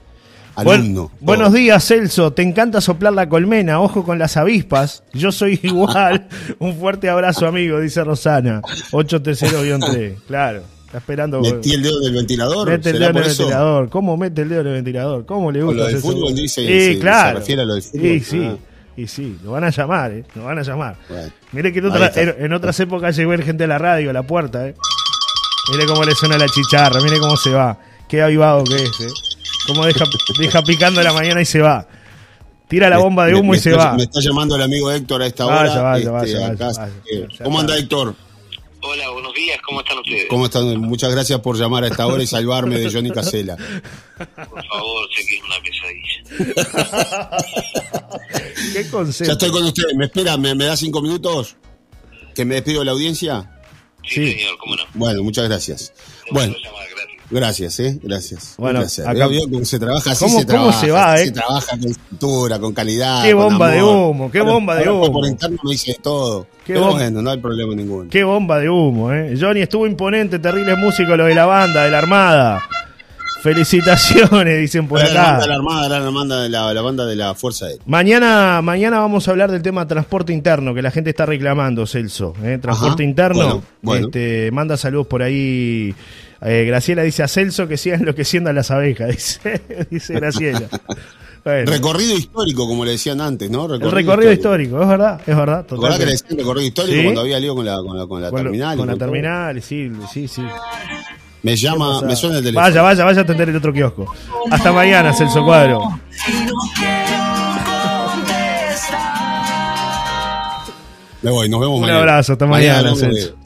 buenos 1.20 1.54
días, 1.54 1.86
Celso. 1.86 2.34
Te 2.34 2.42
encanta 2.42 2.82
soplar 2.82 3.14
la 3.14 3.30
colmena. 3.30 3.82
Ojo 3.82 4.04
con 4.04 4.20
las 4.20 4.38
avispas. 4.38 5.04
Yo 5.14 5.32
soy 5.32 5.60
igual. 5.64 6.28
Un 6.60 6.76
fuerte 6.76 7.10
abrazo, 7.10 7.48
amigo, 7.48 7.80
dice 7.80 8.04
Rosana. 8.04 8.62
830-3. 8.92 10.16
Claro. 10.28 10.64
Está 10.90 10.98
esperando. 10.98 11.40
Metí 11.40 11.74
el 11.74 11.84
dedo 11.84 12.00
del 12.00 12.14
ventilador. 12.16 12.68
Mete 12.68 12.90
el 12.90 12.98
dedo 12.98 13.14
del 13.14 13.24
ventilador. 13.24 13.90
¿Cómo 13.90 14.18
mete 14.18 14.42
el 14.42 14.50
dedo 14.50 14.64
del 14.64 14.74
ventilador? 14.74 15.24
¿Cómo 15.28 15.52
le 15.52 15.62
gusta? 15.62 15.84
lo 15.84 15.86
del 15.86 15.98
fútbol 16.00 16.34
dice. 16.34 16.66
Sí, 16.66 17.00
claro. 17.00 17.38
Se 17.38 17.40
refiere 17.42 17.62
a 17.62 17.66
lo 17.66 17.74
del 17.76 17.84
fútbol. 17.84 18.02
Sí, 18.02 18.20
sí. 18.22 18.44
Ah. 18.44 18.58
Y 18.98 19.08
sí, 19.08 19.38
lo 19.44 19.52
van 19.52 19.66
a 19.66 19.70
llamar, 19.70 20.12
¿eh? 20.12 20.24
Lo 20.34 20.46
van 20.46 20.58
a 20.58 20.64
llamar. 20.64 20.98
Mire 21.52 21.72
que 21.72 21.80
en, 21.80 22.54
otras 22.54 22.80
épocas 22.80 23.16
llegó 23.16 23.34
el 23.34 23.44
gente 23.44 23.66
a 23.66 23.68
la 23.68 23.78
radio, 23.78 24.10
a 24.10 24.14
la 24.14 24.24
puerta, 24.24 24.68
¿eh? 24.68 24.74
Mire 25.72 25.86
cómo 25.86 26.04
le 26.04 26.16
suena 26.16 26.40
la 26.40 26.48
chicharra, 26.48 27.00
mire 27.02 27.20
cómo 27.20 27.38
se 27.38 27.52
va. 27.52 27.78
Qué 28.08 28.24
avivado 28.24 28.64
que 28.64 28.76
es, 28.78 29.00
¿eh? 29.00 29.08
Como 29.68 29.86
deja, 29.86 30.06
deja 30.40 30.64
picando 30.64 31.04
la 31.04 31.14
mañana 31.14 31.40
y 31.40 31.46
se 31.46 31.60
va. 31.62 31.88
Tira 32.68 32.90
la 32.90 32.98
bomba 32.98 33.28
de 33.28 33.36
humo 33.36 33.54
y 33.54 33.60
se 33.60 33.74
va. 33.74 33.94
Me 33.94 34.04
está 34.04 34.22
llamando 34.22 34.56
el 34.56 34.64
amigo 34.64 34.92
Héctor 34.92 35.22
a 35.22 35.28
esta 35.28 35.46
hora. 35.46 35.82
Vaya, 35.82 36.12
vaya, 36.12 36.56
vaya, 36.58 36.90
¿Cómo 37.44 37.60
anda 37.60 37.78
Héctor? 37.78 38.16
Hola, 38.82 39.10
buenos 39.10 39.34
días, 39.34 39.60
¿cómo 39.62 39.82
están 39.82 39.98
ustedes? 40.00 40.28
¿Cómo 40.30 40.46
están? 40.46 40.80
Muchas 40.80 41.12
gracias 41.12 41.40
por 41.42 41.58
llamar 41.58 41.84
a 41.84 41.88
esta 41.88 42.08
hora 42.08 42.24
y 42.24 42.28
salvarme 42.28 42.78
de 42.80 42.92
Johnny 42.92 43.12
Casela. 43.12 43.58
Por 43.58 44.66
favor, 44.68 45.10
sé 45.14 45.26
que 45.26 45.36
es 45.36 45.44
una 45.44 45.62
pesadilla. 45.62 47.38
¿Qué 48.74 48.90
concepto? 48.90 49.26
Ya 49.26 49.34
estoy 49.34 49.52
con 49.52 49.66
ustedes. 49.66 49.96
¿Me 49.96 50.06
espera? 50.06 50.38
¿Me, 50.38 50.56
da 50.56 50.78
cinco 50.78 51.02
minutos? 51.02 51.58
¿Que 52.34 52.46
me 52.46 52.56
despido 52.56 52.80
de 52.80 52.86
la 52.86 52.92
audiencia? 52.94 53.60
Sí, 54.04 54.32
señor, 54.34 54.58
cómo 54.58 54.78
no. 54.78 54.84
Bueno, 54.94 55.24
muchas 55.24 55.50
gracias. 55.50 55.94
Bueno. 56.32 56.56
Gracias, 57.32 57.80
¿eh? 57.80 58.00
Gracias. 58.02 58.56
Bueno, 58.58 58.80
acá 58.80 59.28
vio 59.28 59.42
cómo 59.50 59.64
se 59.64 59.80
trabaja 59.80 60.12
así. 60.12 60.26
¿Cómo 60.26 60.40
se, 60.40 60.46
trabaja, 60.46 60.72
¿cómo 60.72 60.82
se 60.82 60.92
va, 60.92 61.20
eh? 61.20 61.26
Se 61.26 61.32
trabaja 61.32 61.78
con 61.78 61.94
cintura, 61.94 62.60
con 62.60 62.74
calidad. 62.74 63.24
Qué 63.24 63.34
bomba 63.34 63.70
de 63.70 63.84
humo, 63.84 64.32
qué 64.32 64.42
bomba 64.42 64.76
de 64.76 64.90
humo. 64.90 65.12
Por 65.12 65.28
interno 65.28 65.58
me 65.64 65.72
dice 65.72 65.96
todo. 66.02 66.48
Qué 66.66 66.74
Pero 66.74 66.92
bueno, 66.92 67.22
no 67.22 67.30
hay 67.30 67.38
problema 67.38 67.76
ninguno. 67.76 68.10
Qué 68.10 68.24
bomba 68.24 68.60
de 68.60 68.70
humo, 68.70 69.14
¿eh? 69.14 69.36
Johnny 69.40 69.62
estuvo 69.62 69.86
imponente, 69.86 70.40
terrible 70.40 70.76
músico, 70.76 71.16
lo 71.16 71.26
de 71.26 71.36
la 71.36 71.46
banda, 71.46 71.84
de 71.84 71.92
la 71.92 71.98
Armada. 72.00 72.64
Felicitaciones, 73.42 74.60
dicen 74.60 74.88
por 74.88 75.02
acá. 75.02 75.14
La 75.14 75.24
banda 75.24 75.42
de 75.42 75.48
la 75.48 75.56
Armada, 75.56 75.90
la, 75.90 76.10
banda 76.10 76.42
de 76.42 76.50
la, 76.50 76.82
banda 76.82 77.06
de 77.06 77.16
la 77.16 77.36
Fuerza 77.36 77.66
Aérea. 77.66 77.82
Mañana, 77.86 78.62
mañana 78.62 79.00
vamos 79.00 79.28
a 79.28 79.32
hablar 79.32 79.52
del 79.52 79.62
tema 79.62 79.88
transporte 79.88 80.34
interno, 80.34 80.74
que 80.74 80.82
la 80.82 80.92
gente 80.92 81.10
está 81.10 81.26
reclamando, 81.26 81.86
Celso. 81.88 82.34
¿eh? 82.44 82.58
Transporte 82.62 83.04
interno. 83.04 83.62
Este, 83.94 84.52
manda 84.52 84.78
saludos 84.78 85.08
por 85.08 85.24
ahí 85.24 85.96
eh, 86.42 86.64
Graciela 86.66 87.04
dice 87.04 87.24
a 87.24 87.28
Celso 87.28 87.68
que 87.68 87.78
sigan 87.78 88.02
enloqueciendo 88.02 88.50
a 88.50 88.54
las 88.54 88.72
abejas, 88.72 89.10
dice, 89.12 89.62
dice 89.90 90.14
Graciela. 90.14 90.70
Recorrido 91.44 92.16
histórico, 92.16 92.68
como 92.68 92.86
le 92.86 92.92
decían 92.92 93.22
antes, 93.22 93.50
¿no? 93.50 93.68
Recorrido 93.68 93.90
el 93.90 93.96
recorrido 93.96 94.32
histórico. 94.32 94.82
es 94.82 94.88
verdad, 94.88 95.22
es 95.26 95.36
verdad. 95.36 95.66
¿Verdad 95.70 95.98
que 95.98 96.06
le 96.06 96.12
decían 96.12 96.38
recorrido 96.38 96.68
histórico 96.68 97.04
cuando 97.04 97.22
había 97.22 97.40
lío 97.40 97.56
con 97.56 97.66
la, 97.66 97.78
con 97.78 97.98
la, 97.98 98.08
con 98.08 98.22
la 98.22 98.32
terminal? 98.32 98.78
Con 98.78 98.88
la 98.88 98.96
terminal, 98.96 99.62
sí, 99.62 99.92
sí, 100.12 100.28
sí. 100.28 100.44
Me 101.42 101.56
llama, 101.56 102.02
me 102.02 102.16
suena 102.16 102.38
el 102.38 102.44
teléfono. 102.44 102.66
Vaya, 102.66 102.82
vaya, 102.82 103.06
vaya 103.06 103.20
a 103.20 103.24
atender 103.24 103.50
el 103.50 103.56
otro 103.56 103.72
kiosco. 103.74 104.14
Hasta 104.52 104.72
mañana, 104.74 105.14
Celso 105.14 105.44
Cuadro. 105.46 106.00
Me 111.22 111.32
voy, 111.32 111.50
nos 111.50 111.60
vemos 111.60 111.82
Un 111.82 111.90
abrazo, 111.90 112.32
hasta 112.34 112.46
mañana. 112.46 112.94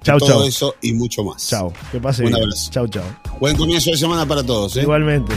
chau, 0.03 0.19
chau. 0.19 0.27
Todo 0.27 0.45
eso 0.45 0.75
y 0.81 0.93
mucho 0.93 1.23
más. 1.23 1.47
Chau. 1.47 1.73
Que 1.91 1.99
pase 1.99 2.23
Un 2.23 2.29
bien. 2.29 2.43
abrazo. 2.43 2.71
Chau, 2.71 2.87
chau. 2.87 3.03
Buen 3.39 3.55
comienzo 3.57 3.89
de 3.89 3.97
semana 3.97 4.25
para 4.27 4.43
todos. 4.43 4.77
¿eh? 4.77 4.81
Igualmente. 4.81 5.33